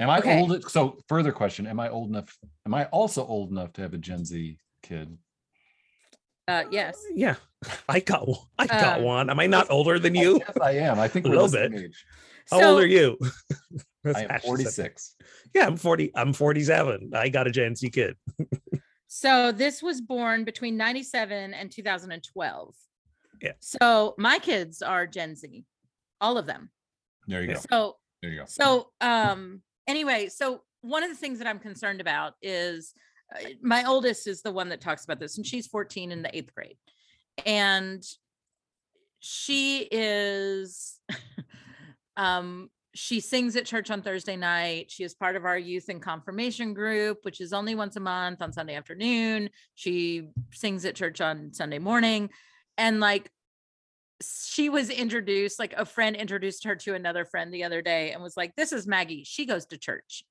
Am 0.00 0.10
I 0.10 0.18
Okay. 0.18 0.38
old? 0.38 0.70
So, 0.70 1.00
further 1.08 1.32
question: 1.32 1.66
Am 1.66 1.80
I 1.80 1.88
old 1.88 2.10
enough? 2.10 2.38
Am 2.64 2.72
I 2.72 2.84
also 2.86 3.26
old 3.26 3.50
enough 3.50 3.72
to 3.72 3.82
have 3.82 3.94
a 3.94 3.98
Gen 3.98 4.24
Z 4.24 4.56
kid? 4.80 5.18
Uh, 6.46 6.62
yes. 6.70 6.96
yeah 7.16 7.34
i 7.88 7.98
got 7.98 8.26
one 8.28 8.38
i 8.60 8.66
got 8.66 8.98
Um, 8.98 9.02
one 9.02 9.28
am 9.28 9.40
i 9.40 9.46
not 9.48 9.66
older 9.70 9.98
than 9.98 10.14
you 10.14 10.38
Yes, 10.38 10.56
I 10.62 10.70
am. 10.78 11.00
I 11.00 11.08
think 11.08 11.26
A 11.26 11.28
we're 11.28 11.34
little 11.34 11.50
bit. 11.50 11.74
age. 11.74 12.06
how 12.48 12.62
old 12.62 12.80
are 12.80 12.86
you 12.86 13.18
I 14.14 14.22
am 14.22 14.40
46. 14.40 15.16
yeah 15.52 15.66
i'm 15.66 15.76
40 15.76 16.12
i'm 16.14 16.32
47 16.32 17.10
i 17.14 17.28
got 17.28 17.46
a 17.48 17.50
gen 17.50 17.74
z 17.74 17.90
kid 17.90 18.16
So 19.20 19.50
this 19.50 19.82
was 19.82 20.00
born 20.00 20.44
between 20.44 20.76
97 20.76 21.52
and 21.52 21.72
2012. 21.72 22.74
Yeah. 23.42 23.50
So 23.58 24.14
my 24.16 24.38
kids 24.38 24.80
are 24.80 25.08
Gen 25.08 25.34
Z, 25.34 25.64
all 26.20 26.38
of 26.38 26.46
them. 26.46 26.70
There 27.26 27.42
you 27.42 27.54
go. 27.54 27.60
So 27.68 27.96
There 28.22 28.30
you 28.30 28.38
go. 28.38 28.44
so 28.46 28.90
um 29.00 29.60
anyway, 29.88 30.28
so 30.28 30.62
one 30.82 31.02
of 31.02 31.10
the 31.10 31.16
things 31.16 31.38
that 31.38 31.48
I'm 31.48 31.58
concerned 31.58 32.00
about 32.00 32.34
is 32.42 32.94
uh, 33.34 33.48
my 33.60 33.82
oldest 33.86 34.28
is 34.28 34.42
the 34.42 34.52
one 34.52 34.68
that 34.68 34.80
talks 34.80 35.02
about 35.02 35.18
this 35.18 35.36
and 35.36 35.44
she's 35.44 35.66
14 35.66 36.12
in 36.12 36.22
the 36.22 36.28
8th 36.28 36.54
grade. 36.54 36.76
And 37.44 38.04
she 39.18 39.88
is 39.90 41.00
um 42.16 42.70
she 42.94 43.20
sings 43.20 43.56
at 43.56 43.66
church 43.66 43.90
on 43.90 44.02
Thursday 44.02 44.36
night. 44.36 44.90
She 44.90 45.04
is 45.04 45.14
part 45.14 45.36
of 45.36 45.44
our 45.44 45.58
youth 45.58 45.88
and 45.88 46.00
confirmation 46.00 46.74
group, 46.74 47.18
which 47.22 47.40
is 47.40 47.52
only 47.52 47.74
once 47.74 47.96
a 47.96 48.00
month 48.00 48.42
on 48.42 48.52
Sunday 48.52 48.74
afternoon. 48.74 49.50
She 49.74 50.28
sings 50.52 50.84
at 50.84 50.94
church 50.94 51.20
on 51.20 51.52
Sunday 51.52 51.78
morning. 51.78 52.30
And 52.76 53.00
like 53.00 53.30
she 54.22 54.68
was 54.68 54.90
introduced, 54.90 55.58
like 55.58 55.74
a 55.74 55.84
friend 55.84 56.16
introduced 56.16 56.64
her 56.64 56.74
to 56.76 56.94
another 56.94 57.24
friend 57.24 57.52
the 57.52 57.64
other 57.64 57.82
day 57.82 58.12
and 58.12 58.22
was 58.22 58.36
like, 58.36 58.56
This 58.56 58.72
is 58.72 58.86
Maggie. 58.86 59.24
She 59.24 59.46
goes 59.46 59.66
to 59.66 59.78
church. 59.78 60.24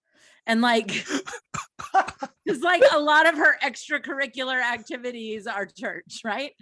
And 0.45 0.62
like, 0.62 0.89
it's 2.45 2.64
like 2.64 2.84
a 2.93 2.99
lot 2.99 3.28
of 3.28 3.36
her 3.36 3.58
extracurricular 3.64 4.62
activities 4.62 5.45
are 5.45 5.66
church, 5.66 6.22
right? 6.24 6.53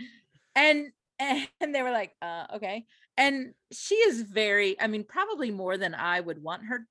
And 0.56 0.92
and 1.20 1.74
they 1.74 1.82
were 1.82 1.92
like, 1.92 2.12
uh, 2.22 2.46
okay. 2.56 2.86
And 3.18 3.54
she 3.72 3.96
is 3.96 4.22
very, 4.22 4.80
I 4.80 4.88
mean, 4.88 5.04
probably 5.04 5.52
more 5.52 5.78
than 5.78 5.96
I 5.96 6.20
would 6.20 6.42
want 6.42 6.66
her. 6.66 6.88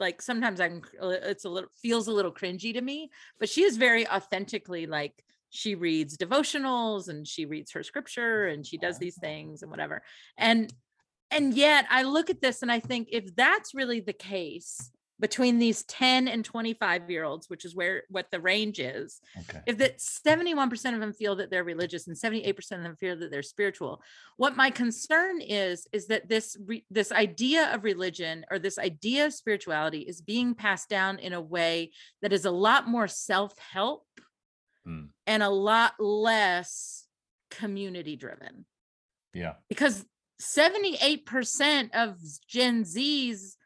Like 0.00 0.22
sometimes 0.22 0.60
I'm 0.60 0.82
uh, 1.00 1.08
it's 1.08 1.44
a 1.44 1.48
little 1.48 1.70
feels 1.80 2.08
a 2.08 2.12
little 2.12 2.32
cringy 2.32 2.74
to 2.74 2.80
me, 2.80 3.10
but 3.38 3.48
she 3.48 3.62
is 3.62 3.76
very 3.76 4.08
authentically 4.08 4.86
like 4.86 5.24
she 5.50 5.76
reads 5.76 6.16
devotionals 6.16 7.08
and 7.08 7.26
she 7.26 7.46
reads 7.46 7.70
her 7.72 7.84
scripture 7.84 8.48
and 8.48 8.66
she 8.66 8.76
does 8.76 8.98
these 8.98 9.16
things 9.16 9.62
and 9.62 9.70
whatever. 9.70 10.02
And 10.36 10.72
and 11.30 11.54
yet 11.54 11.86
I 11.90 12.02
look 12.02 12.28
at 12.28 12.40
this 12.40 12.62
and 12.62 12.72
I 12.72 12.80
think 12.80 13.08
if 13.12 13.34
that's 13.36 13.72
really 13.72 14.00
the 14.00 14.12
case 14.12 14.90
between 15.20 15.58
these 15.60 15.84
10 15.84 16.26
and 16.26 16.44
25 16.44 17.08
year 17.08 17.22
olds, 17.22 17.48
which 17.48 17.64
is 17.64 17.74
where 17.74 18.02
what 18.08 18.26
the 18.32 18.40
range 18.40 18.80
is, 18.80 19.20
Okay. 19.42 19.60
if 19.66 19.78
that 19.78 19.98
71% 19.98 20.94
of 20.94 21.00
them 21.00 21.12
feel 21.12 21.36
that 21.36 21.50
they're 21.50 21.62
religious 21.64 22.08
and 22.08 22.16
78% 22.16 22.58
of 22.78 22.82
them 22.82 22.96
feel 22.96 23.16
that 23.18 23.30
they're 23.30 23.42
spiritual 23.42 24.02
what 24.36 24.56
my 24.56 24.70
concern 24.70 25.40
is 25.40 25.86
is 25.92 26.08
that 26.08 26.28
this 26.28 26.56
re- 26.66 26.84
this 26.90 27.12
idea 27.12 27.72
of 27.72 27.84
religion 27.84 28.44
or 28.50 28.58
this 28.58 28.78
idea 28.78 29.26
of 29.26 29.32
spirituality 29.32 30.00
is 30.00 30.20
being 30.20 30.54
passed 30.54 30.88
down 30.88 31.18
in 31.20 31.32
a 31.32 31.40
way 31.40 31.92
that 32.20 32.32
is 32.32 32.44
a 32.44 32.50
lot 32.50 32.88
more 32.88 33.06
self-help 33.06 34.04
Hmm. 34.84 35.04
and 35.26 35.42
a 35.42 35.48
lot 35.48 35.94
less 36.00 37.06
community 37.50 38.16
driven 38.16 38.66
Yeah. 39.32 39.54
because 39.68 40.04
78% 40.40 41.90
of 41.94 42.18
gen 42.48 42.84
z's 42.84 43.56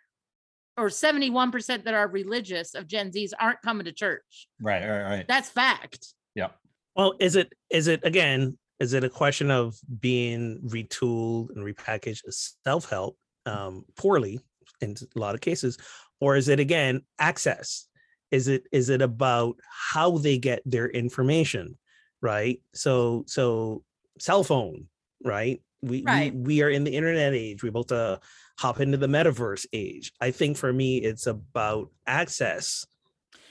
or 0.78 0.88
71% 0.88 1.84
that 1.84 1.94
are 1.94 2.08
religious 2.08 2.74
of 2.74 2.86
gen 2.86 3.12
z's 3.12 3.34
aren't 3.38 3.60
coming 3.62 3.84
to 3.84 3.92
church 3.92 4.48
Right. 4.60 4.86
Right. 4.88 5.02
Right. 5.02 5.24
that's 5.28 5.50
fact 5.50 6.14
Yeah. 6.34 6.48
Well, 6.96 7.14
is 7.20 7.36
it 7.36 7.52
is 7.70 7.86
it 7.86 8.00
again? 8.04 8.58
Is 8.80 8.92
it 8.92 9.04
a 9.04 9.08
question 9.10 9.50
of 9.50 9.76
being 10.00 10.60
retooled 10.66 11.50
and 11.50 11.64
repackaged 11.64 12.22
as 12.26 12.54
self 12.64 12.88
help 12.90 13.16
um, 13.46 13.84
poorly 13.96 14.40
in 14.80 14.96
a 15.16 15.18
lot 15.18 15.34
of 15.34 15.40
cases, 15.40 15.78
or 16.20 16.36
is 16.36 16.48
it 16.48 16.58
again 16.60 17.02
access? 17.18 17.86
Is 18.30 18.48
it 18.48 18.64
is 18.72 18.88
it 18.88 19.00
about 19.02 19.56
how 19.70 20.18
they 20.18 20.38
get 20.38 20.62
their 20.64 20.88
information, 20.88 21.78
right? 22.20 22.60
So 22.74 23.24
so 23.26 23.84
cell 24.18 24.42
phone, 24.44 24.86
right? 25.24 25.62
We, 25.82 26.02
Right. 26.02 26.34
we 26.34 26.40
we 26.40 26.62
are 26.62 26.70
in 26.70 26.82
the 26.84 26.94
internet 26.94 27.32
age. 27.34 27.62
We're 27.62 27.68
able 27.70 27.84
to 27.84 28.20
hop 28.58 28.80
into 28.80 28.96
the 28.98 29.06
metaverse 29.06 29.66
age. 29.72 30.12
I 30.20 30.30
think 30.32 30.56
for 30.56 30.72
me, 30.72 30.98
it's 30.98 31.26
about 31.26 31.90
access 32.06 32.86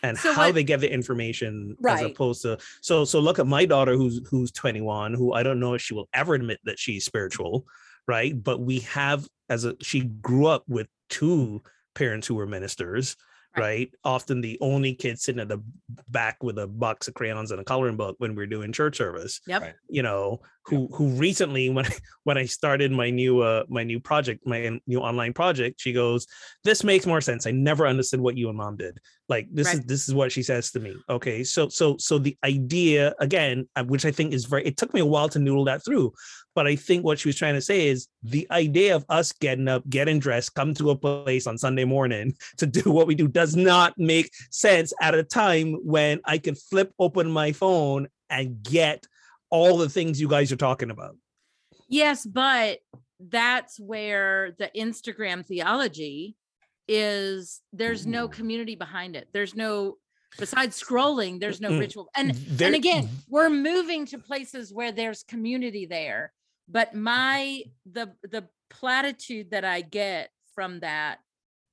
and 0.03 0.18
So 0.18 0.34
how 0.34 0.45
what- 0.47 0.55
they 0.55 0.64
get 0.64 0.80
the 0.82 0.91
information 0.91 1.76
as 1.88 2.01
opposed 2.03 2.41
to 2.43 2.58
so 2.82 3.03
so 3.05 3.20
look 3.20 3.39
at 3.39 3.47
my 3.47 3.66
daughter 3.66 3.95
who's 3.95 4.22
who's 4.30 4.51
21 4.51 5.16
who 5.16 5.34
i 5.34 5.41
don't 5.41 5.60
know 5.60 5.74
if 5.74 5.82
she 5.82 5.95
will 5.95 6.08
ever 6.14 6.36
admit 6.36 6.60
that 6.66 6.78
she's 6.78 7.03
spiritual 7.03 7.66
right 8.08 8.32
but 8.43 8.60
we 8.60 8.80
have 8.82 9.28
as 9.49 9.66
a 9.66 9.76
she 9.82 10.01
grew 10.01 10.45
up 10.45 10.64
with 10.68 10.88
two 11.10 11.64
parents 11.95 12.28
who 12.28 12.36
were 12.36 12.45
ministers 12.45 13.16
Right. 13.55 13.64
right, 13.64 13.91
often 14.03 14.41
the 14.41 14.60
only 14.62 14.93
kid 14.93 15.20
sitting 15.20 15.41
at 15.41 15.47
the 15.49 15.64
back 16.10 16.43
with 16.43 16.60
a 16.60 16.68
box 16.68 17.08
of 17.08 17.16
crayons 17.16 17.49
and 17.49 17.60
a 17.60 17.64
coloring 17.64 17.97
book 17.97 18.16
when 18.20 18.36
we 18.36 18.43
are 18.43 18.47
doing 18.47 18.72
church 18.72 18.97
service 18.97 19.41
yep 19.47 19.62
Right. 19.64 19.74
you 19.89 20.03
know 20.03 20.41
who 20.68 20.88
who 20.93 21.09
recently 21.09 21.70
when 21.76 21.86
I, 21.86 21.91
when 22.24 22.38
i 22.38 22.45
started 22.45 22.91
my 22.91 23.09
new 23.09 23.41
uh 23.41 23.63
my 23.70 23.84
new 23.84 23.99
project 23.99 24.45
my 24.45 24.80
new 24.86 24.99
online 24.99 25.34
project 25.34 25.82
she 25.82 25.93
goes 25.93 26.28
this 26.63 26.84
makes 26.84 27.05
more 27.05 27.22
sense. 27.22 27.47
I 27.47 27.51
never 27.51 27.88
understood 27.88 28.20
what 28.20 28.38
you 28.38 28.49
and 28.49 28.57
mom 28.57 28.76
did. 28.76 28.99
Like 29.30 29.47
this 29.51 29.74
is 29.74 29.82
this 29.82 30.07
is 30.07 30.13
what 30.13 30.32
she 30.32 30.43
says 30.43 30.72
to 30.72 30.80
me. 30.80 30.95
Okay 31.09 31.43
so 31.43 31.70
so 31.70 31.95
so 31.97 32.18
the 32.18 32.38
idea 32.43 33.13
again 33.20 33.68
uh, 33.76 33.84
which 33.84 34.05
i 34.05 34.11
think 34.11 34.34
is 34.34 34.45
very 34.45 34.65
it 34.65 34.78
took 34.78 34.93
me 34.93 35.01
a 35.01 35.05
while 35.05 35.30
to 35.30 35.39
noodle 35.39 35.65
that 35.65 35.84
through 35.84 36.13
but 36.55 36.68
i 36.68 36.76
think 36.76 37.03
what 37.03 37.20
she 37.20 37.28
was 37.28 37.36
trying 37.36 37.53
to 37.53 37.61
say 37.61 37.88
is 37.88 38.07
the 38.24 38.47
idea 38.51 38.95
of 38.95 39.05
us 39.09 39.32
getting 39.34 39.68
up 39.68 39.88
getting 39.89 40.20
dressed 40.20 40.53
come 40.55 40.74
to 40.74 40.91
a 40.91 40.95
place 40.95 41.47
on 41.47 41.57
sunday 41.57 41.86
morning 41.86 42.34
to 42.57 42.65
do 42.65 42.91
what 42.91 43.07
we 43.07 43.15
do 43.15 43.28
does 43.28 43.55
not 43.55 43.93
make 43.97 44.32
sense 44.51 44.93
at 45.01 45.15
a 45.15 45.24
time 45.24 45.74
when 45.84 46.20
i 46.26 46.38
can 46.38 46.55
flip 46.55 46.93
open 46.99 47.30
my 47.30 47.51
phone 47.51 48.07
and 48.30 48.61
get 48.63 49.05
all 49.49 49.77
the 49.77 49.89
things 49.89 50.19
you 50.19 50.27
guys 50.27 50.51
are 50.51 50.57
talking 50.57 50.89
about 50.91 51.15
Yes, 51.89 52.25
but 52.25 52.79
that's 53.19 53.79
where 53.79 54.51
the 54.59 54.69
Instagram 54.75 55.45
theology 55.45 56.35
is 56.87 57.61
there's 57.73 58.05
no 58.05 58.27
mm. 58.27 58.31
community 58.31 58.75
behind 58.75 59.15
it. 59.15 59.27
There's 59.33 59.55
no 59.55 59.95
besides 60.37 60.81
scrolling, 60.81 61.39
there's 61.39 61.61
no 61.61 61.69
Mm-mm. 61.71 61.79
ritual. 61.79 62.09
And 62.15 62.31
There- 62.31 62.67
and 62.67 62.75
again, 62.75 63.03
mm. 63.07 63.09
we're 63.29 63.49
moving 63.49 64.05
to 64.07 64.17
places 64.17 64.73
where 64.73 64.91
there's 64.91 65.23
community 65.23 65.85
there. 65.85 66.33
But 66.67 66.93
my 66.93 67.63
the 67.89 68.13
the 68.23 68.47
platitude 68.69 69.51
that 69.51 69.63
I 69.63 69.79
get 69.81 70.29
from 70.53 70.81
that, 70.81 71.19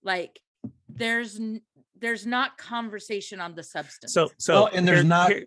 like 0.05 0.39
there's 0.89 1.41
n- 1.41 1.63
there's 1.97 2.25
not 2.27 2.57
conversation 2.59 3.41
on 3.41 3.55
the 3.57 3.63
substance. 3.65 4.13
so 4.13 4.31
so 4.39 4.55
Well, 4.55 4.71
and 4.73 4.87
there's 4.87 4.99
here- 5.01 5.05
not- 5.09 5.31
here- 5.31 5.47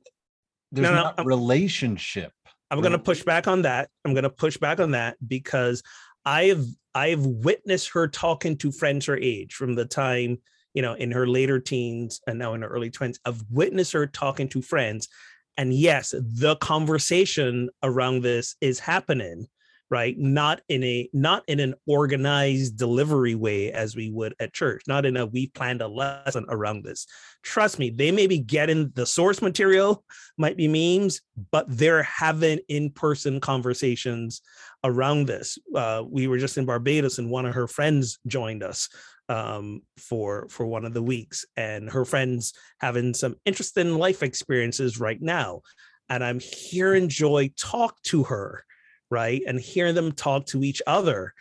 There's 0.72 0.84
No, 0.88 0.96
no, 0.96 1.04
not 1.04 1.20
I'm- 1.20 1.28
relationship. 1.28 2.32
I'm 2.70 2.82
going 2.82 2.92
to 2.92 3.00
push 3.00 3.24
back 3.24 3.48
on 3.48 3.62
that. 3.62 3.90
I'm 4.04 4.14
going 4.14 4.24
to 4.24 4.30
push 4.30 4.58
back 4.58 4.82
on 4.82 4.92
that 4.92 5.16
because 5.26 5.82
I 6.26 6.46
have 6.46 6.66
I 6.94 7.10
have 7.10 7.26
witnessed 7.26 7.92
her 7.94 8.08
talking 8.10 8.58
to 8.58 8.72
friends 8.72 9.06
her 9.06 9.16
age 9.16 9.54
from 9.54 9.76
the 9.76 9.86
time 9.86 10.40
you 10.74 10.82
know 10.82 10.94
in 10.94 11.12
her 11.12 11.26
later 11.28 11.60
teens 11.62 12.20
and 12.28 12.38
now 12.38 12.54
in 12.56 12.62
her 12.64 12.68
early 12.68 12.92
20s. 12.92 13.20
I've 13.24 13.42
witnessed 13.50 13.94
her 13.94 14.06
talking 14.06 14.50
to 14.50 14.62
friends, 14.62 15.08
and 15.56 15.74
yes, 15.74 16.14
the 16.20 16.58
conversation 16.58 17.70
around 17.84 18.24
this 18.24 18.56
is 18.60 18.80
happening, 18.80 19.48
right? 19.90 20.18
Not 20.18 20.62
in 20.68 20.84
a 20.84 21.10
not 21.14 21.44
in 21.48 21.60
an 21.60 21.74
organized 21.86 22.78
delivery 22.78 23.36
way 23.36 23.72
as 23.72 23.96
we 23.96 24.10
would 24.10 24.36
at 24.40 24.54
church. 24.54 24.84
Not 24.88 25.06
in 25.06 25.18
a 25.18 25.26
we 25.26 25.48
planned 25.48 25.82
a 25.82 25.88
lesson 25.88 26.46
around 26.50 26.84
this. 26.84 27.08
Trust 27.44 27.80
me, 27.80 27.90
they 27.90 28.12
may 28.12 28.28
be 28.28 28.40
getting 28.40 28.92
the 28.96 29.06
source 29.06 29.42
material 29.42 30.04
might 30.38 30.58
be 30.58 30.68
memes, 30.68 31.22
but 31.52 31.66
they're 31.70 32.04
having 32.04 32.60
in-person 32.68 33.40
conversations 33.40 34.42
around 34.84 35.26
this. 35.26 35.58
Uh, 35.74 36.04
we 36.08 36.28
were 36.28 36.38
just 36.38 36.58
in 36.58 36.66
Barbados, 36.66 37.18
and 37.18 37.30
one 37.30 37.46
of 37.46 37.56
her 37.56 37.68
friends 37.68 38.20
joined 38.28 38.64
us 38.64 38.90
um, 39.30 39.82
for 39.98 40.48
for 40.50 40.66
one 40.66 40.86
of 40.86 40.94
the 40.94 41.04
weeks, 41.04 41.46
and 41.56 41.90
her 41.90 42.06
friends 42.06 42.54
having 42.80 43.14
some 43.14 43.36
interesting 43.46 43.98
life 43.98 44.24
experiences 44.24 45.00
right 45.00 45.22
now. 45.22 45.62
And 46.10 46.24
I'm 46.24 46.40
hearing 46.40 47.10
Joy 47.10 47.52
talk 47.58 48.02
to 48.04 48.24
her, 48.24 48.64
right, 49.10 49.42
and 49.48 49.60
hearing 49.60 49.96
them 49.96 50.12
talk 50.12 50.46
to 50.48 50.64
each 50.64 50.82
other. 50.88 51.34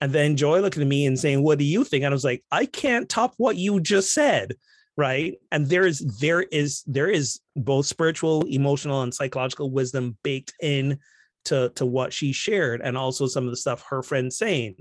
And 0.00 0.12
then 0.12 0.36
Joy 0.36 0.60
looking 0.60 0.82
at 0.82 0.88
me 0.88 1.06
and 1.06 1.18
saying, 1.18 1.42
"What 1.42 1.58
do 1.58 1.64
you 1.64 1.84
think?" 1.84 2.04
And 2.04 2.12
I 2.12 2.14
was 2.14 2.24
like, 2.24 2.42
"I 2.50 2.66
can't 2.66 3.08
top 3.08 3.34
what 3.36 3.56
you 3.56 3.80
just 3.80 4.12
said." 4.12 4.54
right 4.96 5.36
and 5.50 5.66
there 5.68 5.86
is 5.86 6.00
there 6.20 6.42
is 6.42 6.82
there 6.86 7.08
is 7.08 7.40
both 7.56 7.86
spiritual 7.86 8.42
emotional 8.46 9.02
and 9.02 9.14
psychological 9.14 9.70
wisdom 9.70 10.16
baked 10.22 10.52
in 10.60 10.98
to 11.44 11.70
to 11.74 11.86
what 11.86 12.12
she 12.12 12.32
shared 12.32 12.80
and 12.82 12.96
also 12.96 13.26
some 13.26 13.44
of 13.44 13.50
the 13.50 13.56
stuff 13.56 13.84
her 13.88 14.02
friends 14.02 14.36
saying 14.36 14.74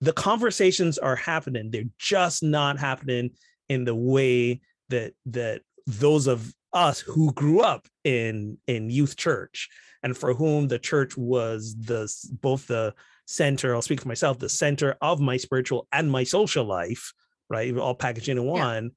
the 0.00 0.12
conversations 0.12 0.98
are 0.98 1.16
happening 1.16 1.70
they're 1.70 1.84
just 1.98 2.42
not 2.42 2.78
happening 2.78 3.30
in 3.68 3.84
the 3.84 3.94
way 3.94 4.60
that 4.90 5.14
that 5.24 5.62
those 5.86 6.26
of 6.26 6.52
us 6.74 7.00
who 7.00 7.32
grew 7.32 7.60
up 7.60 7.86
in 8.04 8.58
in 8.66 8.90
youth 8.90 9.16
church 9.16 9.70
and 10.04 10.16
for 10.16 10.32
whom 10.34 10.68
the 10.68 10.78
church 10.78 11.16
was 11.16 11.74
the 11.80 12.06
both 12.40 12.66
the 12.68 12.94
center 13.26 13.74
i'll 13.74 13.82
speak 13.82 14.00
for 14.00 14.08
myself 14.08 14.38
the 14.38 14.48
center 14.48 14.96
of 15.00 15.18
my 15.18 15.36
spiritual 15.36 15.88
and 15.92 16.10
my 16.10 16.22
social 16.22 16.64
life 16.64 17.12
right 17.48 17.76
all 17.76 17.94
packaged 17.94 18.28
into 18.28 18.42
one 18.42 18.90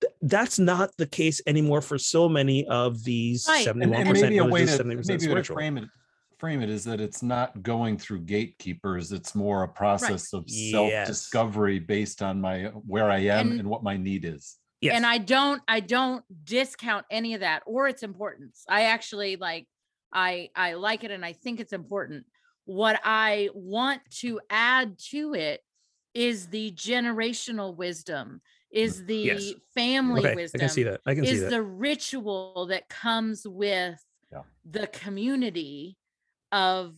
th- 0.00 0.12
that's 0.22 0.58
not 0.58 0.90
the 0.98 1.06
case 1.06 1.40
anymore 1.46 1.80
for 1.80 1.96
so 1.96 2.28
many 2.28 2.66
of 2.66 3.02
these 3.04 3.46
Right. 3.48 3.66
71% 3.66 3.70
and 3.82 4.20
maybe 4.20 4.38
a 4.38 4.44
way 4.44 4.62
religious, 4.62 4.76
to 4.76 4.84
70% 4.84 5.08
maybe 5.08 5.30
a 5.30 5.34
way 5.34 5.42
to 5.42 5.52
frame 5.54 5.78
it 5.78 5.84
frame 6.38 6.62
it 6.62 6.68
is 6.68 6.84
that 6.84 7.00
it's 7.00 7.22
not 7.22 7.62
going 7.62 7.96
through 7.96 8.20
gatekeepers. 8.20 9.12
It's 9.12 9.34
more 9.36 9.62
a 9.62 9.68
process 9.68 10.32
of 10.34 10.50
self-discovery 10.50 11.78
based 11.78 12.22
on 12.22 12.40
my 12.40 12.64
where 12.86 13.08
I 13.08 13.18
am 13.20 13.52
And- 13.52 13.60
and, 13.60 13.68
what 13.70 13.82
my 13.84 13.96
need 13.96 14.24
is. 14.24 14.56
Yes. 14.80 14.96
and 14.96 15.06
i 15.06 15.16
don't 15.16 15.62
i 15.66 15.80
don't 15.80 16.22
discount 16.44 17.06
any 17.10 17.32
of 17.32 17.40
that 17.40 17.62
or 17.64 17.88
its 17.88 18.02
importance 18.02 18.64
i 18.68 18.82
actually 18.82 19.36
like 19.36 19.66
i 20.14 20.48
i 20.56 20.74
like 20.74 21.04
it 21.04 21.10
and 21.10 21.24
i 21.24 21.32
think 21.32 21.60
it's 21.60 21.72
important 21.72 22.24
what 22.64 23.00
i 23.04 23.48
want 23.54 24.00
to 24.10 24.40
add 24.48 24.98
to 24.98 25.34
it 25.34 25.60
is 26.14 26.48
the 26.48 26.70
generational 26.72 27.76
wisdom 27.76 28.40
mm, 28.40 28.40
is 28.70 29.04
the 29.04 29.24
Yes. 29.24 29.52
family 29.74 30.20
okay, 30.22 30.30
I 30.32 30.34
wisdom 30.34 30.60
can 30.60 30.68
see 30.70 30.82
that. 30.84 31.00
I 31.06 31.14
can 31.14 31.24
see 31.24 31.32
is 31.32 31.40
that. 31.42 31.50
the 31.50 31.62
ritual 31.62 32.66
that 32.70 32.88
comes 32.88 33.46
with 33.46 34.02
Yeah. 34.32 34.42
the 34.64 34.86
community 34.86 35.96
of 36.52 36.96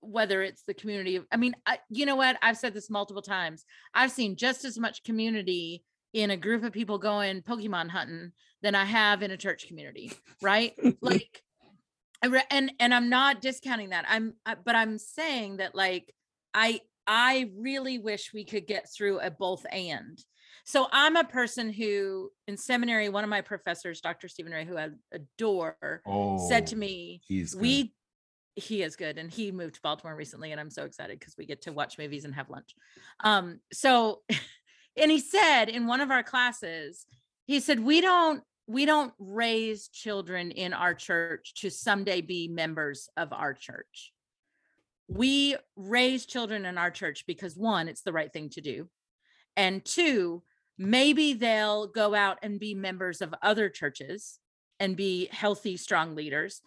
whether 0.00 0.42
it's 0.42 0.64
the 0.64 0.74
community 0.74 1.14
of 1.16 1.24
i 1.30 1.36
mean 1.36 1.54
I, 1.64 1.78
you 1.88 2.06
know 2.06 2.16
what 2.16 2.36
i've 2.42 2.58
said 2.58 2.74
this 2.74 2.90
multiple 2.90 3.22
times 3.22 3.64
i've 3.94 4.10
seen 4.10 4.34
just 4.36 4.64
as 4.64 4.76
much 4.76 5.04
community 5.04 5.84
in 6.12 6.30
a 6.32 6.36
group 6.36 6.64
of 6.64 6.72
people 6.72 6.98
going 6.98 7.40
pokemon 7.42 7.88
hunting 7.88 8.32
than 8.62 8.74
i 8.74 8.84
have 8.84 9.22
in 9.22 9.30
a 9.30 9.36
church 9.36 9.68
community 9.68 10.12
right 10.40 10.74
like 11.00 11.42
I 11.44 11.51
and 12.50 12.72
and 12.80 12.94
i'm 12.94 13.08
not 13.08 13.40
discounting 13.40 13.90
that 13.90 14.04
i'm 14.08 14.34
but 14.64 14.74
i'm 14.74 14.98
saying 14.98 15.56
that 15.58 15.74
like 15.74 16.12
i 16.54 16.80
i 17.06 17.50
really 17.56 17.98
wish 17.98 18.32
we 18.32 18.44
could 18.44 18.66
get 18.66 18.88
through 18.94 19.18
a 19.20 19.30
both 19.30 19.64
and 19.70 20.18
so 20.64 20.86
i'm 20.92 21.16
a 21.16 21.24
person 21.24 21.72
who 21.72 22.30
in 22.46 22.56
seminary 22.56 23.08
one 23.08 23.24
of 23.24 23.30
my 23.30 23.40
professors 23.40 24.00
dr 24.00 24.26
stephen 24.28 24.52
ray 24.52 24.64
who 24.64 24.76
i 24.78 24.88
adore 25.12 26.02
Oh, 26.06 26.48
said 26.48 26.66
to 26.68 26.76
me 26.76 27.20
he's 27.26 27.54
good. 27.54 27.60
we 27.62 27.94
he 28.54 28.82
is 28.82 28.96
good 28.96 29.18
and 29.18 29.30
he 29.30 29.50
moved 29.50 29.76
to 29.76 29.80
baltimore 29.82 30.14
recently 30.14 30.52
and 30.52 30.60
i'm 30.60 30.70
so 30.70 30.84
excited 30.84 31.18
because 31.18 31.34
we 31.36 31.46
get 31.46 31.62
to 31.62 31.72
watch 31.72 31.98
movies 31.98 32.24
and 32.24 32.34
have 32.34 32.50
lunch 32.50 32.74
um 33.24 33.58
so 33.72 34.20
and 34.96 35.10
he 35.10 35.18
said 35.18 35.68
in 35.68 35.86
one 35.86 36.00
of 36.00 36.10
our 36.10 36.22
classes 36.22 37.06
he 37.46 37.58
said 37.60 37.80
we 37.80 38.00
don't 38.00 38.42
we 38.66 38.86
don't 38.86 39.12
raise 39.18 39.88
children 39.88 40.50
in 40.50 40.72
our 40.72 40.94
church 40.94 41.54
to 41.54 41.70
someday 41.70 42.20
be 42.20 42.48
members 42.48 43.08
of 43.16 43.32
our 43.32 43.54
church 43.54 44.12
we 45.08 45.56
raise 45.76 46.26
children 46.26 46.64
in 46.64 46.78
our 46.78 46.90
church 46.90 47.24
because 47.26 47.56
one 47.56 47.88
it's 47.88 48.02
the 48.02 48.12
right 48.12 48.32
thing 48.32 48.48
to 48.48 48.60
do 48.60 48.88
and 49.56 49.84
two 49.84 50.42
maybe 50.78 51.34
they'll 51.34 51.86
go 51.86 52.14
out 52.14 52.38
and 52.42 52.58
be 52.58 52.74
members 52.74 53.20
of 53.20 53.34
other 53.42 53.68
churches 53.68 54.38
and 54.80 54.96
be 54.96 55.28
healthy 55.30 55.76
strong 55.76 56.14
leaders 56.14 56.60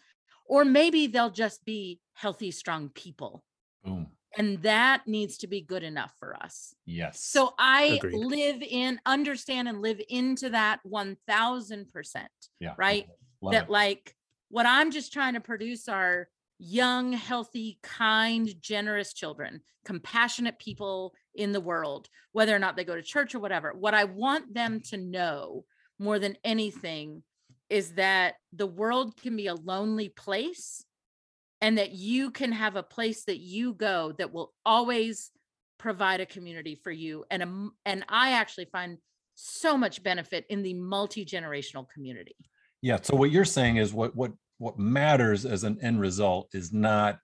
or 0.47 0.63
maybe 0.63 1.07
they'll 1.07 1.31
just 1.31 1.65
be 1.65 1.99
healthy 2.13 2.51
strong 2.51 2.89
people 2.89 3.43
Boom. 3.83 4.07
And 4.38 4.61
that 4.63 5.03
needs 5.07 5.38
to 5.39 5.47
be 5.47 5.61
good 5.61 5.83
enough 5.83 6.13
for 6.19 6.36
us 6.36 6.73
Yes. 6.86 7.19
so 7.21 7.53
i 7.57 7.99
Agreed. 8.03 8.15
live 8.15 8.61
in 8.61 8.99
understand 9.05 9.67
and 9.67 9.81
live 9.81 9.99
into 10.09 10.49
that 10.49 10.79
1000% 10.88 12.25
yeah. 12.59 12.73
right 12.77 13.07
Love 13.41 13.53
that 13.53 13.63
it. 13.65 13.69
like 13.69 14.15
what 14.49 14.65
i'm 14.65 14.91
just 14.91 15.13
trying 15.13 15.33
to 15.33 15.41
produce 15.41 15.88
are 15.88 16.27
young 16.57 17.11
healthy 17.11 17.79
kind 17.83 18.49
generous 18.61 19.13
children 19.13 19.61
compassionate 19.83 20.57
people 20.57 21.13
in 21.36 21.51
the 21.51 21.59
world 21.59 22.07
whether 22.31 22.55
or 22.55 22.59
not 22.59 22.75
they 22.77 22.86
go 22.86 22.95
to 22.95 23.01
church 23.01 23.36
or 23.36 23.39
whatever 23.39 23.73
what 23.73 23.93
i 23.93 24.05
want 24.05 24.53
them 24.53 24.79
to 24.79 24.97
know 24.97 25.65
more 25.99 26.17
than 26.17 26.38
anything 26.43 27.23
is 27.69 27.91
that 27.93 28.36
the 28.53 28.67
world 28.67 29.15
can 29.21 29.36
be 29.36 29.47
a 29.47 29.55
lonely 29.55 30.07
place 30.09 30.83
and 31.66 31.78
that 31.80 31.93
you 31.93 32.30
can 32.30 32.51
have 32.51 32.76
a 32.76 32.84
place 32.84 33.24
that 33.26 33.39
you 33.39 33.74
go 33.74 34.13
that 34.20 34.32
will 34.32 34.53
always 34.66 35.32
provide 35.80 36.22
a 36.22 36.26
community 36.26 36.76
for 36.76 36.91
you 36.91 37.26
and 37.32 37.43
a, 37.43 37.68
and 37.86 38.05
i 38.07 38.32
actually 38.32 38.66
find 38.72 38.97
so 39.36 39.78
much 39.78 40.01
benefit 40.03 40.45
in 40.49 40.63
the 40.63 40.74
multi-generational 40.74 41.86
community 41.93 42.36
Yeah. 42.82 42.99
So 43.01 43.16
what 43.16 43.32
you're 43.32 43.45
saying 43.45 43.78
is 43.78 43.93
what 43.93 44.16
what 44.16 44.32
what 44.59 44.78
matters 44.78 45.45
as 45.45 45.63
an 45.63 45.78
end 45.82 45.99
result 45.99 46.49
is 46.53 46.72
not 46.72 47.20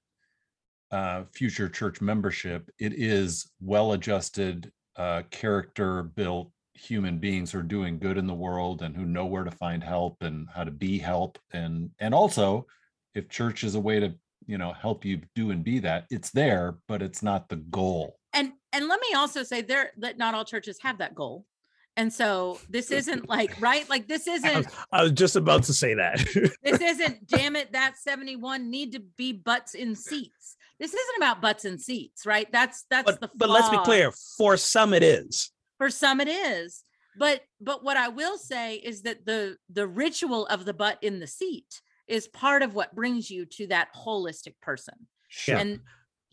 uh, 0.91 1.23
future 1.33 1.69
church 1.69 2.01
membership. 2.01 2.69
It 2.79 2.93
is 2.93 3.49
well-adjusted, 3.61 4.71
uh, 4.97 5.21
character-built 5.29 6.51
human 6.73 7.19
beings 7.19 7.51
who 7.51 7.59
are 7.59 7.63
doing 7.63 7.99
good 7.99 8.17
in 8.17 8.27
the 8.27 8.33
world 8.33 8.81
and 8.81 8.95
who 8.95 9.05
know 9.05 9.25
where 9.25 9.43
to 9.43 9.51
find 9.51 9.83
help 9.83 10.17
and 10.21 10.47
how 10.53 10.63
to 10.63 10.71
be 10.71 10.97
help. 10.97 11.37
And 11.53 11.91
and 11.99 12.13
also, 12.13 12.65
if 13.13 13.29
church 13.29 13.63
is 13.63 13.75
a 13.75 13.79
way 13.79 13.99
to 13.99 14.15
you 14.45 14.57
know 14.57 14.73
help 14.73 15.05
you 15.05 15.21
do 15.35 15.51
and 15.51 15.63
be 15.63 15.79
that, 15.79 16.05
it's 16.09 16.31
there, 16.31 16.77
but 16.87 17.01
it's 17.01 17.23
not 17.23 17.49
the 17.49 17.57
goal. 17.57 18.17
and 18.33 18.53
and 18.73 18.87
let 18.87 18.99
me 19.01 19.13
also 19.13 19.43
say 19.43 19.61
there 19.61 19.91
that 19.97 20.17
not 20.17 20.33
all 20.33 20.45
churches 20.45 20.77
have 20.81 20.97
that 20.99 21.15
goal 21.15 21.45
and 21.97 22.11
so 22.11 22.59
this 22.69 22.91
isn't 22.91 23.27
like 23.35 23.59
right 23.61 23.89
like 23.89 24.07
this 24.07 24.27
isn't 24.27 24.65
was, 24.65 24.67
I 24.91 25.03
was 25.03 25.11
just 25.11 25.35
about 25.35 25.63
to 25.63 25.73
say 25.73 25.93
that. 25.95 26.19
this 26.63 26.81
isn't 26.81 27.27
damn 27.27 27.55
it 27.55 27.73
that 27.73 27.97
71 27.97 28.69
need 28.69 28.93
to 28.93 28.99
be 29.17 29.33
butts 29.33 29.73
in 29.73 29.95
seats 29.95 30.55
this 30.79 30.93
isn't 30.93 31.17
about 31.17 31.41
butts 31.41 31.65
in 31.65 31.77
seats 31.77 32.25
right 32.25 32.51
that's 32.51 32.85
that's 32.89 33.11
but, 33.11 33.21
the 33.21 33.29
but 33.35 33.49
let's 33.49 33.69
be 33.69 33.77
clear. 33.79 34.11
For 34.37 34.57
some, 34.57 34.93
it 34.93 35.03
is. 35.03 35.51
for 35.77 35.89
some 35.89 36.19
it 36.21 36.27
is 36.27 36.83
but 37.17 37.41
but 37.59 37.83
what 37.83 37.97
i 37.97 38.07
will 38.07 38.37
say 38.37 38.75
is 38.75 39.01
that 39.03 39.25
the 39.25 39.57
the 39.69 39.87
ritual 39.87 40.45
of 40.47 40.65
the 40.65 40.73
butt 40.73 40.97
in 41.01 41.19
the 41.19 41.27
seat 41.27 41.81
is 42.11 42.27
part 42.27 42.61
of 42.61 42.75
what 42.75 42.93
brings 42.93 43.31
you 43.31 43.45
to 43.45 43.67
that 43.67 43.87
holistic 43.95 44.53
person 44.61 44.93
Sure. 45.29 45.55
and 45.57 45.79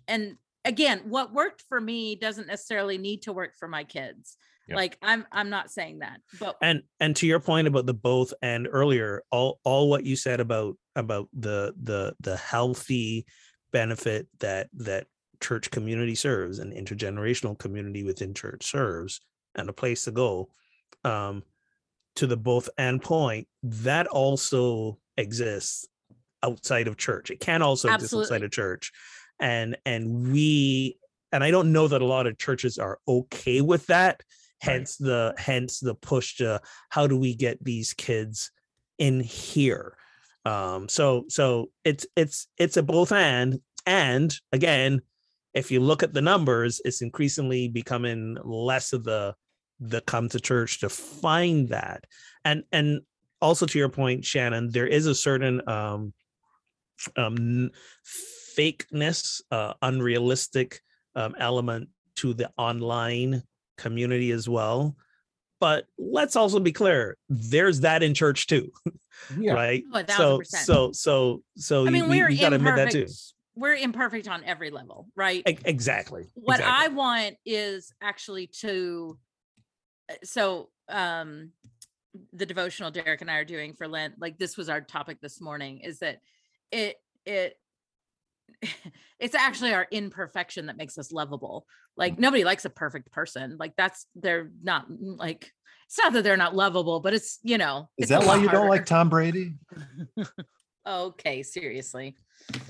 and 0.09 0.37
again 0.65 1.03
what 1.05 1.33
worked 1.33 1.63
for 1.69 1.81
me 1.81 2.17
doesn't 2.17 2.49
necessarily 2.49 2.99
need 2.99 3.23
to 3.23 3.33
work 3.33 3.53
for 3.57 3.69
my 3.69 3.85
kids 3.85 4.37
Yep. 4.67 4.77
like 4.77 4.99
i'm 5.03 5.25
i'm 5.33 5.49
not 5.49 5.71
saying 5.71 6.01
that 6.01 6.21
but 6.39 6.57
and 6.61 6.83
and 7.01 7.17
to 7.17 7.27
your 7.27 7.41
point 7.41 7.69
about 7.69 7.87
the 7.87 7.95
both 7.95 8.35
and 8.43 8.69
earlier 8.71 9.23
all 9.31 9.61
all 9.65 9.89
what 9.89 10.05
you 10.05 10.15
said 10.15 10.41
about 10.41 10.77
about 10.95 11.29
the 11.33 11.73
the 11.83 12.15
the 12.21 12.37
healthy 12.37 13.25
benefit 13.73 14.27
that 14.41 14.69
that 14.75 15.07
church 15.41 15.71
community 15.71 16.15
serves 16.15 16.59
and 16.59 16.73
intergenerational 16.75 17.59
community 17.59 18.03
within 18.03 18.35
church 18.35 18.67
serves 18.67 19.21
and 19.55 19.69
a 19.71 19.73
place 19.73 20.05
to 20.05 20.11
go 20.11 20.51
um 21.05 21.43
to 22.17 22.27
the 22.27 22.37
both 22.37 22.69
and 22.77 23.01
point 23.01 23.47
that 23.63 24.07
also 24.09 24.99
exists 25.19 25.87
outside 26.43 26.89
of 26.89 26.97
church. 26.97 27.31
It 27.31 27.41
can 27.41 27.63
also 27.63 27.93
exist 27.93 28.15
outside 28.15 28.43
of 28.43 28.51
church. 28.51 28.93
And 29.41 29.77
and 29.85 30.33
we 30.33 30.99
and 31.31 31.45
i 31.45 31.51
don't 31.51 31.73
know 31.73 31.87
that 31.87 32.03
a 32.03 32.07
lot 32.07 32.27
of 32.27 32.39
churches 32.39 32.79
are 32.79 32.99
okay 33.07 33.61
with 33.61 33.87
that 33.87 34.23
hence 34.61 34.97
the 34.97 35.35
hence 35.37 35.79
the 35.79 35.95
push 35.95 36.37
to 36.37 36.61
how 36.89 37.07
do 37.07 37.17
we 37.17 37.35
get 37.35 37.63
these 37.63 37.93
kids 37.95 38.51
in 38.99 39.21
here? 39.21 39.97
Um 40.45 40.89
so 40.89 41.25
so 41.29 41.71
it's 41.85 42.07
it's 42.17 42.49
it's 42.57 42.77
a 42.77 42.83
both 42.83 43.13
and 43.13 43.61
and 43.87 44.35
again 44.53 45.03
if 45.55 45.71
you 45.71 45.81
look 45.81 46.03
at 46.03 46.15
the 46.15 46.23
numbers 46.23 46.81
it's 46.85 47.03
increasingly 47.03 47.69
becoming 47.69 48.37
less 48.43 48.93
of 48.93 49.05
the 49.05 49.35
the 49.81 50.01
come 50.01 50.29
to 50.31 50.41
church 50.41 50.81
to 50.81 50.89
find 50.89 51.69
that. 51.69 52.05
And 52.45 52.65
and 52.73 53.03
also 53.41 53.67
to 53.67 53.79
your 53.79 53.89
point 53.89 54.25
shannon 54.25 54.71
there 54.71 54.87
is 54.87 55.07
a 55.07 55.15
certain 55.15 55.67
um 55.69 56.13
um 57.17 57.71
fakeness 58.57 59.41
uh 59.51 59.75
unrealistic 59.83 60.81
um 61.15 61.35
element 61.39 61.89
to 62.19 62.35
the 62.35 62.51
online 62.59 63.43
community 63.79 64.33
as 64.33 64.49
well. 64.49 64.97
But 65.61 65.87
let's 65.99 66.37
also 66.37 66.61
be 66.61 66.73
clear 66.73 67.17
there's 67.29 67.81
that 67.81 68.03
in 68.03 68.15
church 68.15 68.47
too 68.47 68.71
yeah. 69.39 69.55
right? 69.55 69.83
Oh, 69.93 70.05
so 70.09 70.41
so 70.45 70.93
so 70.93 71.43
so 71.57 71.87
i 71.87 71.91
mean 71.91 72.09
we, 72.09 72.19
we're 72.19 72.29
we 72.29 72.37
gotta 72.39 72.57
admit 72.57 72.77
that 72.77 72.93
too. 72.93 73.07
we're 73.57 73.75
imperfect 73.75 74.29
on 74.29 74.45
every 74.45 74.71
level 74.71 75.09
right? 75.17 75.43
E- 75.49 75.59
exactly 75.65 76.27
what 76.35 76.61
exactly. 76.61 76.85
i 76.85 76.89
want 76.89 77.37
is 77.45 77.93
actually 78.01 78.47
to 78.47 79.19
uh, 80.09 80.15
so 80.23 80.69
um 80.89 81.51
the 82.33 82.47
devotional 82.47 82.91
derek 82.91 83.21
and 83.21 83.31
i 83.31 83.37
are 83.37 83.45
doing 83.45 83.75
for 83.75 83.89
lent 83.89 84.15
like 84.21 84.39
this 84.39 84.57
was 84.57 84.69
our 84.69 84.81
topic 84.81 85.21
this 85.21 85.41
morning 85.41 85.79
is 85.79 85.99
that 86.01 86.19
it 86.73 86.97
it 87.25 87.55
it's 89.21 89.35
actually 89.35 89.73
our 89.73 89.87
imperfection 89.91 90.67
that 90.67 90.77
makes 90.77 90.99
us 90.99 91.13
lovable 91.13 91.67
like 91.97 92.19
nobody 92.19 92.45
likes 92.45 92.65
a 92.65 92.71
perfect 92.71 93.11
person 93.13 93.57
like 93.59 93.75
that's 93.77 94.07
they're 94.15 94.51
not 94.63 94.91
mm, 94.91 95.19
like 95.19 95.53
it's 95.87 95.99
not 95.99 96.13
that 96.13 96.23
they're 96.25 96.37
not 96.37 96.55
lovable 96.55 97.01
but 97.01 97.15
it's 97.15 97.39
you 97.43 97.59
know 97.59 97.89
Is 97.99 98.05
it's 98.05 98.11
that 98.11 98.21
why 98.21 98.37
lot 98.37 98.43
you 98.43 98.49
don't 98.49 98.69
like. 98.69 98.87
Tom 98.87 99.09
Brady? 99.09 99.55
okay 100.87 101.43
seriously 101.43 102.17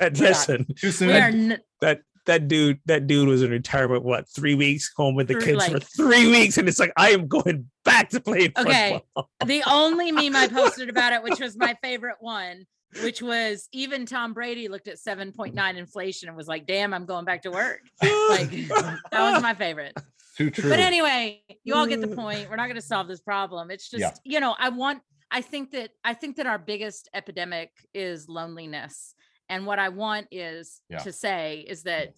And 0.01 0.17
we're 0.19 0.29
listen 0.29 0.67
Too 0.77 0.91
soon. 0.91 1.09
we 1.09 1.15
are 1.15 1.29
n- 1.29 1.59
that 1.81 2.03
that 2.27 2.49
dude 2.49 2.81
that 2.87 3.07
dude 3.07 3.29
was 3.29 3.43
in 3.43 3.51
retirement 3.51 4.05
what 4.05 4.29
three 4.29 4.55
weeks 4.55 4.93
home 4.97 5.15
with 5.15 5.29
the 5.29 5.35
For, 5.35 5.41
kids 5.41 5.67
for 5.67 5.81
three 5.81 6.29
weeks 6.31 6.59
and 6.59 6.69
it's 6.69 6.79
like 6.79 6.93
i 6.97 7.11
am 7.11 7.27
going 7.27 7.71
back 7.99 8.11
to 8.11 8.21
playing 8.21 8.53
Okay. 8.59 9.03
football 9.15 9.31
the 9.47 9.63
only 9.69 10.13
meme 10.13 10.37
I 10.37 10.49
posted 10.49 10.89
about 10.89 11.13
it, 11.13 11.23
which 11.23 11.41
was 11.41 11.57
my 11.57 11.75
favorite 11.83 12.17
one, 12.21 12.67
which 13.03 13.23
was 13.23 13.69
even 13.73 14.07
Tom 14.07 14.33
Brady 14.33 14.69
looked 14.69 14.89
at 14.89 14.97
7.9 14.97 15.77
inflation 15.77 16.29
and 16.29 16.37
was 16.37 16.49
like, 16.49 16.67
damn, 16.67 16.95
I'm 16.95 17.07
going 17.07 17.25
back 17.25 17.43
to 17.43 17.51
work. 17.51 17.81
Like 18.29 18.51
that 18.51 19.33
was 19.33 19.43
my 19.43 19.55
favorite. 19.55 19.97
Too 20.37 20.51
true. 20.51 20.69
But 20.69 20.81
anyway, 20.81 21.43
you 21.65 21.75
all 21.75 21.87
get 21.87 22.03
the 22.03 22.07
mm. 22.07 22.15
point. 22.15 22.51
We're 22.51 22.57
not 22.57 22.67
going 22.67 22.77
to 22.77 22.83
solve 22.83 23.09
this 23.09 23.21
problem. 23.21 23.71
It's 23.71 23.89
just, 23.89 24.01
Yeah. 24.01 24.13
you 24.23 24.39
know, 24.39 24.55
I 24.59 24.69
want 24.69 25.01
I 25.31 25.41
think 25.41 25.71
that 25.73 25.91
I 26.05 26.15
think 26.15 26.37
that 26.37 26.47
our 26.47 26.59
biggest 26.59 27.09
epidemic 27.15 27.71
is 27.95 28.29
loneliness. 28.29 29.15
And 29.49 29.65
what 29.67 29.79
I 29.79 29.89
want 29.89 30.29
is 30.31 30.83
Yeah. 30.91 30.99
to 30.99 31.13
say 31.13 31.65
is 31.67 31.85
that 31.85 32.13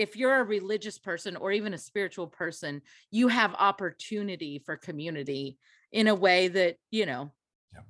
if 0.00 0.16
you're 0.16 0.40
a 0.40 0.44
religious 0.44 0.98
person 0.98 1.36
or 1.36 1.52
even 1.52 1.74
a 1.74 1.78
spiritual 1.78 2.26
person, 2.26 2.80
you 3.10 3.28
have 3.28 3.54
opportunity 3.58 4.58
for 4.64 4.74
community 4.78 5.58
in 5.92 6.08
a 6.08 6.14
way 6.14 6.48
that, 6.48 6.76
you 6.90 7.04
know, 7.04 7.30
Yeah. 7.74 7.82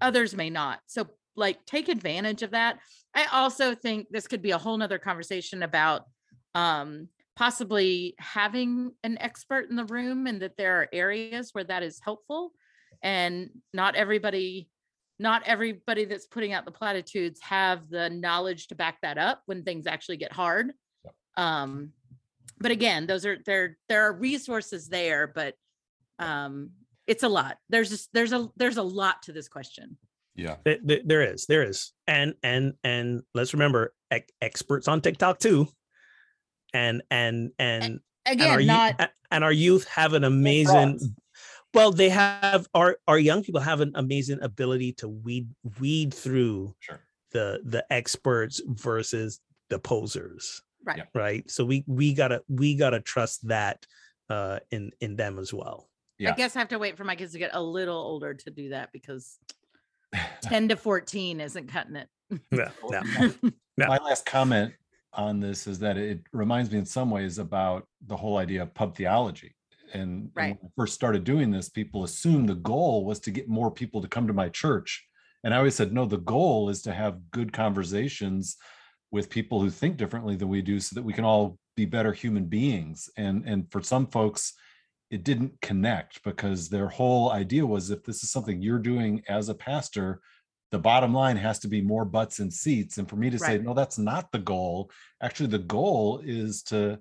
others 0.00 0.32
may 0.36 0.48
not. 0.48 0.80
So 0.86 1.08
like 1.34 1.66
take 1.66 1.88
advantage 1.88 2.44
of 2.44 2.52
that. 2.52 2.78
I 3.14 3.24
also 3.32 3.74
think 3.74 4.06
this 4.10 4.28
could 4.28 4.42
be 4.42 4.52
a 4.52 4.58
whole 4.58 4.78
nother 4.78 5.00
conversation 5.00 5.64
about 5.64 6.04
um 6.54 7.08
possibly 7.34 8.14
having 8.20 8.92
an 9.02 9.18
expert 9.18 9.68
in 9.68 9.74
the 9.74 9.84
room 9.86 10.28
and 10.28 10.40
that 10.42 10.56
there 10.56 10.80
are 10.80 10.88
areas 10.92 11.50
where 11.52 11.64
that 11.64 11.82
is 11.82 12.00
helpful 12.00 12.52
and 13.02 13.50
not 13.74 13.96
everybody 13.96 14.70
not 15.18 15.42
everybody 15.46 16.04
that's 16.04 16.26
putting 16.26 16.52
out 16.52 16.64
the 16.64 16.70
platitudes 16.70 17.40
have 17.40 17.90
the 17.90 18.08
knowledge 18.08 18.68
to 18.68 18.74
back 18.76 18.98
that 19.02 19.18
up 19.18 19.42
when 19.46 19.64
things 19.64 19.86
actually 19.86 20.16
get 20.16 20.32
hard. 20.32 20.72
Um 21.36 21.92
but 22.58 22.70
again 22.70 23.06
those 23.06 23.26
are 23.26 23.38
there 23.44 23.76
there 23.88 24.02
are 24.02 24.12
resources 24.12 24.88
there 24.88 25.26
but 25.26 25.54
um 26.18 26.70
it's 27.06 27.22
a 27.22 27.28
lot 27.28 27.58
there's 27.68 27.90
just 27.90 28.08
there's 28.12 28.32
a 28.32 28.48
there's 28.56 28.78
a 28.78 28.82
lot 28.82 29.22
to 29.22 29.32
this 29.32 29.48
question 29.48 29.96
yeah. 30.36 30.56
Th- 30.64 30.80
th- 30.86 31.02
there 31.06 31.22
is, 31.22 31.46
there 31.46 31.62
is, 31.62 31.92
and 32.06 32.34
and 32.42 32.74
and 32.84 33.22
let's 33.34 33.54
remember, 33.54 33.94
ex- 34.10 34.32
experts 34.42 34.86
on 34.86 35.00
TikTok 35.00 35.38
too, 35.38 35.66
and 36.74 37.02
and 37.10 37.52
and 37.58 37.84
and 37.84 38.00
again 38.26 38.50
our, 38.50 38.60
not 38.60 38.98
not 38.98 39.10
and 39.30 39.42
our 39.42 39.52
youth 39.52 39.88
have 39.88 40.12
an 40.12 40.24
amazing. 40.24 41.00
Well, 41.72 41.90
they 41.90 42.10
have 42.10 42.68
our 42.74 42.98
our 43.08 43.18
young 43.18 43.42
people 43.42 43.60
have 43.62 43.80
an 43.80 43.92
amazing 43.94 44.40
ability 44.42 44.92
to 44.94 45.08
weed 45.08 45.48
weed 45.80 46.12
through 46.12 46.74
Sure. 46.80 47.00
the 47.32 47.60
the 47.64 47.90
experts 47.90 48.60
versus 48.66 49.40
the 49.70 49.78
posers, 49.78 50.62
right 50.86 50.98
Yeah. 50.98 51.04
right? 51.14 51.50
So 51.50 51.64
we 51.64 51.84
we 51.86 52.14
gotta 52.14 52.42
we 52.48 52.74
gotta 52.76 53.00
trust 53.00 53.46
that 53.48 53.84
uh 54.30 54.60
in 54.70 54.92
in 55.00 55.16
them 55.16 55.38
as 55.38 55.52
well. 55.52 55.90
Yeah. 56.18 56.32
I 56.32 56.34
guess 56.34 56.56
I 56.56 56.60
have 56.60 56.68
to 56.68 56.78
wait 56.78 56.96
for 56.96 57.04
my 57.04 57.16
kids 57.16 57.32
to 57.32 57.38
get 57.38 57.50
a 57.52 57.62
little 57.62 57.98
older 57.98 58.32
to 58.32 58.50
do 58.50 58.70
that 58.70 58.90
because 58.92 59.38
10 60.42 60.68
to 60.68 60.76
14 60.76 61.40
isn't 61.40 61.66
cutting 61.68 61.96
it. 61.96 62.08
Yeah, 62.50 62.70
Well, 62.82 63.04
yeah. 63.04 63.30
my- 63.76 63.98
last 63.98 64.24
comment 64.24 64.72
on 65.12 65.40
this 65.40 65.66
is 65.66 65.78
that 65.80 65.96
it 65.98 66.20
reminds 66.32 66.70
me 66.70 66.78
in 66.78 66.86
some 66.86 67.10
ways 67.10 67.38
about 67.38 67.86
the 68.06 68.16
whole 68.16 68.38
idea 68.38 68.62
of 68.62 68.72
pub 68.74 68.96
theology. 68.96 69.54
And, 69.92 70.02
and 70.02 70.30
when 70.34 70.50
I 70.64 70.68
first 70.76 70.94
started 70.94 71.24
doing 71.24 71.50
this, 71.50 71.68
people 71.68 72.02
assumed 72.04 72.48
the 72.48 72.54
goal 72.54 73.04
was 73.04 73.20
to 73.20 73.30
get 73.30 73.48
more 73.48 73.70
people 73.70 74.00
to 74.02 74.08
come 74.08 74.26
to 74.26 74.32
my 74.32 74.48
church. 74.48 75.06
And 75.44 75.52
I 75.54 75.58
always 75.58 75.74
said, 75.74 75.92
no, 75.92 76.06
the 76.06 76.18
goal 76.18 76.70
is 76.70 76.82
to 76.82 76.92
have 76.92 77.30
good 77.30 77.52
conversations 77.52 78.56
with 79.16 79.30
people 79.30 79.60
who 79.60 79.70
think 79.70 79.96
differently 79.96 80.36
than 80.36 80.48
we 80.48 80.60
do 80.60 80.78
so 80.78 80.94
that 80.94 81.02
we 81.02 81.14
can 81.14 81.24
all 81.24 81.58
be 81.74 81.86
better 81.86 82.12
human 82.12 82.44
beings. 82.44 83.08
And, 83.16 83.44
and 83.46 83.72
for 83.72 83.82
some 83.82 84.06
folks, 84.06 84.52
it 85.10 85.24
didn't 85.24 85.58
connect 85.62 86.22
because 86.22 86.68
their 86.68 86.88
whole 86.88 87.32
idea 87.32 87.64
was 87.64 87.90
if 87.90 88.04
this 88.04 88.22
is 88.22 88.30
something 88.30 88.60
you're 88.60 88.78
doing 88.78 89.22
as 89.26 89.48
a 89.48 89.54
pastor, 89.54 90.20
the 90.70 90.78
bottom 90.78 91.14
line 91.14 91.38
has 91.38 91.58
to 91.60 91.68
be 91.68 91.80
more 91.80 92.04
butts 92.04 92.40
and 92.40 92.52
seats. 92.52 92.98
And 92.98 93.08
for 93.08 93.16
me 93.16 93.30
to 93.30 93.38
say, 93.38 93.56
no, 93.56 93.72
that's 93.72 93.96
not 93.96 94.30
the 94.32 94.38
goal. 94.38 94.90
Actually, 95.22 95.48
the 95.48 95.60
goal 95.60 96.20
is 96.22 96.62
to 96.64 96.98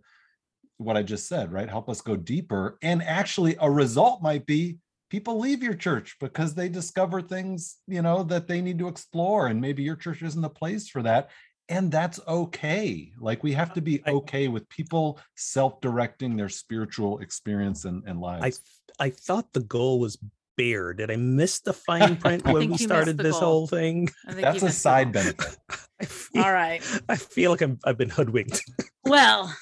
what 0.78 0.96
I 0.96 1.04
just 1.04 1.28
said, 1.28 1.52
right? 1.52 1.70
Help 1.70 1.90
us 1.90 2.00
go 2.00 2.16
deeper. 2.16 2.78
And 2.82 3.04
actually, 3.04 3.58
a 3.60 3.70
result 3.70 4.22
might 4.22 4.46
be 4.46 4.78
people 5.10 5.38
leave 5.38 5.62
your 5.62 5.76
church 5.76 6.16
because 6.22 6.54
they 6.54 6.70
discover 6.70 7.22
things, 7.22 7.78
you 7.88 8.02
know, 8.02 8.24
that 8.24 8.48
they 8.48 8.62
need 8.62 8.80
to 8.80 8.88
explore. 8.88 9.48
And 9.48 9.60
maybe 9.60 9.84
your 9.84 9.96
church 9.98 10.22
isn't 10.22 10.42
the 10.42 10.50
place 10.50 10.88
for 10.88 11.02
that. 11.04 11.30
And 11.70 11.92
that's 11.92 12.20
okay. 12.28 13.12
Like 13.20 13.44
we 13.44 13.54
have 13.54 13.74
to 13.74 13.82
be 13.82 14.02
I- 14.06 14.12
okay 14.12 14.48
with 14.48 14.68
people 14.70 15.20
self-directing 15.36 16.36
their 16.36 16.50
spiritual 16.50 17.20
experience 17.20 17.86
and, 17.86 18.04
and 18.06 18.20
I 18.20 18.40
lives. 18.40 18.62
I 19.00 19.10
thought 19.10 19.52
the 19.54 19.62
goal 19.62 20.00
was 20.00 20.18
bear. 20.58 20.94
Did 20.94 21.12
I 21.12 21.16
miss 21.16 21.60
the 21.60 21.74
fine 21.74 22.16
print 22.22 22.46
when 22.46 22.70
we 22.72 22.78
started 22.78 23.18
this 23.18 23.34
goal. 23.34 23.42
whole 23.42 23.68
thing? 23.68 24.10
That's 24.28 24.64
a 24.64 24.72
side 24.72 25.12
benefit. 25.12 25.58
Feel, 26.02 26.44
All 26.44 26.52
right. 26.52 26.82
I 27.08 27.16
feel 27.16 27.52
like 27.52 27.62
I'm, 27.62 27.80
I've 27.86 27.98
been 27.98 28.10
hoodwinked. 28.10 28.62
Well, 29.06 29.54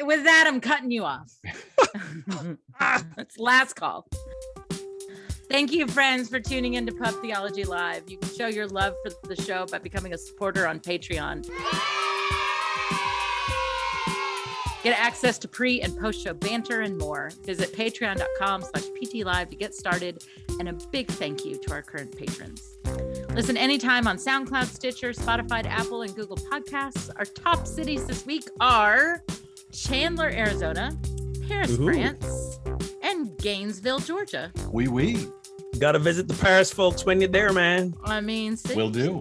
with 0.00 0.24
that, 0.24 0.44
I'm 0.46 0.60
cutting 0.60 0.90
you 0.90 1.04
off. 1.04 1.30
it's 3.18 3.38
last 3.38 3.74
call. 3.74 4.06
Thank 5.52 5.70
you, 5.72 5.86
friends, 5.86 6.30
for 6.30 6.40
tuning 6.40 6.74
in 6.74 6.86
to 6.86 6.92
Pub 6.92 7.14
Theology 7.20 7.64
Live. 7.64 8.04
You 8.08 8.16
can 8.16 8.30
show 8.30 8.46
your 8.46 8.66
love 8.68 8.94
for 9.04 9.26
the 9.26 9.36
show 9.36 9.66
by 9.66 9.76
becoming 9.80 10.14
a 10.14 10.16
supporter 10.16 10.66
on 10.66 10.80
Patreon. 10.80 11.46
Get 14.82 14.98
access 14.98 15.38
to 15.40 15.48
pre 15.48 15.82
and 15.82 15.94
post 15.98 16.24
show 16.24 16.32
banter 16.32 16.80
and 16.80 16.96
more. 16.96 17.32
Visit 17.44 17.74
patreon.com 17.74 18.62
slash 18.62 18.84
ptlive 18.98 19.50
to 19.50 19.56
get 19.56 19.74
started. 19.74 20.24
And 20.58 20.70
a 20.70 20.72
big 20.90 21.08
thank 21.08 21.44
you 21.44 21.58
to 21.58 21.72
our 21.72 21.82
current 21.82 22.16
patrons. 22.16 22.78
Listen 23.34 23.58
anytime 23.58 24.06
on 24.06 24.16
SoundCloud, 24.16 24.68
Stitcher, 24.68 25.12
Spotify, 25.12 25.66
Apple, 25.66 26.00
and 26.00 26.16
Google 26.16 26.38
Podcasts. 26.38 27.10
Our 27.16 27.26
top 27.26 27.66
cities 27.66 28.06
this 28.06 28.24
week 28.24 28.48
are 28.58 29.22
Chandler, 29.70 30.30
Arizona, 30.30 30.98
Paris, 31.46 31.78
Ooh. 31.78 31.92
France, 31.92 32.58
and 33.02 33.36
Gainesville, 33.36 33.98
Georgia. 33.98 34.50
Wee 34.70 34.88
wee. 34.88 35.14
Got 35.14 35.41
to 35.90 35.98
visit 35.98 36.28
the 36.28 36.34
Paris 36.34 36.72
folks 36.72 37.04
when 37.04 37.20
you're 37.20 37.28
there, 37.28 37.52
man. 37.52 37.94
I 38.04 38.20
mean, 38.20 38.56
see? 38.56 38.76
Will 38.76 38.90
do. 38.90 39.20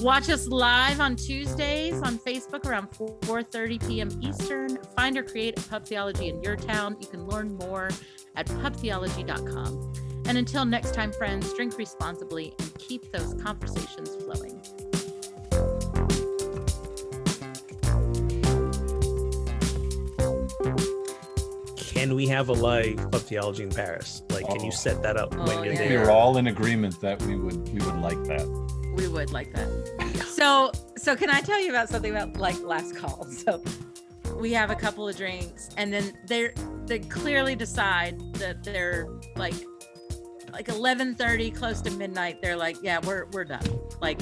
Watch 0.00 0.28
us 0.28 0.48
live 0.48 0.98
on 0.98 1.14
Tuesdays 1.14 1.94
on 2.02 2.18
Facebook 2.18 2.64
around 2.64 2.90
4:30 2.90 3.86
p.m. 3.86 4.08
Eastern. 4.20 4.82
Find 4.96 5.16
or 5.16 5.22
create 5.22 5.58
a 5.58 5.68
pub 5.68 5.86
theology 5.86 6.30
in 6.30 6.42
your 6.42 6.56
town. 6.56 6.96
You 7.00 7.06
can 7.06 7.26
learn 7.26 7.54
more 7.56 7.90
at 8.34 8.46
pubtheology.com. 8.46 9.92
And 10.24 10.38
until 10.38 10.64
next 10.64 10.94
time, 10.94 11.12
friends, 11.12 11.52
drink 11.52 11.76
responsibly 11.76 12.54
and 12.58 12.78
keep 12.78 13.12
those 13.12 13.34
conversations 13.42 14.16
flowing. 14.24 14.62
Can 22.00 22.14
we 22.14 22.26
have 22.28 22.48
a 22.48 22.54
live 22.54 22.96
pub 23.10 23.20
theology 23.20 23.62
in 23.62 23.68
Paris? 23.68 24.22
Like, 24.30 24.46
can 24.48 24.60
you 24.64 24.68
Oh. 24.68 24.74
set 24.74 25.02
that 25.02 25.18
up 25.18 25.34
Oh, 25.36 25.44
when 25.44 25.62
you're 25.64 25.74
yeah. 25.74 25.82
We 25.82 25.88
there? 25.88 26.00
were 26.00 26.10
all 26.10 26.38
in 26.38 26.46
agreement 26.46 26.98
that 27.02 27.20
we 27.24 27.36
would 27.36 27.68
we 27.74 27.78
would 27.84 27.96
like 28.00 28.24
that. 28.24 28.46
We 28.96 29.06
would 29.06 29.32
like 29.32 29.52
that. 29.52 29.68
So, 30.40 30.72
so 30.96 31.14
can 31.14 31.28
I 31.28 31.42
tell 31.42 31.60
you 31.60 31.68
about 31.68 31.90
something 31.90 32.10
about 32.10 32.38
like 32.38 32.58
last 32.62 32.96
call? 32.96 33.26
So, 33.44 33.62
we 34.36 34.50
have 34.54 34.70
a 34.70 34.74
couple 34.74 35.06
of 35.06 35.14
drinks, 35.14 35.68
and 35.76 35.92
then 35.92 36.14
they're 36.26 36.54
they 36.86 37.00
clearly 37.00 37.54
decide 37.54 38.18
that 38.36 38.64
they're 38.64 39.06
like 39.36 39.52
like 40.54 40.68
11:30, 40.68 41.54
close 41.54 41.82
to 41.82 41.90
midnight. 41.90 42.40
They're 42.40 42.56
like, 42.56 42.78
yeah, 42.82 43.00
we're 43.06 43.26
we're 43.34 43.44
done. 43.44 43.66
Like, 44.00 44.18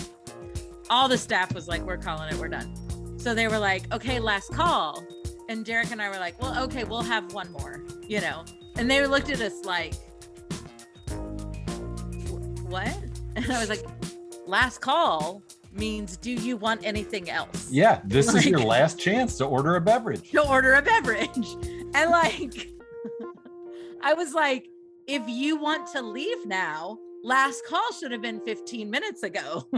all 0.90 1.08
the 1.08 1.16
staff 1.18 1.54
was 1.54 1.68
like, 1.68 1.82
we're 1.82 1.96
calling 1.96 2.28
it, 2.34 2.40
we're 2.40 2.48
done. 2.48 2.74
So 3.20 3.34
they 3.36 3.46
were 3.46 3.60
like, 3.60 3.84
okay, 3.94 4.18
last 4.18 4.52
call. 4.52 5.04
And 5.48 5.64
Derek 5.64 5.90
and 5.90 6.02
I 6.02 6.10
were 6.10 6.18
like, 6.18 6.40
well, 6.42 6.62
okay, 6.64 6.84
we'll 6.84 7.02
have 7.02 7.32
one 7.32 7.50
more, 7.52 7.82
you 8.06 8.20
know. 8.20 8.44
And 8.76 8.90
they 8.90 9.06
looked 9.06 9.30
at 9.30 9.40
us 9.40 9.64
like, 9.64 9.94
what? 12.68 12.94
And 13.36 13.52
I 13.52 13.60
was 13.60 13.68
like, 13.68 13.84
last 14.48 14.80
call 14.80 15.42
means 15.72 16.16
do 16.16 16.32
you 16.32 16.56
want 16.56 16.80
anything 16.84 17.30
else 17.30 17.70
Yeah, 17.70 18.00
this 18.04 18.34
is 18.34 18.46
your 18.46 18.58
last 18.58 18.98
chance 18.98 19.36
to 19.38 19.44
order 19.44 19.76
a 19.76 19.80
beverage. 19.80 20.30
to 20.32 20.44
order 20.48 20.74
a 20.74 20.82
beverage 20.82 21.46
and 21.94 22.10
like 22.10 22.68
i 24.02 24.12
was 24.14 24.34
like 24.34 24.68
if 25.06 25.22
you 25.28 25.56
want 25.56 25.86
to 25.92 26.02
leave 26.02 26.44
now 26.46 26.98
last 27.22 27.64
call 27.66 27.92
should 27.92 28.10
have 28.10 28.22
been 28.22 28.40
15 28.40 28.90
minutes 28.90 29.22
ago 29.22 29.68